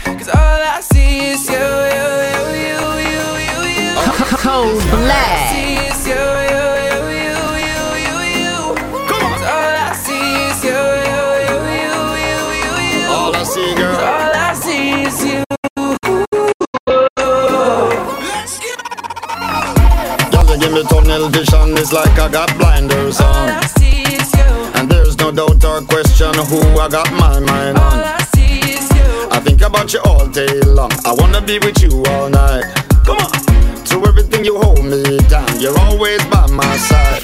Cause 0.05 0.29
all 0.29 0.61
I 0.61 0.77
see 0.79 1.31
is 1.33 1.49
you, 1.49 1.57
you, 1.57 2.09
you, 2.29 2.45
you, 2.61 2.77
you, 3.01 3.25
you, 3.49 3.57
you. 3.81 3.97
Cold 4.37 4.77
All 4.77 4.77
I 4.77 5.01
black. 5.01 5.49
see 5.49 5.73
is 5.89 6.05
you, 6.05 6.21
you, 6.53 6.65
you, 6.85 7.01
you, 7.17 7.33
you, 7.65 7.81
you, 8.05 8.17
you. 8.37 8.53
Cause 9.09 9.41
all 9.41 9.73
I 9.73 9.97
see 9.97 10.53
is 10.53 10.61
you, 10.69 10.77
you, 11.09 11.21
you, 11.49 11.57
you, 11.81 11.97
you, 12.29 12.37
you, 12.61 12.73
you. 12.93 13.09
All 13.09 13.33
I 13.33 13.41
see, 13.41 13.73
girl. 13.73 13.97
All 13.97 14.37
I 14.37 14.53
see 14.53 15.01
is 15.01 15.17
you. 15.25 15.41
Girl, 20.29 20.45
you 20.45 20.57
give 20.61 20.73
me 20.73 20.83
tunnel 20.83 21.25
vision, 21.29 21.73
it's 21.81 21.91
like 21.91 22.19
I 22.19 22.29
got 22.29 22.55
blinders 22.59 23.19
All 23.19 23.33
on. 23.33 23.49
I 23.49 23.65
see 23.65 24.03
is 24.13 24.31
you. 24.35 24.49
And 24.77 24.87
there's 24.91 25.17
no 25.17 25.31
doubt 25.31 25.63
or 25.65 25.81
question 25.81 26.35
who 26.49 26.59
I 26.79 26.87
got 26.89 27.11
my 27.13 27.39
mind 27.39 27.79
All 27.79 27.93
on. 27.93 28.22
I 29.33 29.39
see 29.39 29.41
is 29.41 29.41
you. 29.41 29.41
I 29.41 29.41
think 29.41 29.61
about 29.61 29.93
you 29.93 29.99
all 30.05 30.27
day 30.27 30.59
long. 30.61 30.91
I 31.05 31.13
wanna 31.17 31.41
be 31.41 31.59
with 31.59 31.81
you 31.81 32.03
all 32.11 32.29
night. 32.29 32.63
Come 33.05 33.17
on. 33.17 33.31
Through 33.85 34.07
everything 34.07 34.45
you 34.45 34.57
hold 34.59 34.83
me 34.83 35.17
down, 35.29 35.59
you're 35.59 35.77
always 35.79 36.23
by 36.25 36.47
my 36.47 36.77
side. 36.77 37.21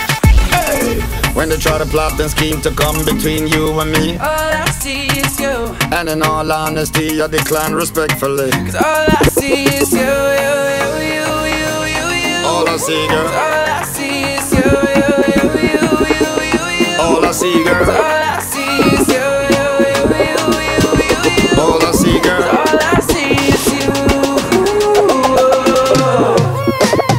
Hey. 0.53 0.99
When 1.34 1.49
they 1.49 1.57
try 1.57 1.78
to 1.78 1.86
plot 1.86 2.20
and 2.20 2.30
scheme 2.30 2.62
to 2.62 2.72
come 2.72 3.05
between 3.05 3.47
you 3.47 3.80
and 3.80 3.91
me, 3.91 4.18
All 4.18 4.28
I 4.28 4.70
see 4.72 5.07
is 5.07 5.39
you. 5.39 5.76
and 5.91 6.10
in 6.10 6.22
all 6.24 6.51
honesty, 6.51 7.22
I 7.22 7.28
decline 7.28 7.74
respectfully. 7.74 8.51
Cause 8.51 8.76
all 8.76 9.07
I 9.22 9.24
see 9.32 9.64
is 9.66 9.91
you, 9.93 9.99
you, 9.99 10.55
you, 10.82 10.89
you, 11.14 11.28
you, 11.55 11.72
you, 11.95 12.05
you. 12.28 12.47
All 12.47 12.68
I 12.68 12.78
see, 12.78 13.07
girl. 13.07 13.28
All 13.28 13.70
I 13.80 13.84
see 13.86 14.24
is 14.36 14.51
you, 14.51 14.70
you, 14.99 15.12
you, 15.34 15.43
you, 15.68 15.84
you, 16.18 16.32
you, 16.53 16.66
you. 16.82 17.01
All 17.01 17.24
I 17.26 17.32
see, 17.32 17.64
girl. 17.64 17.89
All 17.89 18.24
I 18.36 18.39
see 18.51 18.74
is 18.95 19.07
you, 19.07 19.28
you, 19.53 19.66
you, 19.88 20.03
you, 20.26 20.43
you. 20.74 20.78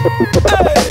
All 0.02 0.89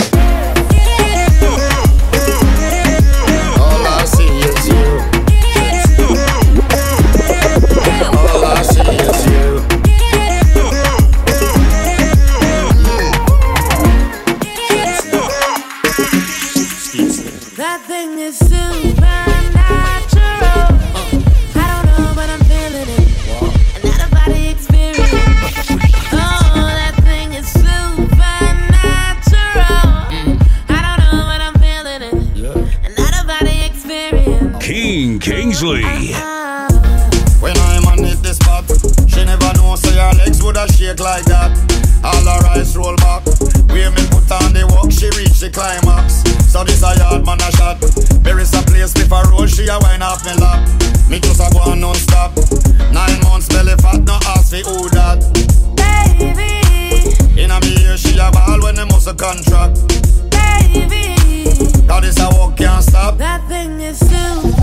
baby. 60.73 61.85
Now 61.87 61.99
this 61.99 62.19
a 62.19 62.29
walk 62.31 62.57
can't 62.57 62.83
stop. 62.83 63.17
That 63.17 63.47
thing 63.47 63.81
is 63.81 63.97
supernatural. 63.99 64.59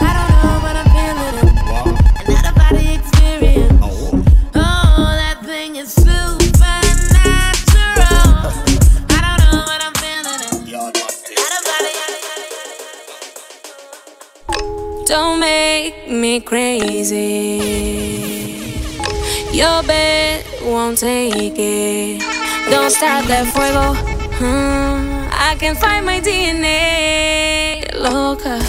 I 0.00 0.10
don't 0.16 0.30
know, 0.42 0.58
but 0.64 0.76
I'm 0.80 0.88
feeling 0.94 1.36
it. 1.42 1.48
Another 2.28 2.54
body 2.60 2.86
experience. 2.94 3.80
Oh, 3.82 4.22
oh, 4.54 5.12
that 5.22 5.38
thing 5.44 5.76
is 5.76 5.92
supernatural. 5.92 6.66
I 9.10 9.18
don't 9.24 9.40
know, 9.44 9.62
but 9.66 9.80
I'm 9.86 9.94
feeling 10.02 10.40
it. 10.46 10.52
Another 11.36 11.62
body. 11.68 11.94
Don't 15.06 15.38
make 15.40 16.08
me 16.10 16.40
crazy. 16.40 17.56
Your 19.52 19.82
bed 19.84 20.44
won't 20.62 20.98
take 20.98 21.54
it. 21.58 22.45
Don't 22.70 22.90
stop 22.90 23.24
that 23.26 23.46
fuego. 23.52 23.94
Hmm, 24.38 25.28
I 25.32 25.56
can 25.58 25.76
find 25.76 26.04
my 26.04 26.20
DNA. 26.20 27.94
Loca. 27.94 28.60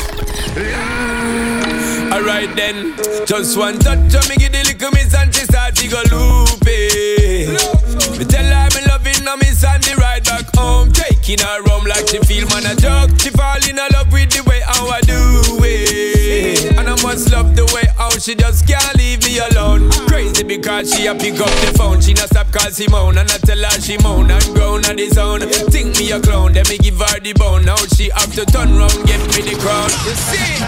Alright 2.13 2.55
then, 2.55 2.95
just 3.25 3.57
one 3.57 3.77
touch 3.79 4.13
of 4.15 4.29
me 4.29 4.35
give 4.37 4.51
the 4.51 4.63
little 4.63 4.91
miss 4.91 5.13
and 5.13 5.33
she 5.33 5.43
start 5.45 5.75
to 5.75 5.87
go 5.87 6.01
loopy. 6.09 7.47
Me 8.17 8.25
tell 8.25 8.45
her 8.45 8.69
me 8.75 8.87
loving 8.87 9.25
her 9.25 9.37
miss 9.37 9.63
and 9.63 9.83
the 9.83 9.95
ride 9.99 10.23
back 10.23 10.45
home, 10.55 10.91
taking 10.91 11.39
her 11.39 11.61
home 11.67 11.85
like 11.85 12.07
she 12.07 12.19
feel 12.19 12.47
man 12.49 12.65
a 12.65 12.75
joke. 12.75 13.11
She 13.19 13.29
fall 13.29 13.61
in 13.67 13.75
love 13.75 14.06
she 18.27 18.35
just 18.35 18.67
can't 18.67 18.93
leave 18.97 19.23
me 19.23 19.39
alone. 19.39 19.89
Crazy 20.05 20.43
because 20.43 20.93
she 20.93 21.07
a 21.07 21.15
pick 21.15 21.39
up 21.39 21.47
the 21.63 21.71
phone, 21.77 22.01
she 22.01 22.11
not 22.11 22.27
stop 22.27 22.51
call 22.51 22.69
Simone, 22.69 23.17
and 23.17 23.31
I 23.31 23.37
tell 23.37 23.57
her 23.57 23.79
she 23.79 23.97
moan 23.99 24.29
and 24.29 24.43
groan 24.53 24.83
on 24.83 24.97
the 24.97 25.07
zone. 25.07 25.39
Think 25.71 25.97
me 25.97 26.11
a 26.11 26.19
clown, 26.19 26.51
then 26.51 26.65
me 26.67 26.77
give 26.77 26.99
her 26.99 27.19
the 27.21 27.31
bone. 27.31 27.63
Now 27.63 27.77
she 27.95 28.09
have 28.09 28.33
to 28.35 28.43
turn 28.45 28.75
round, 28.75 28.99
get 29.07 29.23
me 29.31 29.47
the 29.47 29.55
crown. 29.63 29.87
You 30.03 30.15
see? 30.27 30.59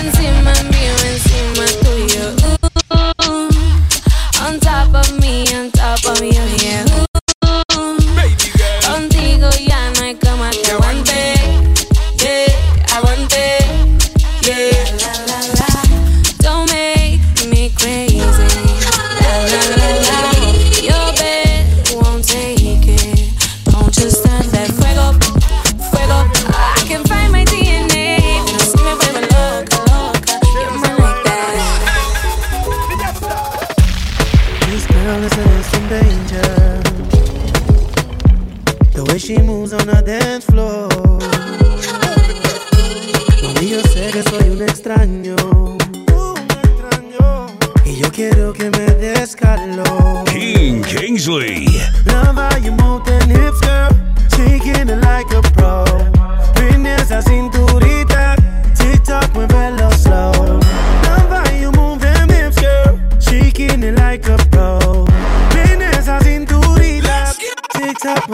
Encima 0.00 0.54
mío, 0.72 0.96
encima 1.12 1.66
tuyo. 1.84 2.26
Ooh, 3.28 3.52
on 4.40 4.58
top 4.60 4.94
of 4.94 5.20
me, 5.20 5.44
on 5.52 5.70
top 5.72 6.00
of 6.08 6.24
you, 6.24 6.40
yeah. 6.64 6.88
Ooh, 7.76 8.00
contigo 8.80 9.50
ya 9.60 9.90
no 9.92 10.04
hay 10.04 10.14
como 10.14 10.44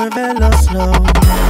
we're 0.01 0.09
slow. 0.53 1.50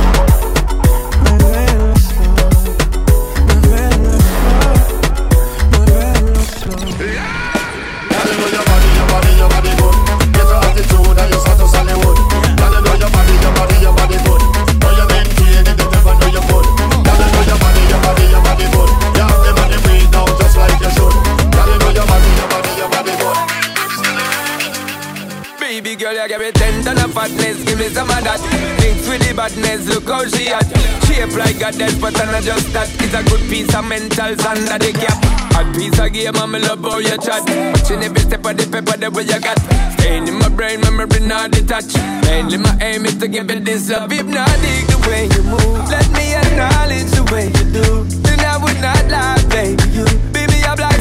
But 31.81 32.21
and 32.21 32.37
I 32.37 32.41
just 32.43 32.73
that 32.75 32.93
It's 33.01 33.15
a 33.17 33.25
good 33.25 33.41
piece 33.49 33.75
of 33.75 33.85
mental 33.89 34.37
sand 34.37 34.69
the 34.69 34.77
they 34.77 34.93
cap. 34.93 35.17
A 35.57 35.65
piece 35.73 35.99
of 35.99 36.13
game 36.13 36.37
and 36.37 36.53
me 36.53 36.59
love 36.61 36.85
how 36.85 36.99
you 36.99 37.17
chat. 37.17 37.41
Watching 37.49 38.05
every 38.05 38.21
step 38.21 38.45
of 38.45 38.53
the 38.57 38.69
paper 38.69 38.97
the 39.01 39.09
way 39.11 39.25
you 39.25 39.41
got. 39.41 39.57
Staying 39.97 40.29
in 40.29 40.35
my 40.37 40.49
brain, 40.49 40.81
memory 40.81 41.21
not 41.25 41.53
detached. 41.53 41.97
Mainly 42.29 42.59
my 42.59 42.77
aim 42.81 43.07
is 43.07 43.17
to 43.17 43.29
give 43.29 43.51
it 43.51 43.65
this 43.65 43.89
love. 43.89 44.13
If 44.13 44.27
not 44.27 44.53
dig 44.61 44.93
the 44.93 44.99
way 45.09 45.25
you 45.33 45.43
move. 45.49 45.89
Let 45.89 46.05
me 46.13 46.37
acknowledge 46.37 47.09
the 47.17 47.25
way 47.33 47.49
you 47.49 47.65
do. 47.73 48.05
Then 48.29 48.41
I 48.41 48.61
would 48.61 48.81
not 48.85 49.05
lie, 49.09 49.41
baby, 49.49 49.81
you. 49.97 50.05
Baby, 50.37 50.61
I'm 50.69 50.77
like 50.77 51.01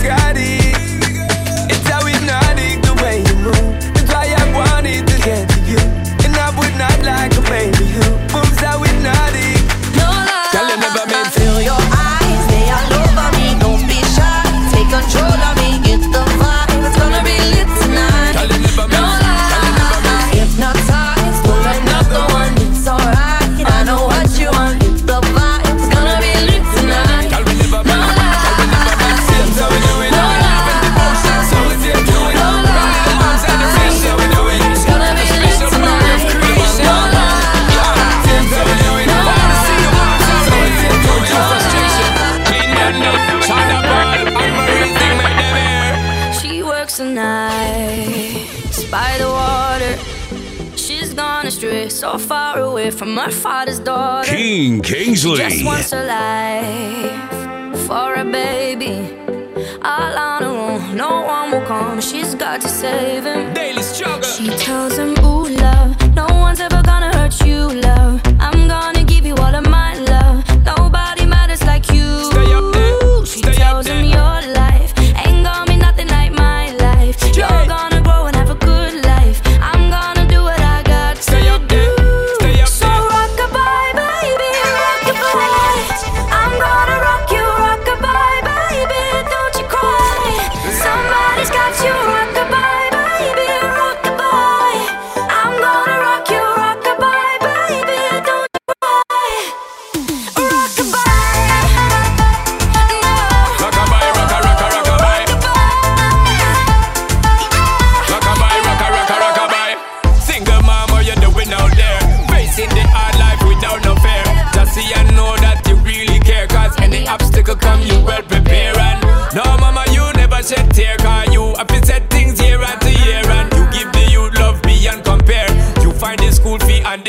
my 53.15 53.29
father's 53.29 53.79
daughter. 53.79 54.29
Keen 54.35 54.81
Kingsley. 54.81 55.37
Just 55.37 55.65
wants 55.65 55.91
life 55.91 57.81
for 57.87 58.13
a 58.15 58.25
baby. 58.25 59.15
All 59.81 60.17
on 60.17 60.43
her 60.43 60.49
own, 60.49 60.95
no 60.95 61.21
one 61.21 61.51
will 61.51 61.65
come. 61.65 62.01
She's 62.01 62.35
got 62.35 62.61
to 62.61 62.67
save 62.69 63.25
him. 63.25 63.53
Daily 63.53 63.81
struggle. 63.81 64.21
She 64.23 64.49
tells 64.57 64.97
him, 64.97 65.11
Ooh, 65.25 65.47
love. 65.47 65.88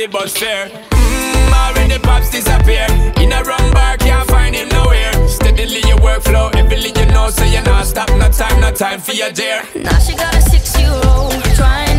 the 0.01 0.07
bus 0.07 0.35
fare. 0.37 0.69
Mmm, 0.69 1.53
already 1.53 1.99
pops 1.99 2.31
disappear. 2.31 2.87
In 3.21 3.33
a 3.33 3.43
wrong 3.45 3.71
bar, 3.73 3.97
can't 3.99 4.27
find 4.31 4.55
him 4.55 4.69
nowhere. 4.69 5.13
Steadily 5.29 5.83
your 5.87 5.99
workflow, 5.99 6.55
everything 6.55 6.97
you 6.97 7.07
know, 7.13 7.29
so 7.29 7.45
you're 7.45 7.63
not 7.63 7.87
stop. 7.87 8.09
No 8.11 8.31
time, 8.31 8.61
no 8.61 8.71
time 8.73 9.01
for 9.01 9.13
your 9.13 9.31
dear. 9.31 9.63
Now 9.75 9.99
she 9.99 10.17
got 10.17 10.35
a 10.35 10.41
six 10.41 10.79
year 10.79 10.91
old 10.91 11.33
trying. 11.55 11.90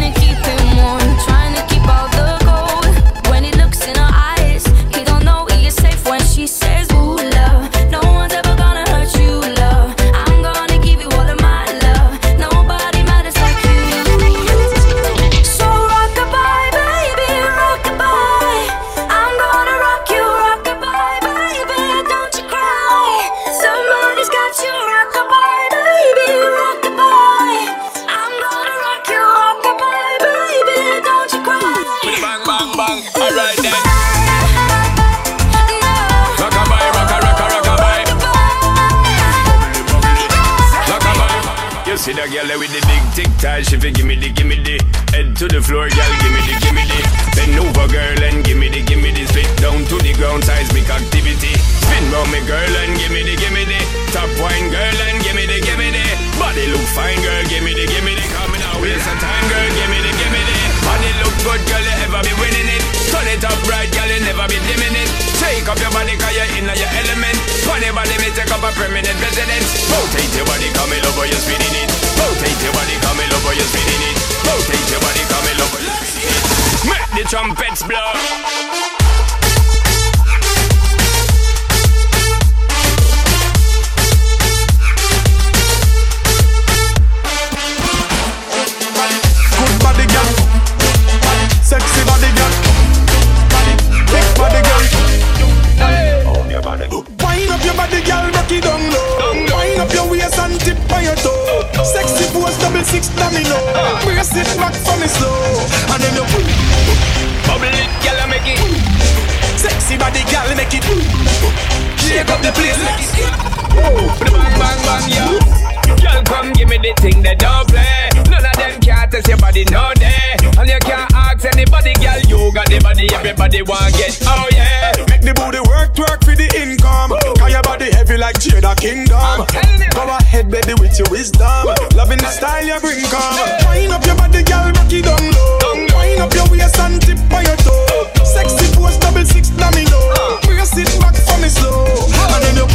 Ask 121.42 121.58
anybody, 121.58 121.94
girl. 121.94 122.22
You 122.30 122.54
got 122.54 122.70
the 122.70 122.80
body, 122.80 123.10
everybody 123.14 123.62
want 123.62 123.94
get. 123.98 124.18
Oh 124.26 124.48
yeah. 124.52 124.94
Make 125.10 125.22
the 125.22 125.34
booty 125.34 125.62
work, 125.66 125.98
work 125.98 126.22
for 126.24 126.36
the 126.36 126.48
income. 126.54 127.12
Cause 127.38 127.52
your 127.52 127.62
body 127.64 127.92
heavy 127.92 128.18
like 128.18 128.38
Jada 128.38 128.78
Kingdom. 128.78 129.46
Go 129.94 130.02
ahead, 130.06 130.50
baby, 130.50 130.74
with 130.80 130.98
your 131.00 131.10
wisdom. 131.10 131.74
Loving 131.98 132.22
the 132.22 132.30
style 132.30 132.66
you 132.66 132.78
bring, 132.80 133.02
come. 133.10 133.38
Wind 133.66 133.92
up 133.92 134.06
your 134.06 134.16
body, 134.16 134.44
girl, 134.44 134.70
rock 134.70 134.92
it 134.92 135.06
down 135.06 135.22
low. 135.34 135.98
Wind 135.98 136.22
up 136.22 136.34
your 136.34 136.48
waist 136.54 136.78
and 136.80 137.02
tip 137.02 137.18
on 137.34 137.42
your 137.46 137.58
toe. 137.66 138.06
Sexy 138.24 138.70
pose, 138.78 138.98
double 139.02 139.26
six 139.26 139.50
domino. 139.50 140.00
Brace 140.46 140.78
it 140.78 140.89
back 141.02 141.16
for 141.18 141.38
me 141.42 141.50
slow. 141.50 141.86
And 141.89 142.42
then 142.46 142.56
you. 142.62 142.68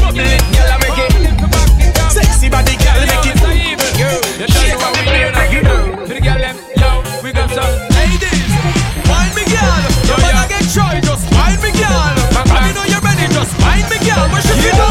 Bubble 0.00 0.24
it, 0.24 0.40
girl, 0.56 0.72
make 0.80 1.00
it. 1.04 1.12
Sexy 2.12 2.48
body, 2.48 2.76
girl, 2.80 3.00
make 3.04 3.28
it. 3.28 3.38
Shake 4.42 5.01
girl. 14.14 14.28
What 14.28 14.42
should 14.44 14.60
you 14.60 14.72
do? 14.72 14.88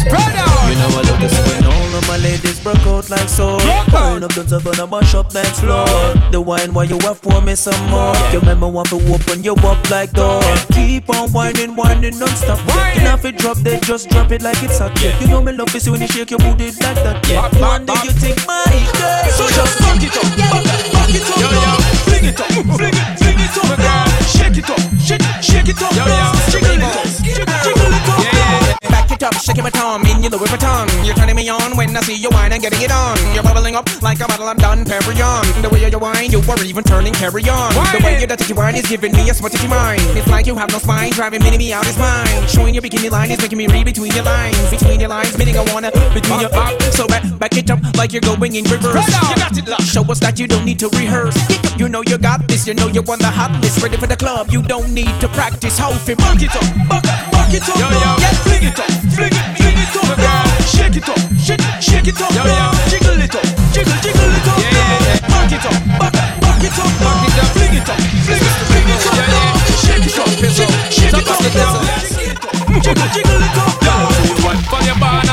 Spread 0.00 0.36
out. 0.36 0.50
You 0.68 0.76
know 0.80 0.88
I 0.88 1.02
love 1.04 1.20
this 1.20 1.36
when 1.46 1.64
all 1.64 1.92
of 1.96 2.04
my 2.08 2.16
ladies 2.16 2.58
broke 2.60 2.86
out 2.88 3.10
like 3.10 3.28
so. 3.28 3.58
Burn 3.92 4.24
up 4.24 4.32
the 4.32 4.44
top 4.44 4.64
and 4.66 4.80
I 4.80 4.86
mash 4.86 5.14
up 5.14 5.30
dance 5.32 5.60
floor. 5.60 5.86
The 6.32 6.40
wine 6.40 6.72
while 6.72 6.86
you 6.86 6.98
have 7.00 7.18
for 7.18 7.40
me 7.40 7.54
some 7.54 7.78
more. 7.90 8.16
You 8.32 8.40
remember 8.40 8.68
want 8.68 8.88
to 8.88 8.96
open 9.12 9.44
you 9.44 9.54
up 9.54 9.90
like 9.90 10.12
door. 10.12 10.40
Keep 10.72 11.10
on 11.10 11.30
whining, 11.30 11.76
whining 11.76 12.18
non-stop. 12.18 12.58
Yeah. 12.68 12.94
You 12.94 13.00
have 13.00 13.24
it 13.24 13.36
drop, 13.38 13.58
they 13.58 13.78
just 13.80 14.08
drop 14.10 14.32
it 14.32 14.42
like 14.42 14.62
it's 14.62 14.78
hot. 14.78 14.96
Yeah. 15.02 15.18
You 15.20 15.28
know 15.28 15.42
me 15.42 15.52
love 15.52 15.74
is 15.74 15.88
when 15.88 16.00
you 16.00 16.08
shake 16.08 16.30
your 16.30 16.40
booty 16.40 16.72
like 16.80 17.00
that. 17.04 17.26
Yeah. 17.28 17.48
One 17.60 17.84
day 17.86 17.94
you 18.04 18.12
think 18.12 18.38
my 18.46 18.64
girl. 18.96 19.28
So 19.36 19.46
just 19.48 19.76
fuck 19.78 20.00
it 20.00 20.16
up, 20.16 20.24
back 20.36 20.56
it, 20.56 20.92
back 20.92 21.12
it 21.12 21.24
up, 21.28 21.36
yo, 21.40 21.48
yo. 21.52 21.72
Fling 22.08 22.24
it 22.32 22.40
up, 22.40 22.48
fling 22.76 22.96
it, 22.96 23.18
fling 23.20 23.40
it 23.40 23.56
up, 23.60 23.76
girl. 23.76 24.08
Shake 24.24 24.56
it 24.56 24.68
up, 24.68 24.80
shake, 25.00 25.20
it, 25.20 25.44
shake 25.44 25.68
it 25.68 25.82
up, 25.82 25.92
yo, 25.92 26.04
yo. 26.08 26.32
Jiggle 26.48 26.76
it 26.76 26.82
up, 26.82 27.11
it 29.22 29.48
up, 29.48 29.56
it 29.58 29.62
with 29.62 29.72
tongue, 29.72 30.06
in 30.08 30.22
your 30.22 30.30
Louis 30.32 30.50
Vuitton. 30.50 30.88
You're 31.06 31.14
turning 31.14 31.36
me 31.36 31.48
on 31.48 31.76
when 31.76 31.96
I 31.96 32.00
see 32.00 32.16
you 32.16 32.30
whine 32.30 32.52
and 32.52 32.62
getting 32.62 32.82
it 32.82 32.90
on. 32.90 33.16
You're 33.34 33.42
bubbling 33.42 33.76
up 33.76 33.86
like 34.02 34.18
a 34.20 34.26
bottle 34.26 34.48
of 34.48 34.56
Dom 34.58 34.84
Perignon. 34.84 35.62
The 35.62 35.68
way 35.68 35.88
you 35.88 35.98
wine, 35.98 36.30
you 36.30 36.40
are 36.42 36.64
even 36.64 36.82
turning 36.82 37.12
carry 37.14 37.48
on. 37.48 37.70
The 37.94 38.00
way 38.02 38.20
you 38.20 38.26
dirty 38.26 38.52
wine 38.52 38.74
is 38.74 38.88
giving 38.88 39.12
me 39.12 39.30
a 39.30 39.34
smutty 39.34 39.68
mind. 39.68 40.02
It's 40.18 40.26
like 40.26 40.46
you 40.46 40.56
have 40.56 40.70
no 40.72 40.78
spine, 40.78 41.12
driving 41.12 41.42
me, 41.42 41.56
me 41.56 41.72
out 41.72 41.86
his 41.86 41.98
mind. 41.98 42.50
Showing 42.50 42.74
your 42.74 42.82
bikini 42.82 43.10
line 43.10 43.30
is 43.30 43.38
making 43.38 43.58
me 43.58 43.66
read 43.68 43.84
between 43.84 44.12
your 44.12 44.24
lines. 44.24 44.58
Between 44.70 44.98
your 44.98 45.10
lines, 45.10 45.38
meaning 45.38 45.56
I 45.56 45.64
wanna 45.72 45.90
between 46.14 46.40
your 46.40 46.50
uh-huh. 46.50 46.74
up. 46.74 46.82
So 46.94 47.06
back, 47.06 47.22
back 47.38 47.56
it 47.56 47.70
up 47.70 47.78
like 47.96 48.12
you're 48.12 48.26
going 48.26 48.56
in 48.56 48.64
reverse. 48.64 49.06
You 49.06 49.36
got 49.36 49.56
it, 49.56 49.68
love. 49.68 49.84
Show 49.84 50.02
us 50.10 50.18
that 50.20 50.40
you 50.40 50.48
don't 50.48 50.64
need 50.64 50.80
to 50.80 50.88
rehearse. 50.88 51.38
You 51.78 51.88
know 51.88 52.02
you 52.06 52.18
got 52.18 52.48
this, 52.48 52.66
you 52.66 52.74
know 52.74 52.88
you're 52.88 53.08
on 53.10 53.18
the 53.18 53.30
hot 53.30 53.52
list. 53.62 53.82
Ready 53.82 53.96
for 53.96 54.08
the 54.08 54.16
club, 54.16 54.48
you 54.50 54.62
don't 54.62 54.92
need 54.92 55.14
to 55.20 55.28
practice. 55.28 55.78
Hold 55.78 56.08
it, 56.08 56.18
back 56.18 56.42
it 56.42 56.54
up, 56.56 56.88
back, 56.88 57.21
back 57.52 57.60
it 57.60 57.68
up, 57.68 57.76
yo, 57.76 57.88
yo. 57.92 58.16
Yeah, 58.16 58.32
fling 58.44 58.64
it 58.64 58.78
up, 58.78 58.88
fling 59.12 59.32
it, 59.32 59.46
fling 59.56 59.76
it 59.76 59.96
up, 59.96 60.16
girl. 60.16 60.48
Shake 60.64 60.96
it 60.96 61.08
up, 61.08 61.18
shake, 61.36 61.60
shake 61.80 62.08
it 62.08 62.20
up, 62.20 62.32
yo, 62.32 62.44
yo. 62.48 62.72
Jiggle 62.88 63.20
it 63.20 63.34
up, 63.34 63.44
jiggle, 63.72 63.96
jiggle 64.00 64.32
it 64.32 64.48
up, 64.48 64.58
yeah, 64.58 64.72
yeah, 64.72 65.04
yeah. 65.04 65.28
Back 65.28 65.52
it 65.52 65.66
up, 65.66 65.76
back, 66.00 66.12
back 66.40 66.64
it 66.64 66.78
up, 66.78 66.88
back 66.96 67.28
it 67.28 67.36
up, 67.36 67.48
fling 67.52 67.76
it 67.76 67.88
up, 67.88 68.00
fling 68.24 68.40
it, 68.40 68.56
fling 68.72 68.88
it 68.88 69.04
up, 69.04 69.16
yeah, 69.16 69.28
yeah. 69.28 69.52
Shake 69.84 70.06
it 70.08 70.18
up, 70.18 70.28
shake, 70.32 70.72
shake 70.88 71.12
it 71.12 71.28
up, 71.28 71.40
jiggle, 72.80 73.08
jiggle 73.12 73.42
it 73.42 73.58
up, 73.58 73.81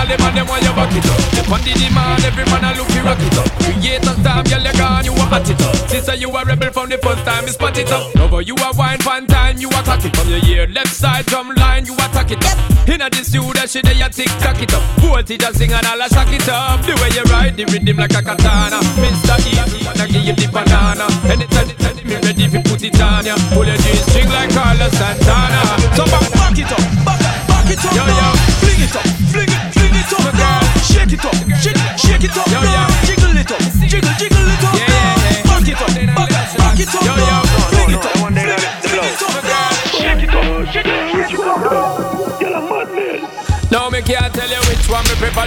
them 0.09 0.21
and 0.25 0.35
them 0.37 0.47
want 0.49 0.63
you 0.65 0.73
back 0.73 0.91
it 0.91 1.05
up. 1.05 1.53
On 1.53 1.61
the 1.61 1.73
demand, 1.77 2.25
every 2.25 2.45
man 2.49 2.65
a 2.65 2.69
look 2.77 2.89
you 2.93 3.01
rock 3.05 3.21
it 3.21 3.37
up. 3.37 3.47
Create 3.61 4.01
a 4.01 4.13
time, 4.25 4.43
girl 4.49 4.65
you 4.65 4.73
gone, 4.73 5.05
you 5.05 5.13
a 5.13 5.25
hot 5.29 5.45
it 5.45 5.61
up. 5.61 5.75
Sister, 5.89 6.15
you 6.15 6.29
a 6.33 6.41
rebel 6.43 6.71
from 6.73 6.89
the 6.89 6.97
first 6.97 7.23
time, 7.25 7.45
you 7.45 7.53
spot 7.53 7.77
it 7.77 7.91
up. 7.93 8.09
Over 8.17 8.41
you 8.41 8.55
a 8.57 8.69
wine 8.73 8.99
fan 8.99 9.27
time, 9.27 9.57
you 9.57 9.69
a 9.69 9.81
cock 9.85 10.03
it. 10.03 10.15
From 10.17 10.27
your 10.29 10.41
ear 10.49 10.67
left 10.67 10.93
side 10.93 11.25
drum 11.25 11.53
line, 11.55 11.85
you 11.85 11.93
attack 11.93 12.31
it 12.31 12.41
up. 12.41 12.57
Inna 12.89 13.09
the 13.09 13.21
studio, 13.21 13.65
she 13.69 13.81
there 13.81 13.93
you 13.93 14.09
tick 14.09 14.33
tock 14.41 14.57
it 14.61 14.73
up. 14.73 14.81
Voltage 14.99 15.43
a 15.45 15.53
sing 15.53 15.73
and 15.73 15.85
all 15.85 16.01
a 16.01 16.09
shock 16.09 16.33
it 16.33 16.49
up. 16.49 16.81
The 16.81 16.97
way 16.97 17.13
you 17.13 17.25
ride 17.29 17.55
the 17.57 17.65
rhythm 17.69 17.97
like 17.97 18.17
a 18.17 18.21
katana. 18.25 18.81
Mr. 18.97 19.37
E, 19.45 19.53
wanna 19.85 20.05
give 20.09 20.25
you 20.25 20.33
the 20.33 20.47
banana. 20.49 21.05
Anytime, 21.29 21.69
anytime, 21.69 22.07
me 22.09 22.17
ready 22.25 22.47
fi 22.49 22.59
put 22.65 22.81
it 22.81 22.99
on 23.01 23.25
ya. 23.25 23.37
Pull 23.53 23.65
your 23.65 23.77
G-string 23.77 24.29
like 24.29 24.49
Carlos 24.53 24.93
Santana. 24.97 25.61
So 25.93 26.05
back, 26.09 26.25
back 26.33 26.57
it 26.57 26.71
up, 26.73 26.81
back, 27.05 27.21
back 27.45 27.69
it 27.69 27.85
up, 27.85 27.93
yo, 27.93 28.05
yo. 28.05 28.38
It 31.19 31.25
up, 31.25 31.59
shake, 31.59 31.77
shake 31.97 32.23
it 32.23 32.37
up, 32.37 32.47
yo, 32.47 32.98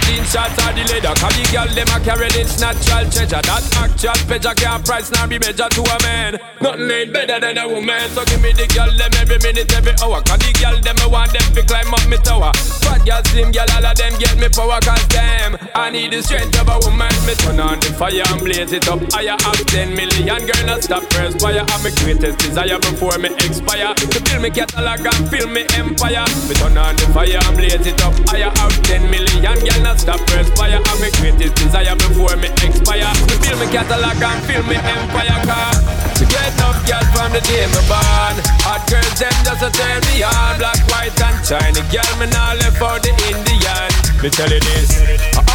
me 0.09 0.23
shots 0.25 0.57
or 0.65 0.71
the 0.73 0.83
leather. 0.89 1.13
Cause 1.13 1.35
the 1.37 1.45
girl 1.53 1.69
them 1.69 1.89
a 1.93 1.97
carry 2.01 2.29
this 2.33 2.57
natural 2.57 3.05
treasure. 3.11 3.43
That 3.43 3.63
actual 3.77 4.17
pleasure 4.25 4.55
can't 4.55 4.81
price 4.85 5.11
nor 5.13 5.27
be 5.27 5.37
measured 5.37 5.69
to 5.69 5.81
a 5.85 5.97
man. 6.01 6.39
Nothing 6.61 6.89
ain't 6.89 7.13
better 7.13 7.37
than 7.39 7.57
a 7.57 7.67
woman. 7.69 8.09
So 8.15 8.25
give 8.25 8.41
me 8.41 8.53
the 8.53 8.65
girl 8.73 8.89
them 8.89 9.11
every 9.19 9.37
minute, 9.45 9.69
every 9.73 9.93
hour. 10.01 10.23
Cause 10.25 10.41
the 10.41 10.51
girl 10.57 10.77
them 10.81 10.97
I 11.03 11.07
want 11.07 11.31
them 11.33 11.45
to 11.53 11.61
climb 11.61 11.93
up 11.93 12.05
me 12.09 12.17
tower. 12.25 12.51
Fat 12.81 13.05
girl, 13.05 13.21
slim 13.29 13.51
girl, 13.51 13.69
all 13.75 13.85
of 13.85 13.95
them 13.95 14.13
get 14.17 14.35
me 14.41 14.49
power. 14.49 14.79
Cause 14.81 15.05
them, 15.13 15.57
I 15.75 15.91
need 15.93 16.13
the 16.13 16.23
strength 16.23 16.57
of 16.57 16.69
a 16.71 16.77
woman. 16.87 17.13
Me 17.27 17.33
turn 17.37 17.59
on 17.59 17.77
the 17.79 17.93
fire 17.93 18.23
and 18.33 18.41
blaze 18.41 18.73
it 18.73 18.87
up 18.89 18.99
I 19.13 19.29
have 19.29 19.61
10 19.67 19.95
million 19.95 20.41
girl 20.43 20.63
not 20.65 20.83
stop 20.83 21.03
first 21.13 21.39
fire 21.39 21.63
I'm 21.63 21.83
my 21.83 21.91
greatest 22.01 22.39
desire 22.39 22.79
before 22.79 23.17
me 23.19 23.29
expire. 23.43 23.93
To 23.93 24.05
build 24.07 24.41
me 24.41 24.49
catalog 24.49 25.05
and 25.05 25.23
fill 25.29 25.47
me 25.47 25.67
empire. 25.77 26.25
Me 26.47 26.53
turn 26.55 26.77
on 26.77 26.95
the 26.95 27.07
fire 27.13 27.37
and 27.37 27.55
blaze 27.57 27.85
it 27.85 28.01
up 28.01 28.15
I 28.33 28.49
have 28.49 28.75
10 28.83 29.11
million 29.11 29.59
girl 29.59 29.82
not 29.83 29.99
stop 29.99 30.19
first 30.31 30.55
fire 30.55 30.79
I'm 30.79 30.97
my 31.03 31.11
greatest 31.19 31.59
desire 31.59 31.95
before 31.99 32.35
me 32.39 32.47
expire. 32.63 33.11
To 33.27 33.35
build 33.43 33.59
me 33.59 33.67
catalog 33.67 34.15
and 34.15 34.39
fill 34.47 34.63
me 34.63 34.79
empire 34.79 35.39
car. 35.43 35.75
To 36.15 36.23
get 36.25 36.47
enough 36.55 36.79
girl 36.87 37.03
from 37.11 37.35
the 37.35 37.41
day 37.43 37.67
me 37.67 37.81
born. 37.91 38.35
Hot 38.63 38.81
girls 38.87 39.19
them 39.19 39.35
just 39.43 39.61
a 39.61 39.69
turn 39.69 39.99
me 40.07 40.23
on. 40.23 40.55
Black, 40.57 40.79
white 40.87 41.13
and 41.19 41.37
China 41.43 41.83
girl 41.91 42.13
me 42.17 42.31
now 42.31 42.55
left 42.55 42.79
for 42.79 42.95
the 43.03 43.11
Indian. 43.27 43.91
Me 44.23 44.31
tell 44.31 44.47
you 44.47 44.63
this 44.63 45.03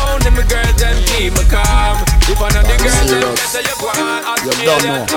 Only 0.05 0.31
my 0.37 0.45
girls 0.45 0.77
them 0.77 0.97
keep 1.09 1.33
me 1.33 1.45
calm. 1.49 1.97
If 2.29 2.37
I 2.37 2.53
know 2.53 2.63
the 2.69 2.77
girls 2.85 3.09
them 3.09 3.33
better 3.33 3.63
you 3.65 3.75
go 3.81 3.89
on 3.89 4.21
Australian 4.29 5.09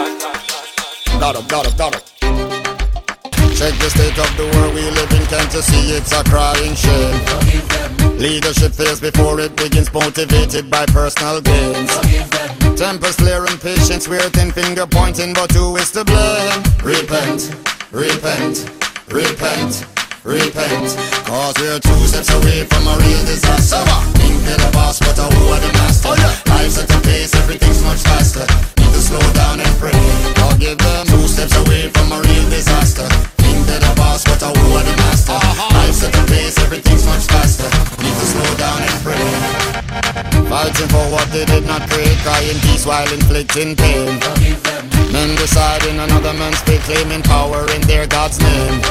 Got 1.20 1.36
up, 1.36 1.48
got 1.50 1.68
up, 1.68 1.78
got 1.78 1.96
up. 1.96 2.21
Check 3.62 3.78
the 3.78 3.94
state 3.94 4.18
of 4.18 4.32
the 4.42 4.50
world 4.58 4.74
we 4.74 4.82
live 4.90 5.12
in, 5.14 5.22
can't 5.30 5.54
you 5.54 5.62
see 5.62 5.94
it's 5.94 6.10
a 6.18 6.26
crying 6.26 6.74
shame? 6.74 7.14
Leadership 8.18 8.74
fails 8.74 9.00
before 9.00 9.40
it 9.40 9.54
begins, 9.56 9.94
motivated 9.94 10.66
by 10.66 10.90
personal 10.90 11.46
gains. 11.46 11.94
Tempers 12.74 13.22
clear 13.22 13.46
and 13.46 13.62
patience, 13.62 14.10
we're 14.10 14.34
thin 14.34 14.50
finger 14.50 14.90
pointing, 14.90 15.38
but 15.38 15.54
who 15.54 15.78
is 15.78 15.94
to 15.94 16.02
blame? 16.02 16.58
Repent, 16.82 17.54
repent, 17.94 18.66
repent, 19.14 19.86
repent. 20.26 20.90
Cause 21.30 21.54
we're 21.62 21.78
two 21.78 22.02
steps 22.10 22.34
away 22.34 22.66
from 22.66 22.90
a 22.90 22.98
real 22.98 23.24
disaster. 23.30 23.78
Think 24.18 24.42
the 24.42 24.70
boss, 24.74 24.98
but 24.98 25.14
who 25.14 25.54
are 25.54 25.62
the 25.62 25.70
master? 25.78 26.18
Life's 26.50 26.82
at 26.82 26.90
a 26.90 27.00
pace, 27.06 27.38
everything's 27.38 27.86
much 27.86 28.02
faster. 28.10 28.42
Need 28.82 28.90
to 28.90 29.02
slow 29.06 29.22
down 29.38 29.62
and 29.62 29.74
pray. 29.78 29.94
Forgive 30.50 30.82
them, 30.82 31.06
two 31.14 31.30
steps 31.30 31.54
away 31.62 31.94
from 31.94 32.10
a 32.10 32.18
real 32.26 32.50
disaster. 32.50 33.06
They're 33.72 33.80
the 33.80 33.96
boss, 33.96 34.28
but 34.28 34.44
who 34.44 34.76
are 34.76 34.84
the 34.84 34.96
master? 35.00 35.32
Uh-huh. 35.32 35.80
Life's 35.80 36.04
at 36.04 36.12
a 36.12 36.24
pace, 36.28 36.60
everything's 36.60 37.06
much 37.08 37.24
faster. 37.32 37.72
Need 38.04 38.12
to 38.20 38.28
slow 38.28 38.52
down 38.60 38.84
and 38.84 38.98
pray. 39.00 39.24
Fighting 40.52 40.92
for 40.92 41.08
what 41.08 41.24
they 41.32 41.46
did 41.46 41.64
not 41.64 41.88
create, 41.88 42.20
crying 42.20 42.60
peace 42.68 42.86
while 42.86 43.08
inflicting 43.08 43.80
pain. 43.80 44.20
Men 45.16 45.40
deciding 45.40 46.04
another 46.04 46.34
man's 46.36 46.60
fate, 46.68 46.84
claiming 46.84 47.24
power 47.24 47.64
in 47.72 47.80
their 47.88 48.08
God's 48.08 48.44
name. 48.44 48.84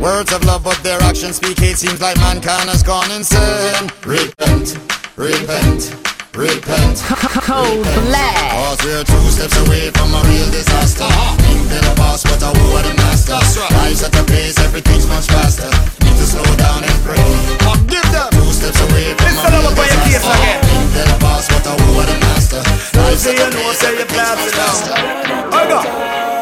Words 0.00 0.32
of 0.32 0.44
love, 0.48 0.64
but 0.64 0.80
their 0.82 1.00
actions 1.02 1.36
speak 1.36 1.58
hate. 1.58 1.76
Seems 1.76 2.00
like 2.00 2.16
mankind 2.24 2.70
has 2.72 2.82
gone 2.82 3.10
insane. 3.12 3.84
Repent, 4.08 4.80
repent, 5.20 5.92
Repent. 6.34 6.98
Code 7.42 7.82
Black. 8.06 8.50
Cause 8.54 8.78
we're 8.84 9.02
two 9.02 9.26
steps 9.34 9.56
away 9.66 9.90
from 9.90 10.14
a 10.14 10.22
real 10.30 10.46
disaster. 10.50 11.02
Think 11.42 11.68
they're 11.68 11.82
the 11.82 11.94
boss, 11.96 12.22
but 12.22 12.38
I 12.42 12.54
were 12.54 12.82
the 12.86 12.94
master. 12.94 13.34
Life's 13.74 14.04
at 14.04 14.12
the 14.12 14.22
pace, 14.30 14.58
everything's 14.60 15.08
much 15.08 15.26
faster. 15.26 15.66
Need 16.06 16.14
to 16.14 16.26
slow 16.26 16.46
down 16.54 16.84
and 16.84 16.98
pray. 17.02 17.18
Give 17.90 18.06
them. 18.14 18.30
Two 18.30 18.52
steps 18.54 18.78
away 18.78 19.10
from 19.18 19.42
a 19.42 19.74
real 19.74 19.98
disaster. 20.06 20.38
Think 20.70 20.92
they're 20.94 21.10
the 21.10 21.18
boss, 21.18 21.48
but 21.50 21.66
I 21.66 21.74
were 21.98 22.06
the 22.06 22.18
master. 22.22 22.62
Life's 22.94 23.26
at 23.26 23.34
a 23.34 23.50
pace, 23.50 23.82
everything's 23.82 24.38
much 24.38 24.54
faster. 24.54 24.94
Oh 25.50 25.66
God 25.66 26.39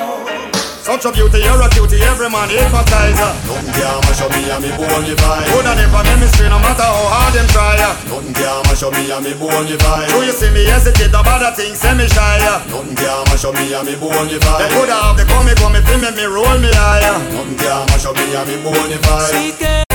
touch 0.89 1.05
of 1.05 1.12
beauty, 1.12 1.45
you're 1.45 1.61
a 1.61 1.68
cutie, 1.68 2.01
every 2.09 2.32
man 2.32 2.49
hypnotizer. 2.49 3.32
Nothing 3.45 3.72
can 3.76 4.01
mash 4.09 4.24
up 4.24 4.32
me 4.32 4.49
and 4.49 4.62
me 4.64 4.72
bone 4.72 5.05
vibe. 5.05 5.45
Coulda 5.53 5.76
never 5.76 6.01
make 6.01 6.20
me 6.24 6.26
screen, 6.32 6.49
no 6.49 6.59
matter 6.64 6.89
how 6.89 7.12
hard 7.12 7.36
them 7.36 7.45
try. 7.53 7.76
Nothing 8.09 8.32
can 8.32 8.62
mash 8.64 8.80
up 8.80 8.93
me 8.97 9.05
and 9.12 9.20
me 9.20 9.36
bone 9.36 9.68
vibe. 9.68 10.09
Do 10.09 10.24
you 10.24 10.32
see 10.32 10.49
me 10.49 10.64
hesitate 10.64 11.12
about 11.12 11.45
the 11.45 11.53
things, 11.53 11.76
say 11.76 11.93
me 11.93 12.09
shy. 12.09 12.41
Nothing 12.72 12.97
can 12.97 13.20
mash 13.28 13.45
up 13.45 13.53
me 13.53 13.68
and 13.68 13.84
me 13.84 14.01
bone 14.01 14.32
They 14.32 14.41
vibe. 14.41 14.72
coulda 14.72 14.97
have 14.97 15.16
the 15.20 15.28
come, 15.28 15.53
come, 15.61 15.76
feel 15.84 16.01
me, 16.01 16.09
me 16.16 16.24
roll 16.24 16.57
me 16.57 16.72
higher. 16.72 17.20
Nothing 17.36 17.61
can 17.61 17.84
mash 17.93 18.07
up 18.09 18.16
me 18.16 18.32
and 18.32 18.49
me 18.49 18.57
bone 18.64 18.97
vibe. 19.05 19.88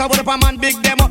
Walk 0.00 0.10
on 0.10 0.16
street. 0.16 0.24
I 0.24 0.24
would 0.24 0.28
up 0.28 0.34
a 0.34 0.38
man 0.38 0.56
big 0.56 0.82
demo. 0.82 1.09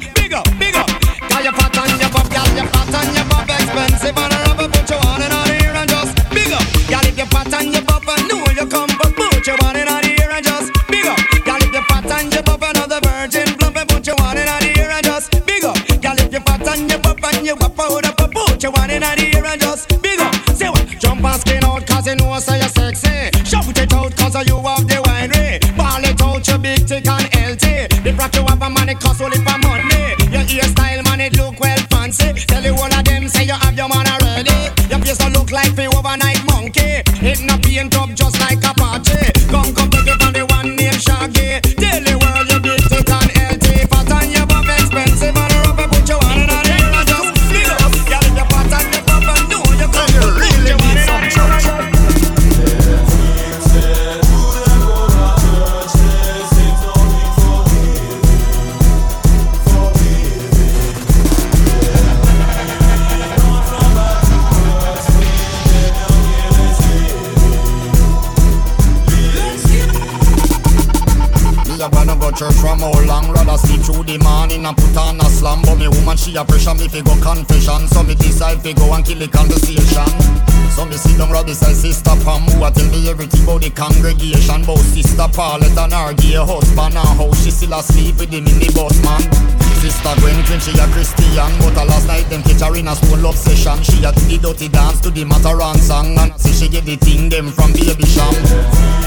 Pressure 76.59 76.75
me 76.79 76.87
fi 76.87 77.01
go 77.01 77.15
confession 77.21 77.87
So 77.87 78.03
me 78.03 78.15
decide 78.15 78.61
fi 78.61 78.73
go 78.73 78.93
and 78.93 79.05
kill 79.05 79.19
the 79.19 79.27
conversation. 79.27 80.09
So 80.75 80.85
me 80.85 80.95
sit 80.95 81.17
down 81.17 81.31
right 81.31 81.45
beside 81.45 81.75
sister 81.75 82.15
Pam 82.23 82.43
Who? 82.51 82.63
A 82.63 82.71
tell 82.71 82.87
me 82.91 83.09
everything 83.09 83.43
about 83.43 83.61
the 83.61 83.69
congregation. 83.69 84.63
About 84.63 84.79
sister 84.79 85.27
Paulette 85.31 85.77
and 85.77 85.93
her 85.93 86.13
gay 86.13 86.35
husband. 86.39 86.95
And 86.95 87.17
how 87.17 87.31
she 87.39 87.51
still 87.51 87.73
asleep 87.73 88.19
with 88.19 88.31
the 88.31 88.41
minibus 88.41 88.99
man. 89.03 89.23
Sister 89.79 90.11
Gwen 90.19 90.43
claim 90.43 90.59
she 90.59 90.75
a 90.75 90.85
Christian. 90.91 91.51
But 91.63 91.79
a 91.79 91.83
last 91.87 92.07
night 92.07 92.27
them 92.29 92.43
catch 92.43 92.61
her 92.61 92.75
in 92.75 92.87
a 92.87 92.95
stone 92.95 93.23
love 93.23 93.37
session 93.37 93.79
She 93.83 94.03
a 94.03 94.11
do 94.11 94.27
the 94.27 94.37
dirty 94.37 94.67
dance 94.67 94.99
to 95.01 95.09
the 95.09 95.23
Mataran 95.23 95.77
song. 95.79 96.17
And 96.17 96.35
say 96.39 96.51
she 96.51 96.67
get 96.67 96.85
the 96.85 96.97
thing 96.97 97.29
them 97.29 97.51
from 97.51 97.71
Baby 97.71 98.05
Sham 98.05 98.98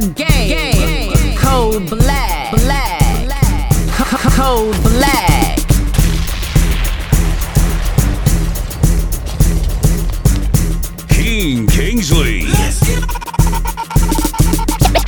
the 0.00 0.08
game. 0.14 1.36
Code 1.36 1.88
Black, 1.88 2.52
black, 2.52 3.70
Code 4.36 4.76
Black. 4.82 5.58
Keen 11.08 11.66
Kingsley. 11.66 12.40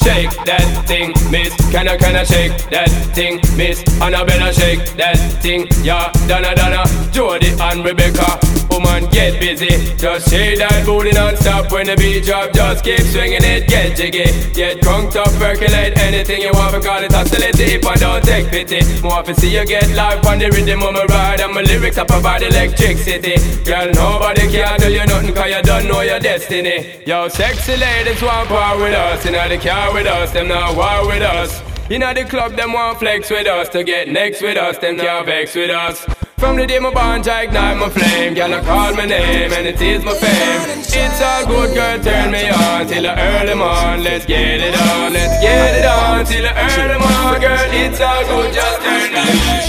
Shake 0.03 0.35
that 0.45 0.85
thing, 0.87 1.13
miss. 1.31 1.55
Can 1.71 1.89
I, 1.89 1.97
can 1.97 2.17
I 2.17 2.25
shake 2.25 2.69
that 2.71 2.89
thing, 3.15 3.41
miss? 3.57 3.83
Annabella, 4.01 4.53
shake 4.53 4.97
that 4.97 5.17
thing, 5.41 5.69
yeah. 5.83 6.11
Donna, 6.27 6.55
Donna, 6.55 6.85
Jody 7.13 7.53
and 7.61 7.85
Rebecca. 7.85 8.62
Woman, 8.73 9.05
get 9.11 9.39
busy. 9.39 9.69
Just 9.97 10.31
shake 10.31 10.57
that 10.57 10.87
booty 10.87 11.13
non-stop 11.13 11.71
when 11.71 11.87
the 11.87 11.95
beat 11.97 12.25
drop. 12.25 12.53
Just 12.55 12.83
keep 12.83 13.01
swinging 13.01 13.45
it, 13.45 13.69
get 13.69 13.95
jiggy. 13.95 14.25
Get 14.55 14.81
crunked 14.81 15.15
up, 15.15 15.29
percolate 15.37 15.93
anything 15.99 16.41
you 16.41 16.53
want. 16.55 16.73
Because 16.73 17.05
it's 17.05 17.15
hostility 17.15 17.77
if 17.77 17.85
I 17.85 17.97
don't 17.97 18.25
take 18.25 18.49
pity. 18.49 18.81
More 19.03 19.23
to 19.23 19.35
see 19.35 19.53
you 19.53 19.67
get 19.67 19.91
live 19.93 20.25
on 20.25 20.39
the 20.39 20.49
rhythm 20.49 20.83
of 20.83 20.95
my 20.95 21.05
ride. 21.05 21.41
And 21.41 21.53
my 21.53 21.61
lyrics 21.61 21.99
up 21.99 22.09
about 22.09 22.41
electricity. 22.41 23.37
Girl, 23.63 23.93
nobody 23.93 24.49
can 24.49 24.81
do 24.81 24.91
you 24.91 25.05
nothing 25.05 25.35
cause 25.35 25.51
you 25.53 25.63
don't 25.63 25.87
know 25.87 26.01
your 26.01 26.21
destiny. 26.21 27.03
Yo, 27.05 27.29
sexy 27.29 27.77
ladies 27.77 28.23
want 28.23 28.49
power 28.49 28.81
with 28.81 28.95
us. 28.95 29.27
In 29.27 29.35
the 29.35 29.59
car 29.59 29.93
with 29.93 30.07
us, 30.07 30.33
them 30.33 30.49
not 30.49 30.75
war 30.75 31.07
with 31.07 31.23
us. 31.23 31.61
In 31.91 32.01
the 32.01 32.25
club, 32.25 32.57
them 32.57 32.73
want 32.73 32.99
flex 32.99 33.29
with 33.29 33.47
us. 33.47 33.69
To 33.69 33.85
get 33.85 34.09
next 34.09 34.41
with 34.41 34.57
us, 34.57 34.79
them 34.79 34.97
can't 34.97 35.27
vex 35.27 35.55
with 35.55 35.71
us. 35.71 36.07
From 36.43 36.57
the 36.57 36.67
day 36.67 36.81
my 36.81 36.91
bond, 36.93 37.29
I 37.29 37.45
ignite 37.45 37.79
my 37.79 37.89
flame. 37.89 38.35
Girl, 38.35 38.53
I 38.53 38.61
call 38.67 38.93
my 38.95 39.07
name 39.07 39.53
and 39.53 39.65
it 39.65 39.81
is 39.81 40.03
my 40.03 40.13
fame. 40.13 40.83
It's 40.91 41.23
all 41.23 41.47
good, 41.47 41.73
girl, 41.73 42.03
turn 42.03 42.33
me 42.33 42.51
on 42.51 42.85
till 42.89 43.07
the 43.07 43.15
early 43.15 43.55
morn. 43.55 44.03
Let's 44.03 44.27
get 44.27 44.59
it 44.59 44.75
on, 44.75 45.13
let's 45.13 45.39
get 45.39 45.79
it 45.79 45.87
on 45.87 46.27
till 46.27 46.43
the 46.43 46.51
early 46.51 46.99
morn. 46.99 47.39
Girl, 47.39 47.71
it's 47.71 48.01
all 48.03 48.27
good, 48.27 48.51
just 48.53 48.83
turn 48.83 49.15
me 49.15 49.23
on. 49.23 49.63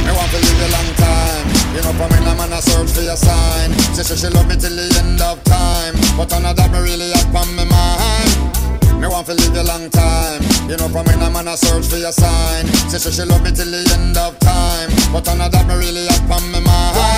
Me 0.00 0.12
want 0.16 0.30
to 0.32 0.40
live 0.40 0.60
a 0.64 0.68
long 0.72 0.90
time. 0.96 1.44
You 1.76 1.84
know, 1.84 1.92
for 1.92 2.08
me, 2.08 2.24
I'm 2.24 2.40
on 2.40 2.56
a 2.56 2.62
search 2.64 2.88
for 2.88 3.04
your 3.04 3.20
sign. 3.20 3.68
She 3.92 4.00
say 4.00 4.16
she 4.16 4.32
love 4.32 4.48
me 4.48 4.56
till 4.56 4.72
the 4.72 4.88
end 4.96 5.20
of 5.20 5.44
time. 5.44 5.92
But 6.16 6.30
that 6.32 6.72
me 6.72 6.78
really 6.80 7.12
up 7.12 7.36
on 7.36 7.52
me 7.52 7.68
mind. 7.68 8.01
Me 9.02 9.08
want 9.08 9.26
to 9.26 9.34
live 9.34 9.56
a 9.56 9.64
long 9.64 9.90
time. 9.90 10.40
You 10.70 10.76
know, 10.76 10.88
for 10.88 11.02
me, 11.02 11.14
I'm 11.14 11.34
on 11.34 11.48
a 11.48 11.56
search 11.56 11.86
for 11.86 11.96
your 11.96 12.12
sign. 12.12 12.66
She 12.88 12.98
say 12.98 13.10
she 13.10 13.24
love 13.24 13.42
me 13.42 13.50
till 13.50 13.68
the 13.68 13.82
end 13.94 14.16
of 14.16 14.38
time. 14.38 14.90
But 15.12 15.26
none 15.26 15.40
of 15.40 15.50
that 15.50 15.66
me 15.66 15.74
really 15.74 16.06
up 16.06 16.30
on 16.30 16.52
me 16.52 16.60
mind. 16.60 17.12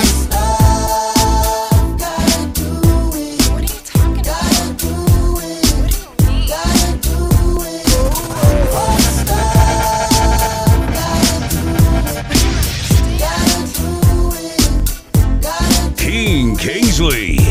Keen 15.99 16.57
Kingsley. 16.57 17.43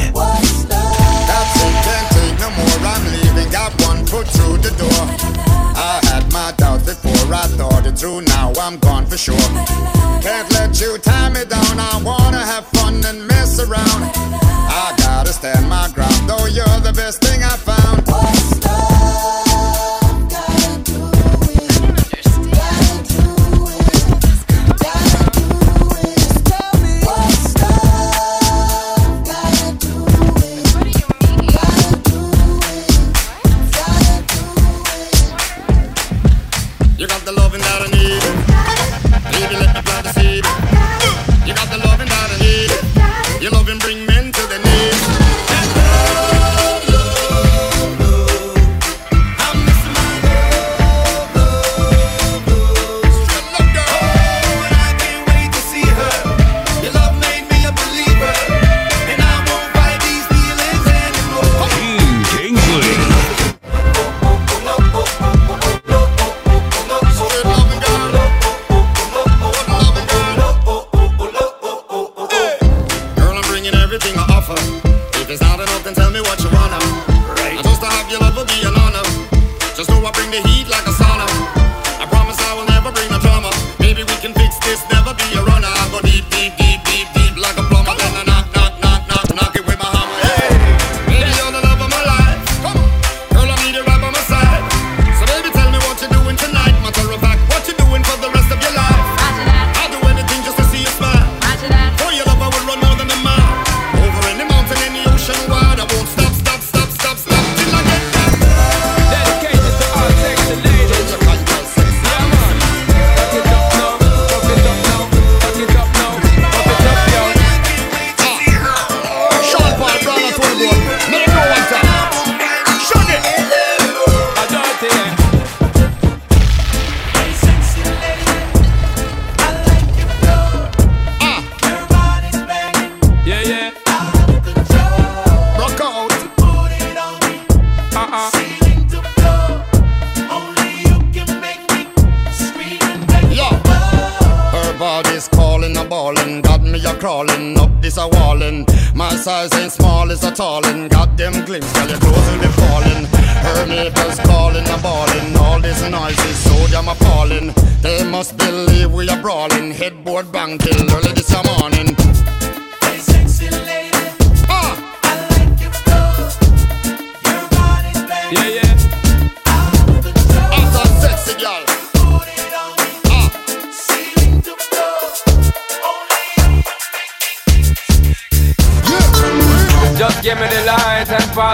Foot 4.13 4.27
through 4.27 4.57
the 4.57 4.69
door. 4.77 5.03
I 5.89 5.99
had 6.09 6.23
my 6.31 6.53
doubts 6.61 6.85
before 6.85 7.33
I 7.33 7.45
thought 7.57 7.85
it 7.87 7.97
through. 7.97 8.21
Now 8.21 8.53
I'm 8.61 8.77
gone 8.77 9.05
for 9.07 9.17
sure. 9.17 9.49
Can't 10.25 10.49
let 10.57 10.79
you 10.79 10.99
tie 10.99 11.29
me 11.29 11.43
down. 11.45 11.75
I 11.91 11.99
wanna 12.09 12.43
have 12.53 12.65
fun 12.77 13.03
and 13.09 13.27
mess 13.27 13.59
around. 13.59 14.01
I 14.83 14.93
gotta 14.97 15.33
stand 15.33 15.67
my 15.67 15.89
ground, 15.95 16.21
though 16.29 16.45
you're 16.57 16.79
the 16.89 16.93
best 16.93 17.17
thing 17.25 17.41
I 17.41 17.55
found. 17.57 17.72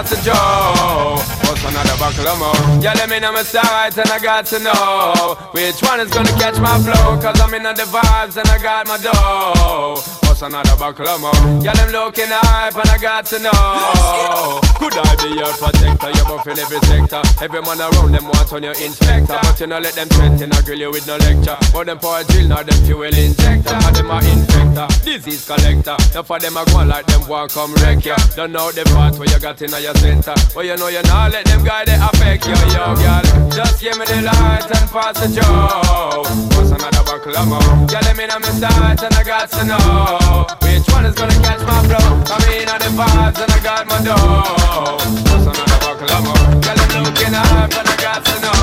The 0.10 0.16
joe. 0.24 1.16
What's 1.48 1.64
another 1.64 1.98
buckle 1.98 2.28
of 2.28 2.40
more? 2.40 2.82
Yeah, 2.82 2.94
let 2.94 3.10
me 3.10 3.20
know 3.20 3.32
my 3.32 3.44
sights 3.44 3.98
and 3.98 4.10
I 4.10 4.20
got 4.20 4.46
to 4.48 4.60
know 4.60 5.38
which 5.52 5.82
one 5.82 6.00
is 6.00 6.10
gonna 6.10 6.32
catch 6.32 6.60
my 6.60 6.78
flow. 6.80 7.20
Cause 7.22 7.40
I'm 7.40 7.54
in 7.54 7.64
the 7.64 7.84
vibes 7.84 8.38
and 8.38 8.48
I 8.50 8.58
got 8.62 8.88
my 8.88 8.98
dough. 8.98 10.19
What's 10.40 10.56
another 10.56 11.20
more? 11.20 11.36
Yeah, 11.60 11.74
them 11.74 11.92
looking 11.92 12.32
hype 12.32 12.72
and 12.72 12.90
I 12.90 12.98
got 12.98 13.26
to 13.28 13.40
know. 13.44 14.64
Could 14.80 14.96
I 14.96 15.12
be 15.20 15.36
your 15.36 15.52
protector? 15.52 16.16
You're 16.16 16.32
buff 16.32 16.48
in 16.48 16.56
every 16.56 16.80
sector. 16.88 17.20
Every 17.44 17.60
man 17.60 17.84
around 17.84 18.16
them 18.16 18.24
want 18.24 18.48
on 18.54 18.64
your 18.64 18.72
inspector. 18.80 19.36
But 19.36 19.60
you 19.60 19.68
know, 19.68 19.80
let 19.80 20.00
them 20.00 20.08
threaten, 20.08 20.54
I 20.54 20.62
grill 20.62 20.80
you 20.80 20.92
with 20.92 21.06
no 21.08 21.18
lecture. 21.18 21.60
But 21.76 21.92
them 21.92 22.00
a 22.00 22.24
drill, 22.24 22.48
not 22.48 22.72
them 22.72 22.80
fuel 22.88 23.04
injector. 23.04 23.76
And 23.84 23.96
them 24.00 24.12
a 24.12 24.20
infector, 24.24 24.88
disease 25.04 25.44
collector. 25.44 26.00
Now 26.16 26.24
for 26.24 26.40
them, 26.40 26.56
I 26.56 26.64
go 26.72 26.88
like 26.88 27.06
them 27.08 27.28
want 27.28 27.52
come 27.52 27.76
wreck 27.84 28.06
ya. 28.06 28.16
Don't 28.40 28.54
know 28.54 28.72
the 28.72 28.88
part 28.96 29.20
where 29.20 29.28
you 29.28 29.40
got 29.44 29.62
in 29.62 29.76
your 29.76 29.96
center. 30.00 30.40
But 30.56 30.64
you 30.64 30.78
know 30.78 30.88
you 30.88 31.04
not 31.04 31.36
let 31.36 31.52
them 31.52 31.66
guy 31.68 31.84
they 31.84 32.00
affect 32.00 32.48
you, 32.48 32.56
yo, 32.72 32.96
girl. 32.96 33.28
Just 33.52 33.84
give 33.84 34.00
me 34.00 34.08
the 34.08 34.24
light 34.24 34.72
and 34.72 34.88
pass 34.88 35.20
the 35.20 35.28
joe. 35.36 36.24
What's 36.56 36.72
another 36.72 37.00
more? 37.44 37.60
Yeah, 37.92 38.00
let 38.08 38.16
me 38.16 38.26
know 38.26 38.40
my 38.40 38.48
sights 38.56 39.04
and 39.04 39.14
I 39.14 39.24
got 39.24 39.52
to 39.52 39.64
know 39.66 40.29
which 40.64 40.86
one 40.94 41.06
is 41.06 41.16
gonna 41.16 41.38
catch 41.46 41.62
my 41.66 41.80
flow. 41.88 42.08
I'm 42.34 42.44
in 42.54 42.68
on 42.70 42.80
the 42.80 42.92
vibes 42.94 43.40
and 43.42 43.52
I 43.52 43.60
got 43.64 43.84
my 43.88 44.00
dough. 44.04 44.98
What's 45.30 45.46
another 45.50 45.80
buckle 45.84 46.12
of 46.12 46.22
more? 46.26 46.46
Girl, 46.64 46.80
I'm 46.80 47.04
looking 47.04 47.34
up 47.34 47.72
and 47.74 47.88
I 47.88 47.96
got 48.00 48.20
to 48.26 48.36
know. 48.44 48.60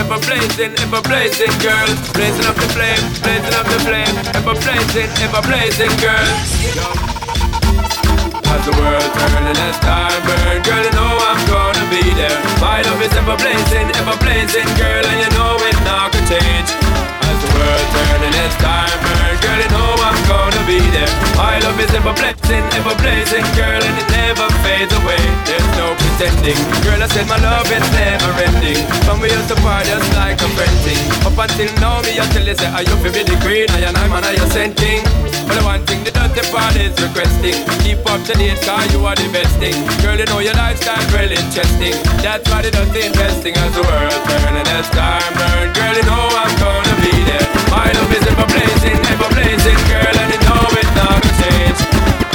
Ever 0.00 0.18
blazing, 0.26 0.72
ever 0.84 1.02
blazing, 1.02 1.52
girl. 1.60 1.88
Blazing 2.16 2.46
up 2.46 2.56
the 2.56 2.68
flame, 2.74 3.02
blazing 3.24 3.54
up 3.54 3.66
the 3.66 3.78
flame. 3.86 4.16
Ever 4.38 4.54
blazing, 4.64 5.10
ever 5.24 5.42
blazing, 5.46 5.92
girl. 6.00 6.28
As 8.52 8.62
the 8.68 8.74
world 8.76 9.08
turns 9.16 9.46
and 9.48 9.58
as 9.58 9.78
time 9.80 10.20
burn, 10.28 10.62
girl, 10.62 10.84
you 10.84 10.92
know 10.92 11.12
I'm 11.30 11.40
gonna 11.48 11.86
be 11.88 12.02
there. 12.14 12.38
My 12.60 12.82
love 12.82 13.00
is 13.00 13.12
ever 13.16 13.36
blazing, 13.36 13.88
ever 13.96 14.16
blazing, 14.18 14.68
girl, 14.76 15.04
and 15.04 15.18
you 15.24 15.30
know 15.36 15.56
it 15.68 15.76
not 15.84 16.12
gonna 16.12 16.28
change. 16.28 16.81
World 17.62 17.86
turns 17.94 18.22
and 18.26 18.36
as 18.42 18.54
time 18.58 18.98
burn, 19.06 19.34
girl, 19.38 19.60
you 19.62 19.70
know 19.70 19.90
I'm 20.02 20.18
gonna 20.26 20.62
be 20.66 20.82
there. 20.90 21.12
My 21.38 21.62
love 21.62 21.78
is 21.78 21.94
ever 21.94 22.14
blazing, 22.18 22.64
ever 22.74 22.94
blazing, 22.98 23.46
girl, 23.54 23.78
and 23.78 23.96
it 24.02 24.08
never 24.10 24.46
fades 24.66 24.90
away. 24.90 25.22
There's 25.46 25.68
no 25.78 25.94
pretending, 25.94 26.58
girl. 26.82 26.98
I 26.98 27.06
said 27.06 27.26
my 27.30 27.38
love 27.38 27.70
is 27.70 27.86
never 27.94 28.30
ending. 28.42 28.82
From 29.06 29.22
we 29.22 29.30
used 29.30 29.46
to 29.48 29.58
party 29.62 29.94
just 29.94 30.10
like 30.18 30.42
a 30.42 30.48
friend. 30.58 30.72
Up 31.22 31.38
until 31.38 31.70
now, 31.78 32.02
me 32.02 32.18
I 32.18 32.26
tell 32.34 32.42
you 32.42 32.54
say, 32.54 32.66
are 32.66 32.82
you 32.82 32.96
feel 33.00 33.12
be 33.14 33.22
the 33.22 33.36
queen? 33.40 33.70
I 33.70 33.86
and 33.86 33.96
I'm 33.96 34.12
an 34.12 34.24
I 34.24 34.34
sent 34.50 34.76
king. 34.76 35.04
But 35.46 35.54
the 35.58 35.64
one 35.64 35.82
thing 35.86 36.02
the 36.04 36.10
dirty 36.10 36.42
part 36.50 36.74
is 36.76 36.92
requesting. 36.98 37.56
Keep 37.86 38.02
up 38.10 38.20
to 38.26 38.34
date, 38.34 38.58
cause 38.66 38.90
you 38.92 39.00
are 39.06 39.14
the 39.14 39.28
best 39.30 39.54
thing. 39.62 39.76
Girl, 40.02 40.18
you 40.18 40.26
know 40.26 40.40
your 40.40 40.54
lifestyle 40.54 40.98
really 41.14 41.38
interesting. 41.38 41.94
That's 42.20 42.44
why 42.50 42.62
the 42.62 42.70
dirty 42.70 43.06
investing 43.06 43.54
as 43.56 43.72
the 43.74 43.82
world 43.86 44.20
turn 44.26 44.54
and 44.58 44.68
as 44.68 44.88
time 44.90 45.32
burn. 45.38 45.72
Girl, 45.72 45.94
you 45.94 46.04
know 46.10 46.24
I'm 46.42 46.52
gonna 46.58 46.91
ever 48.32 48.48
blazing, 48.48 48.98
ever 49.12 49.28
blazing, 49.36 49.78
girl, 49.86 50.16
and 50.16 50.30
you 50.32 50.40
know 50.42 50.64
it's 50.80 50.92
not 50.96 51.20
gonna 51.20 51.40
change. 51.40 51.80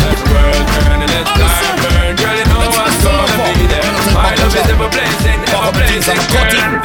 As 0.06 0.18
the 0.22 0.30
world 0.30 0.66
turn 0.78 1.02
and 1.02 1.12
as 1.12 1.30
time 1.34 1.78
burn, 1.82 2.14
girl, 2.16 2.38
you 2.38 2.48
know 2.48 2.62
I'm 2.62 2.96
gonna 3.02 3.58
be 3.58 3.66
there. 3.66 3.92
My 4.14 4.32
love 4.38 4.54
is 4.54 4.68
ever 4.70 4.90
blazing, 4.94 5.40
ever 5.50 5.74
blazing, 5.74 6.22
girl. 6.32 6.78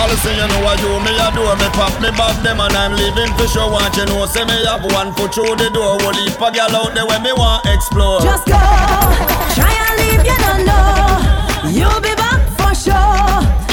All 0.00 0.12
say 0.24 0.32
you 0.36 0.46
know 0.48 0.60
what 0.64 0.80
you 0.80 0.96
me 1.04 1.12
a 1.12 1.28
do 1.36 1.44
Me 1.60 1.68
pop 1.76 1.92
me 2.00 2.08
back 2.16 2.42
them 2.42 2.58
and 2.58 2.72
I'm 2.72 2.96
leaving 2.96 3.30
for 3.36 3.46
sure 3.46 3.70
Want 3.70 3.94
you 3.98 4.06
know 4.06 4.24
say 4.24 4.44
me 4.46 4.56
have 4.64 4.82
one 4.82 5.12
foot 5.12 5.34
through 5.34 5.56
the 5.56 5.68
door 5.68 6.00
Whole 6.00 6.14
heap 6.14 6.40
of 6.40 6.54
gal 6.54 6.74
out 6.74 6.94
there 6.94 7.04
when 7.04 7.22
me 7.22 7.32
want 7.36 7.66
explore 7.66 8.20
Just 8.22 8.46
go, 8.46 8.56
try 9.52 9.68
and 9.68 10.00
leave 10.00 10.10
leave, 10.10 10.26
you 10.26 10.38
don't 10.44 10.64
know. 10.66 11.10
You'll 11.70 12.00
be 12.00 12.14
back 12.14 12.40
for 12.58 12.74
sure. 12.74 13.69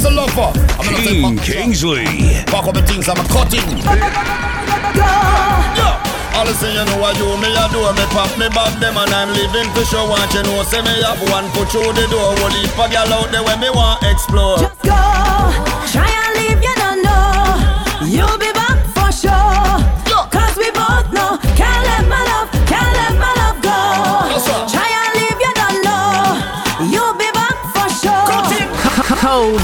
It's 0.00 0.08
Mr. 0.08 0.14
Lover. 0.14 0.52
I'm 0.78 0.84
gonna 0.84 0.96
take 0.96 1.08
King 1.08 1.22
my 1.22 1.42
Kingsley. 1.42 2.04
Pack 2.46 2.66
up 2.66 2.74
the 2.74 2.82
things 2.82 3.08
I'm 3.08 3.18
a 3.18 3.24
cutting. 3.28 3.60
Yeah. 4.90 6.34
All 6.34 6.44
the 6.44 6.52
say 6.52 6.72
you 6.74 6.84
know 6.84 6.98
what 6.98 7.16
you 7.16 7.30
me 7.38 7.46
a 7.54 7.64
do 7.70 7.78
Me 7.94 8.04
pop 8.10 8.26
me 8.36 8.48
back 8.50 8.74
them 8.80 8.96
and 8.98 9.12
I'm 9.14 9.30
living 9.30 9.70
for 9.72 9.84
sure 9.86 10.02
Want 10.08 10.34
you 10.34 10.42
know 10.42 10.62
say 10.64 10.82
me 10.82 10.90
have 11.06 11.22
one 11.30 11.46
foot 11.54 11.70
through 11.70 11.94
the 11.94 12.10
door 12.10 12.34
Will 12.34 12.50
leave 12.50 12.74
a 12.74 12.86
girl 12.90 13.12
out 13.14 13.30
there 13.30 13.44
when 13.44 13.60
me 13.60 13.70
want 13.70 14.02
explore 14.02 14.58
Just 14.58 14.82
go. 14.82 14.98
Try 15.94 16.10
and 16.10 16.32
leave, 16.42 16.58
you 16.58 16.74
don't 16.74 17.02
know. 17.06 17.54
You'll 18.02 18.38
be 18.38 18.50
back 18.52 18.82
for 18.90 19.14
sure. 19.14 19.78
Cause 20.34 20.56
we 20.58 20.70
both 20.74 21.06
know. 21.14 21.38
Can't 21.54 21.82
let 21.86 22.04
my 22.10 22.18
love, 22.18 22.50
can't 22.66 22.92
let 22.98 23.14
my 23.14 23.30
love 23.38 23.58
go. 23.62 23.78
Try 24.74 24.90
and 24.90 25.10
leave, 25.22 25.38
you 25.38 25.52
don't 25.54 25.78
know. 25.86 26.90
You'll 26.90 27.14
be 27.14 27.30
back 27.30 27.56
for 27.70 27.86
sure. 28.02 28.26
Cold 29.22 29.60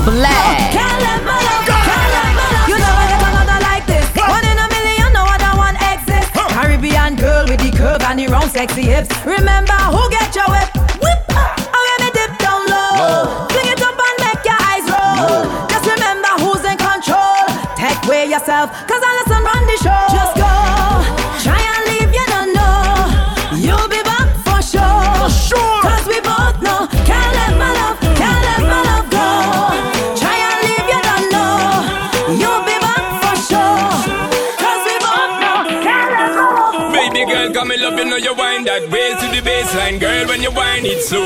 sexy 8.57 8.89
hips. 8.89 9.13
Remember 9.27 9.77
who 9.93 10.09
get 10.09 10.35
your 10.35 10.49
whip? 10.49 10.71
Whip. 11.05 11.21
Oh, 11.77 11.83
let 11.93 11.99
me 12.01 12.09
dip 12.17 12.33
down 12.41 12.65
low. 12.65 13.45
Fling 13.53 13.69
it 13.69 13.83
up 13.85 14.01
and 14.09 14.17
make 14.25 14.43
your 14.49 14.57
eyes 14.57 14.87
roll. 14.89 15.45
Just 15.69 15.85
remember 15.85 16.33
who's 16.41 16.65
in 16.65 16.79
control. 16.81 17.45
Take 17.77 18.01
away 18.09 18.25
yourself, 18.33 18.73
cause 18.89 19.06
that 38.77 38.93
way 38.93 39.09
to 39.17 39.27
the 39.33 39.41
baseline, 39.41 39.97
girl. 39.97 40.29
When 40.29 40.43
you 40.45 40.53
wind 40.53 40.85
it 40.85 41.01
slow. 41.01 41.25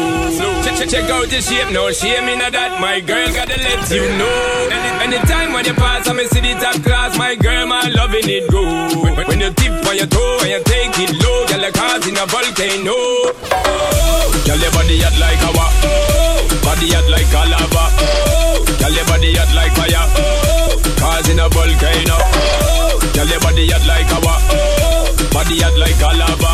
Check, 0.62 0.78
check, 0.78 0.88
check 0.88 1.10
out 1.10 1.26
the 1.26 1.42
shape, 1.42 1.72
no 1.74 1.90
shame 1.90 2.30
in 2.30 2.38
that. 2.38 2.78
My 2.78 3.00
girl, 3.02 3.26
gotta 3.34 3.58
let 3.58 3.82
you 3.90 4.06
know. 4.14 4.38
Any, 4.70 4.90
anytime 5.10 5.52
when 5.52 5.66
you 5.66 5.74
pass, 5.74 6.06
I 6.06 6.12
me 6.14 6.26
see 6.30 6.40
the 6.40 6.54
top 6.62 6.78
class. 6.86 7.18
My 7.18 7.34
girl, 7.34 7.66
my 7.66 7.82
loving 7.90 8.28
it 8.30 8.46
go. 8.50 8.62
When, 9.02 9.26
when 9.26 9.40
you 9.42 9.50
tip 9.58 9.82
on 9.82 9.96
your 9.98 10.06
toe 10.06 10.46
and 10.46 10.50
you 10.54 10.62
take 10.62 10.94
it 10.94 11.10
low, 11.18 11.46
girl, 11.50 11.60
like 11.66 11.74
causing 11.74 12.14
a 12.14 12.24
volcano. 12.30 12.94
Oh, 12.94 14.30
girl, 14.46 14.60
your 14.60 14.70
body 14.70 15.02
hot 15.02 15.16
like 15.18 15.42
a 15.42 15.50
oh, 15.50 16.46
body 16.62 16.86
hot 16.94 17.08
like 17.10 17.34
a 17.34 17.42
lava. 17.50 17.84
Oh, 17.98 18.62
girl, 18.78 18.94
your 18.94 19.06
body 19.10 19.34
hot 19.34 19.50
like 19.58 19.74
fire. 19.74 20.06
Oh, 20.14 20.78
causing 21.02 21.40
a 21.42 21.46
volcano. 21.50 22.14
Oh, 22.14 22.94
girl, 23.10 23.26
your 23.26 23.42
body 23.42 23.66
hot 23.74 23.84
like 23.90 24.06
a 24.06 24.18
oh, 24.22 25.10
body 25.34 25.58
hot 25.58 25.74
like 25.82 25.98
a 25.98 26.10
lava. 26.14 26.49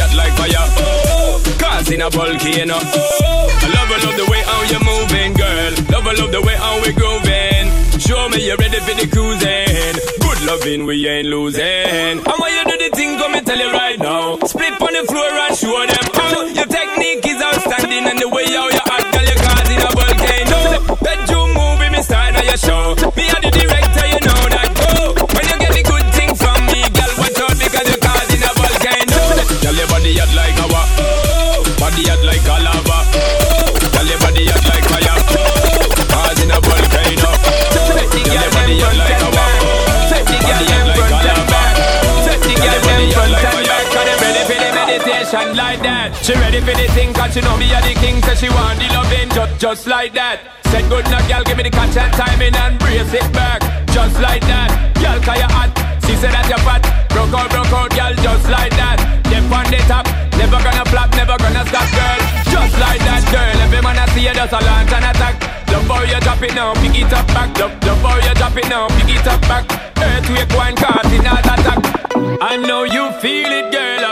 Hot 0.00 0.14
like 0.16 0.34
fire. 0.34 0.66
Oh, 0.78 1.42
causing 1.58 2.02
a 2.02 2.10
volcano. 2.10 2.74
Oh, 2.78 3.48
I 3.50 3.68
love, 3.74 3.90
I 3.90 3.98
love 4.04 4.16
the 4.16 4.26
way 4.30 4.42
how 4.42 4.62
you're 4.70 4.84
moving, 4.84 5.32
girl. 5.34 5.72
Love, 5.90 6.06
I 6.06 6.12
love 6.18 6.32
the 6.32 6.42
way 6.42 6.56
how 6.56 6.80
we 6.82 6.92
grooving. 6.92 7.70
Show 8.00 8.28
me 8.28 8.46
you're 8.46 8.56
ready 8.56 8.78
for 8.80 8.94
the 8.94 9.06
cruising. 9.08 9.94
Good 10.20 10.40
loving, 10.44 10.84
we 10.84 11.06
ain't 11.08 11.28
losing. 11.28 11.62
And 11.64 12.36
when 12.40 12.50
you 12.52 12.64
do 12.64 12.76
the 12.76 12.90
thing, 12.94 13.16
come 13.18 13.34
and 13.34 13.46
tell 13.46 13.58
you 13.58 13.70
right 13.72 13.98
now. 13.98 14.36
Split 14.44 14.76
on 14.80 14.92
the 14.92 15.04
floor 15.08 15.30
and 15.30 15.56
show 15.56 15.78
them 15.86 16.06
how. 16.12 16.44
Your 16.52 16.66
technique 16.66 17.24
is 17.26 17.40
outstanding, 17.40 18.04
and 18.04 18.18
the 18.18 18.28
way 18.28 18.44
how 18.50 18.68
you 18.68 18.82
act, 18.84 19.08
girl, 19.14 19.24
you're 19.24 19.40
causing 19.40 19.80
a 19.80 19.90
volcano. 19.94 20.60
Bedroom 21.00 21.50
movie, 21.54 21.90
me 21.90 22.02
style 22.02 22.36
of 22.36 22.44
your 22.44 22.58
show. 22.58 22.94
She 46.24 46.32
ready 46.40 46.56
for 46.64 46.72
the 46.72 46.88
thing 46.96 47.12
cause 47.12 47.36
she 47.36 47.44
know 47.44 47.52
me 47.60 47.68
a 47.68 47.84
the 47.84 47.92
king. 48.00 48.16
She 48.32 48.48
want 48.48 48.80
the 48.80 48.88
loving 48.96 49.28
just, 49.36 49.60
just 49.60 49.84
like 49.84 50.16
that. 50.16 50.40
Said 50.72 50.88
good 50.88 51.04
now, 51.12 51.20
girl, 51.28 51.44
give 51.44 51.60
me 51.60 51.68
the 51.68 51.70
catch 51.70 52.00
and 52.00 52.08
timing 52.16 52.56
and 52.56 52.80
brace 52.80 53.12
it 53.12 53.28
back. 53.36 53.60
Just 53.92 54.16
like 54.24 54.40
that. 54.48 54.72
Girl, 54.96 55.20
cause 55.20 55.36
you 55.36 55.44
hot. 55.52 55.68
She 56.00 56.16
said 56.16 56.32
that 56.32 56.48
you're 56.48 56.64
fat. 56.64 56.80
Broke 57.12 57.28
out, 57.28 57.52
broke 57.52 57.68
out, 57.76 57.92
girl, 57.92 58.16
just 58.24 58.48
like 58.48 58.72
that. 58.72 58.96
Dip 59.28 59.44
on 59.52 59.68
the 59.68 59.76
top. 59.84 60.08
Never 60.40 60.56
gonna 60.64 60.88
flop, 60.88 61.12
never 61.12 61.36
gonna 61.36 61.60
stop, 61.68 61.88
girl. 61.92 62.20
Just 62.48 62.72
like 62.80 63.04
that, 63.04 63.20
girl. 63.28 63.56
Every 63.60 63.84
man 63.84 64.00
I 64.00 64.08
see 64.16 64.24
you 64.24 64.32
just 64.32 64.56
a 64.56 64.64
launch 64.64 64.96
and 64.96 65.04
attack. 65.04 65.36
Love 65.68 65.92
how 65.92 66.08
you 66.08 66.20
drop 66.24 66.40
it 66.40 66.56
now, 66.56 66.72
pick 66.80 67.04
it 67.04 67.12
up 67.12 67.28
back. 67.36 67.52
Love, 67.60 67.76
love 67.84 68.00
how 68.00 68.16
you 68.16 68.32
drop 68.32 68.56
it 68.56 68.68
now, 68.72 68.88
pick 68.96 69.12
it 69.12 69.28
up 69.28 69.44
back. 69.44 69.68
Earthquake 70.00 70.56
one 70.56 70.72
caught 70.72 71.04
in 71.12 71.20
attack. 71.20 71.84
I 72.40 72.56
know 72.56 72.88
you 72.88 73.12
feel 73.20 73.52
it, 73.52 73.68
girl. 73.68 74.03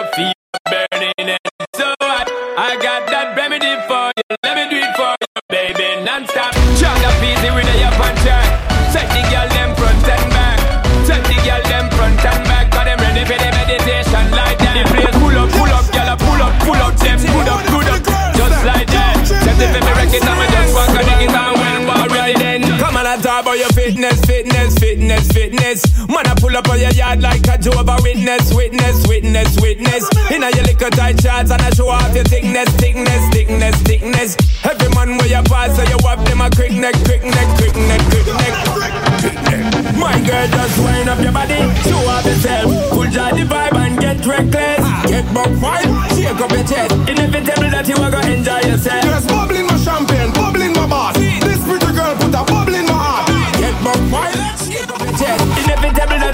I 2.55 2.77
got 2.77 3.07
that 3.09 3.35
remedy 3.35 3.62
fitness. 25.73 26.09
Man, 26.09 26.27
I 26.27 26.35
pull 26.35 26.57
up 26.57 26.69
on 26.69 26.81
your 26.81 26.91
yard 26.93 27.21
like 27.21 27.47
a 27.49 27.59
Jehovah 27.59 27.97
Witness, 28.03 28.55
witness, 28.55 29.07
witness, 29.07 29.61
witness. 29.61 30.09
In 30.31 30.43
a 30.43 30.51
your 30.51 30.65
little 30.65 30.91
tight 30.91 31.21
shorts 31.21 31.51
and 31.51 31.63
I 31.63 31.71
show 31.71 31.89
off 31.89 32.15
your 32.15 32.25
thickness, 32.25 32.69
thickness, 32.77 33.29
thickness, 33.31 33.77
thickness. 33.83 34.37
Every 34.65 34.89
man 34.95 35.19
where 35.19 35.29
you 35.29 35.43
pass, 35.45 35.77
so 35.77 35.83
you 35.83 35.99
have 36.07 36.25
them 36.25 36.41
a 36.41 36.51
quick 36.51 36.73
neck, 36.73 36.95
quick 37.05 37.25
neck, 37.25 37.49
quick 37.57 37.77
neck, 37.77 38.03
quick 38.11 38.27
neck. 38.27 38.55
My 39.97 40.19
girl, 40.21 40.47
just 40.49 40.79
wind 40.83 41.09
up 41.09 41.21
your 41.23 41.33
body, 41.33 41.61
show 41.87 42.03
off 42.11 42.25
yourself. 42.25 42.91
Full 42.91 43.07
joy 43.07 43.31
the 43.39 43.45
vibe 43.47 43.77
and 43.77 43.99
get 44.01 44.27
reckless. 44.27 44.83
Get 45.07 45.27
buck 45.33 45.53
wild, 45.63 45.89
shake 46.13 46.41
up 46.41 46.51
your 46.51 46.65
chest. 46.65 46.93
Inevitable 47.09 47.71
that 47.71 47.87
you 47.89 47.97
are 47.97 48.11
gonna 48.11 48.35
enjoy 48.35 48.61
yourself. 48.67 49.03
Just 49.05 49.29
bubbling 49.29 49.67
my 49.67 49.77
champagne, 49.79 50.33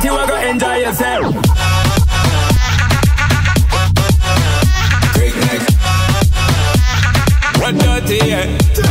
you 0.09 0.15
are 0.15 0.27
gonna 0.27 0.47
enjoy 0.47 0.77
yourself. 0.77 1.35
Quick 5.13 5.37
neck. 5.45 5.63
What 7.61 7.75
dirty, 7.79 8.17
yeah. 8.27 8.88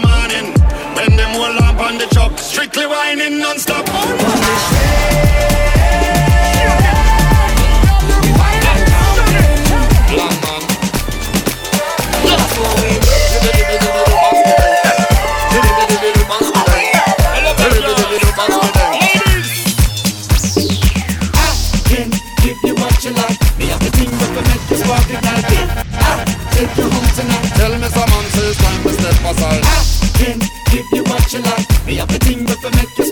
the 0.00 0.08
morning. 0.08 0.52
When 0.94 1.16
them 1.16 1.30
hold 1.30 1.56
lamp 1.56 1.80
on 1.80 1.98
the 1.98 2.06
truck, 2.06 2.38
strictly 2.38 2.86
whining 2.86 3.38
non-stop. 3.38 3.86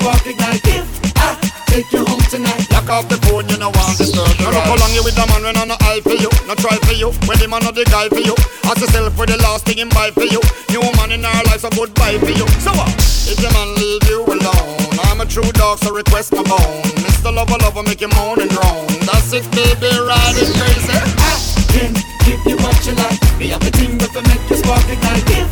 That 0.05 0.21
will 0.25 0.37
make 0.37 0.67
you. 0.69 0.85
I 1.17 1.33
take 1.73 1.91
you 1.93 2.05
home 2.05 2.21
tonight. 2.29 2.69
Lock 2.71 2.89
off 2.91 3.09
the 3.09 3.17
phone, 3.25 3.49
you 3.49 3.57
know 3.57 3.73
want 3.73 3.97
to 3.97 4.05
disturb 4.05 4.29
the 4.37 4.45
Look 4.45 4.65
how 4.69 4.77
long 4.77 4.93
you 4.93 5.03
with 5.03 5.17
the 5.17 5.25
man 5.25 5.43
when 5.43 5.57
I 5.57 5.65
no 5.65 5.77
eye 5.89 6.05
for 6.05 6.17
you, 6.17 6.29
no 6.45 6.55
try 6.55 6.77
for 6.85 6.93
you. 6.93 7.11
When 7.25 7.41
the 7.41 7.49
man 7.49 7.65
not 7.65 7.75
the 7.75 7.89
guy 7.89 8.09
for 8.13 8.21
you, 8.21 8.37
ask 8.69 8.81
yourself 8.81 9.17
for 9.17 9.27
the 9.27 9.41
last 9.41 9.65
thing 9.65 9.81
him 9.81 9.89
buy 9.91 10.13
for 10.13 10.29
you. 10.29 10.41
New 10.69 10.85
man 11.01 11.13
in 11.13 11.25
our 11.25 11.43
life, 11.49 11.65
so 11.65 11.71
goodbye 11.73 12.21
for 12.21 12.35
you. 12.35 12.47
So 12.61 12.73
what? 12.77 12.93
If 13.25 13.41
your 13.41 13.53
man 13.57 13.73
leave 13.81 14.05
you 14.13 14.21
alone, 14.29 14.93
I'm 15.09 15.25
a 15.25 15.27
true 15.27 15.49
dog, 15.57 15.81
so 15.81 15.95
request 15.95 16.37
my 16.37 16.45
bone. 16.45 16.85
Mr. 17.01 17.33
Lover, 17.33 17.57
lover, 17.65 17.83
make 17.83 18.01
you 18.05 18.13
moan 18.13 18.45
and 18.45 18.53
groan. 18.53 18.85
That's 19.09 19.33
it, 19.33 19.49
baby, 19.57 19.89
riding 19.89 20.53
crazy. 20.61 20.93
Ah, 21.25 21.33
I 21.33 21.65
can 21.73 21.93
give 22.29 22.41
you 22.45 22.57
what 22.61 22.77
you 22.85 22.93
like. 23.01 23.21
Me 23.41 23.49
have 23.57 23.65
the 23.65 23.73
thing 23.73 23.97
that 23.99 24.13
will 24.13 24.27
make 24.29 24.45
you 24.53 24.57
spark 24.61 24.85
ignite. 24.93 25.44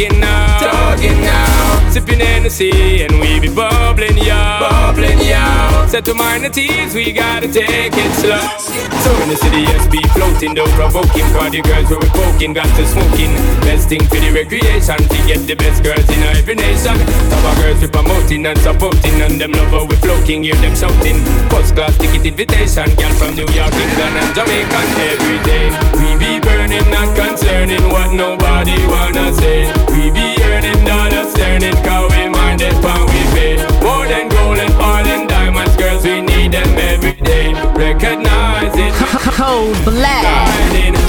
Tugging 0.00 0.20
now. 0.20 0.58
Tugging 0.60 1.20
now. 1.20 1.49
Sipping 1.90 2.20
Hennessy 2.20 3.02
and 3.02 3.18
we 3.20 3.40
be 3.40 3.48
bubbling, 3.48 4.16
yo. 4.16 4.38
Bubbling. 4.60 5.18
Set 5.90 6.04
to 6.04 6.14
mind 6.14 6.44
the 6.44 6.48
tease, 6.48 6.94
we 6.94 7.10
gotta 7.10 7.50
take 7.50 7.90
it 7.90 8.12
slow. 8.14 8.38
So 9.02 9.10
in 9.26 9.28
the 9.28 9.34
city, 9.34 9.66
yes, 9.66 9.90
be 9.90 9.98
floating, 10.14 10.54
though 10.54 10.70
provoking. 10.78 11.26
Party 11.34 11.60
girls 11.62 11.90
where 11.90 11.98
we 11.98 12.06
poking, 12.14 12.52
got 12.54 12.70
to 12.78 12.86
smoking. 12.86 13.34
Best 13.66 13.88
thing 13.88 14.06
for 14.06 14.22
the 14.22 14.30
recreation, 14.30 15.02
to 15.02 15.18
get 15.26 15.42
the 15.50 15.56
best 15.58 15.82
girls 15.82 16.06
in 16.06 16.22
every 16.30 16.54
nation. 16.54 16.94
Top 17.26 17.42
of 17.42 17.58
girls 17.58 17.82
we 17.82 17.88
promoting 17.90 18.46
and 18.46 18.58
supporting, 18.62 19.18
and 19.18 19.40
them 19.40 19.50
lover 19.50 19.82
we 19.90 19.96
floating, 19.98 20.44
hear 20.44 20.54
them 20.62 20.76
shouting. 20.78 21.18
First 21.50 21.74
class 21.74 21.98
ticket 21.98 22.22
invitation, 22.22 22.86
girl 22.94 23.10
from 23.18 23.34
New 23.34 23.50
York, 23.50 23.74
England, 23.74 24.14
and 24.14 24.30
Jamaica 24.30 24.78
every 25.10 25.42
day. 25.42 25.74
We 25.98 26.14
be 26.22 26.38
burning, 26.38 26.86
not 26.94 27.10
concerning 27.18 27.82
what 27.90 28.14
nobody 28.14 28.78
wanna 28.86 29.34
say. 29.34 29.66
We 29.90 30.14
be 30.14 30.29
Recognize 37.80 38.76
it. 38.76 38.92
Code 39.32 39.84
Black. 39.86 40.99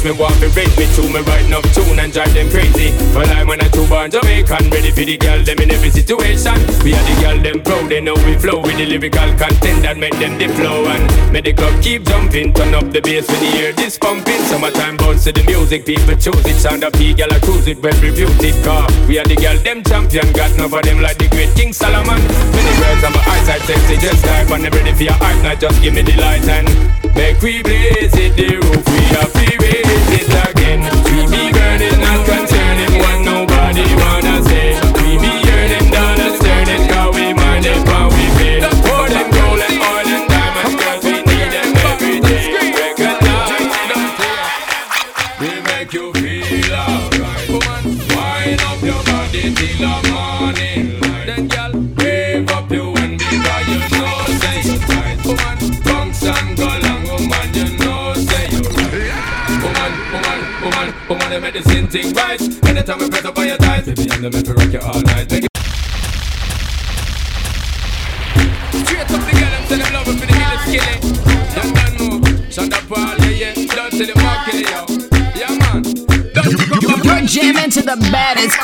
Page 0.00 0.12
me 0.12 0.18
want 0.18 0.34
to 0.40 0.48
raise 0.56 0.72
me 0.78 0.86
to 0.96 1.02
me 1.12 1.20
right 1.28 1.46
now 1.50 1.60
tune 1.76 1.98
and 1.98 2.12
drive 2.12 2.32
them 2.32 2.48
crazy. 2.48 2.88
But 3.12 3.28
I'm 3.28 3.46
when 3.46 3.60
I 3.60 3.68
two 3.68 3.86
born 3.86 4.10
Jamaican, 4.10 4.70
ready 4.70 4.90
for 4.90 5.04
the 5.04 5.16
girl 5.18 5.42
them 5.44 5.58
in 5.58 5.70
every 5.70 5.90
situation. 5.90 6.56
We 6.80 6.94
are 6.96 7.04
the 7.04 7.16
girl 7.20 7.38
them 7.42 7.60
proud, 7.60 7.90
they 7.90 8.00
know 8.00 8.14
we 8.24 8.36
flow 8.38 8.60
with 8.60 8.76
the 8.78 8.86
lyrical 8.86 9.28
content 9.36 9.82
that 9.84 9.98
make 9.98 10.16
them 10.16 10.38
the 10.38 10.48
flow 10.56 10.86
and 10.88 11.04
make 11.32 11.44
the 11.44 11.52
club 11.52 11.82
keep 11.82 12.04
jumping. 12.04 12.54
Turn 12.54 12.72
up 12.74 12.88
the 12.90 13.00
bass 13.00 13.28
when 13.28 13.44
you 13.44 13.50
hear 13.52 13.72
this 13.72 13.98
pumping. 13.98 14.40
Summertime 14.48 14.96
bounce 14.96 15.24
to 15.24 15.32
the 15.32 15.44
music, 15.44 15.84
people 15.84 16.16
choose 16.16 16.46
it. 16.48 16.56
Sound 16.56 16.84
up, 16.84 16.96
girl 16.96 17.32
I 17.32 17.38
cruise 17.40 17.68
it, 17.68 17.82
well 17.82 17.96
reviewed 18.00 18.40
it. 18.40 18.56
Car 18.64 18.88
we 19.04 19.18
are 19.18 19.28
the 19.28 19.36
girl 19.36 19.58
them 19.60 19.84
champion, 19.84 20.32
got 20.32 20.48
none 20.56 20.72
of 20.72 20.80
them 20.80 21.04
like 21.04 21.18
the 21.18 21.28
great 21.28 21.52
King 21.52 21.74
Solomon. 21.74 22.20
Many 22.56 22.72
girls 22.80 23.04
on 23.04 23.12
my 23.12 23.20
eyesight 23.36 23.60
sexy, 23.68 24.00
just 24.00 24.24
type 24.24 24.48
and 24.48 24.64
ready 24.64 24.96
for 24.96 25.04
your 25.04 25.18
hype 25.20 25.42
night. 25.44 25.60
Just 25.60 25.76
give 25.82 25.92
me 25.92 26.00
the 26.00 26.16
light 26.16 26.48
and 26.48 26.72
make 27.12 27.36
we 27.44 27.60
blaze 27.60 28.16
it. 28.16 28.32
The 28.32 28.56
roof 28.56 28.84
we 28.88 29.00
have 29.12 29.28
to 29.28 29.59
raise 30.10 30.28
it 30.28 30.49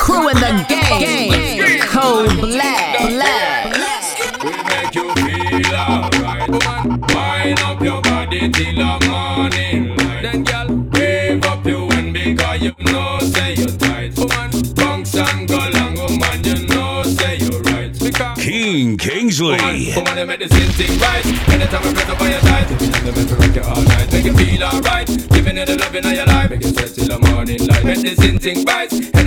crew 0.06 0.28
in 0.28 0.36
the 0.36 0.64
game. 0.68 1.80
Code 1.80 2.40
Black. 2.40 3.10
black. 3.10 3.74
We 4.44 4.52
make 4.70 4.94
you 4.94 5.12
feel 5.14 5.74
alright. 5.74 6.48
Woman, 6.48 7.00
wind 7.12 7.60
up 7.60 7.82
your 7.82 8.00
body 8.02 8.48
till 8.52 8.76
the 8.76 8.92
morning 9.10 9.96
light. 9.96 10.22
Then, 10.22 10.44
girl, 10.44 10.68
wave 10.92 11.44
up 11.44 11.66
your 11.66 11.92
hand 11.92 12.12
because 12.14 12.62
you 12.62 12.72
know 12.84 13.18
say 13.18 13.54
you're 13.54 13.76
tight. 13.82 14.16
Woman, 14.16 14.50
bounce 14.76 15.16
and 15.16 15.48
go 15.48 15.58
long, 15.74 15.94
woman, 15.96 16.44
you 16.44 16.66
know 16.68 17.02
say 17.02 17.38
you're 17.38 17.62
right. 17.62 17.92
Because 17.98 18.38
Keen 18.38 18.96
Kingsley. 18.96 19.58
Woman, 19.96 20.14
they 20.14 20.24
make 20.24 20.38
the 20.38 20.48
same 20.48 20.70
thing 20.78 20.98
right. 21.00 21.26
Anytime 21.50 21.82
I 21.82 21.92
press 21.92 22.08
up 22.10 22.20
on 22.20 22.30
your 22.30 22.40
tight, 22.40 22.70
you 22.70 22.90
know 22.90 23.00
they 23.00 23.10
make 23.10 23.30
me 23.30 23.36
rock 23.42 23.56
you 23.56 23.62
all 23.62 23.82
night. 23.82 24.12
Make 24.12 24.24
you 24.26 24.34
feel 24.34 24.62
alright. 24.62 25.06
Giving 25.34 25.56
you 25.56 25.66
the 25.66 25.76
loving 25.78 26.06
of 26.06 26.12
your 26.12 26.26
life. 26.26 26.50
Make 26.50 26.62
you 26.62 26.68
sweat 26.68 26.94
till 26.94 27.08
the 27.08 27.18
morning 27.28 27.66
light. 27.66 27.84
Make 27.84 28.02
the 28.02 28.14
same 28.14 28.38
thing 28.38 28.64
right. 28.64 28.85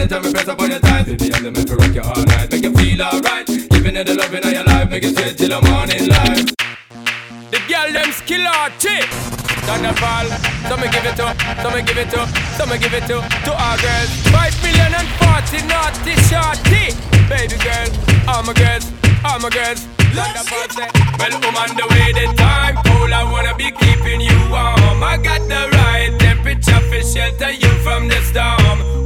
Anytime 0.09 0.25
I 0.25 0.33
press 0.33 0.47
up 0.47 0.59
on 0.59 0.71
your 0.71 0.79
baby, 0.81 1.29
I'm 1.37 1.43
the 1.45 1.51
man 1.53 1.65
to 1.69 1.75
rock 1.77 1.93
you 1.93 2.01
all 2.01 2.25
night. 2.33 2.49
Make 2.49 2.65
you 2.65 2.73
feel 2.73 2.97
alright. 2.97 3.45
Giving 3.45 3.93
you 3.93 4.03
the 4.03 4.15
loving 4.17 4.41
of 4.41 4.49
your 4.49 4.65
life. 4.65 4.89
Make 4.89 5.03
you 5.05 5.13
sweat 5.13 5.37
till 5.37 5.53
the 5.53 5.61
morning 5.69 6.09
light. 6.09 6.49
The 7.53 7.61
girl 7.69 7.93
them 7.93 8.09
skill 8.17 8.41
out 8.41 8.73
chick. 8.81 9.05
Thunderball, 9.69 10.25
some 10.65 10.81
me 10.81 10.89
give 10.89 11.05
it 11.05 11.13
to, 11.13 11.29
some 11.61 11.77
me 11.77 11.85
give 11.85 12.01
it 12.01 12.09
to, 12.09 12.25
some 12.57 12.73
me 12.73 12.81
give 12.81 12.89
it 12.97 13.05
to, 13.05 13.21
to 13.21 13.51
our 13.53 13.77
girls. 13.77 14.09
Five 14.33 14.57
million 14.65 14.97
and 14.97 15.09
forty 15.21 15.61
naughty 15.69 16.17
shorty. 16.25 16.89
Baby 17.29 17.61
girl, 17.61 17.93
all 18.25 18.41
my 18.41 18.57
girls, 18.57 18.89
all 19.21 19.37
my 19.37 19.53
girls. 19.53 19.85
Well, 21.21 21.37
woman, 21.37 21.69
the 21.77 21.85
way 21.85 22.17
the 22.17 22.33
time 22.33 22.81
cold, 22.81 23.13
I 23.13 23.29
wanna 23.29 23.53
be 23.53 23.69
keeping 23.77 24.25
you 24.25 24.37
warm. 24.49 25.05
I 25.05 25.21
got 25.21 25.45
the 25.45 25.69
right 25.77 26.09
temperature 26.17 26.81
for 26.89 27.01
shelter 27.05 27.53
you 27.53 27.69
from 27.85 28.09
the 28.09 28.17
storm. 28.25 28.98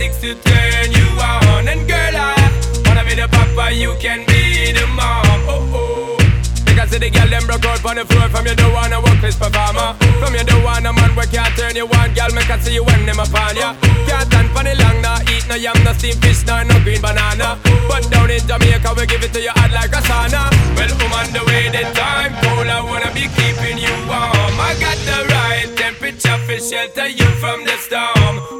Tactics 0.00 0.20
to 0.20 0.34
turn 0.34 0.92
you 0.92 1.08
on. 1.20 1.68
And 1.68 1.86
girl, 1.86 2.16
I 2.16 2.82
wanna 2.86 3.04
be 3.04 3.14
the 3.14 3.28
papa, 3.28 3.72
you 3.74 3.94
can 4.00 4.24
be 4.26 4.72
the 4.72 4.86
mom. 4.96 5.24
Oh 5.44 5.76
oh. 5.76 6.16
Because 6.64 6.90
the 6.90 7.10
girl 7.10 7.28
them 7.28 7.44
broke 7.46 7.64
out 7.66 7.84
on 7.84 7.96
the 7.96 8.04
floor. 8.06 8.28
From 8.28 8.46
you 8.46 8.54
don't 8.54 8.72
wanna 8.72 9.00
work 9.00 9.20
this 9.20 9.36
performer 9.36 9.92
From 10.20 10.34
you 10.34 10.44
don't 10.44 10.62
want 10.64 10.86
a 10.86 10.92
man 10.92 11.14
where 11.16 11.26
can't 11.26 11.52
turn 11.56 11.76
you 11.76 11.84
on. 11.84 12.14
Girl, 12.14 12.32
make 12.32 12.48
I 12.48 12.58
see 12.58 12.74
you 12.74 12.84
when 12.84 13.04
them 13.04 13.18
upon 13.20 13.56
ya. 13.56 13.76
Can't 14.08 14.24
stand 14.26 14.48
for 14.56 14.64
the 14.64 14.74
long, 14.80 15.02
nah 15.02 15.20
Eat 15.28 15.44
no 15.48 15.56
yam, 15.56 15.76
no 15.84 15.92
steamed 15.92 16.22
fish, 16.24 16.46
nah, 16.46 16.62
no 16.62 16.80
green 16.80 17.00
banana. 17.02 17.58
But 17.88 18.08
down 18.10 18.30
in 18.30 18.40
Jamaica, 18.46 18.94
we 18.96 19.04
give 19.06 19.22
it 19.22 19.32
to 19.34 19.40
you 19.40 19.52
hot 19.52 19.72
like 19.72 19.92
a 19.92 20.00
sauna. 20.08 20.48
Well, 20.76 20.92
woman, 20.96 21.28
the 21.36 21.44
way 21.44 21.68
the 21.68 21.84
time 21.92 22.32
cold 22.40 22.68
I 22.68 22.80
wanna 22.80 23.12
be 23.12 23.28
keeping 23.36 23.76
you 23.76 23.92
warm. 24.08 24.56
I 24.56 24.72
got 24.80 24.96
the 25.04 25.18
right 25.28 25.68
temperature 25.76 26.38
for 26.48 26.56
shelter 26.56 27.08
you 27.08 27.28
from 27.42 27.64
the 27.68 27.76
storm. 27.76 28.59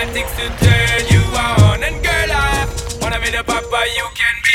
the 0.00 0.32
to 0.38 0.48
turn 0.64 1.02
you 1.12 1.20
on. 1.36 1.82
And 1.82 2.02
girl, 2.02 2.30
I 2.32 2.66
wanna 3.02 3.20
be 3.20 3.30
the 3.30 3.44
papa 3.44 3.84
you 3.96 4.06
can 4.14 4.49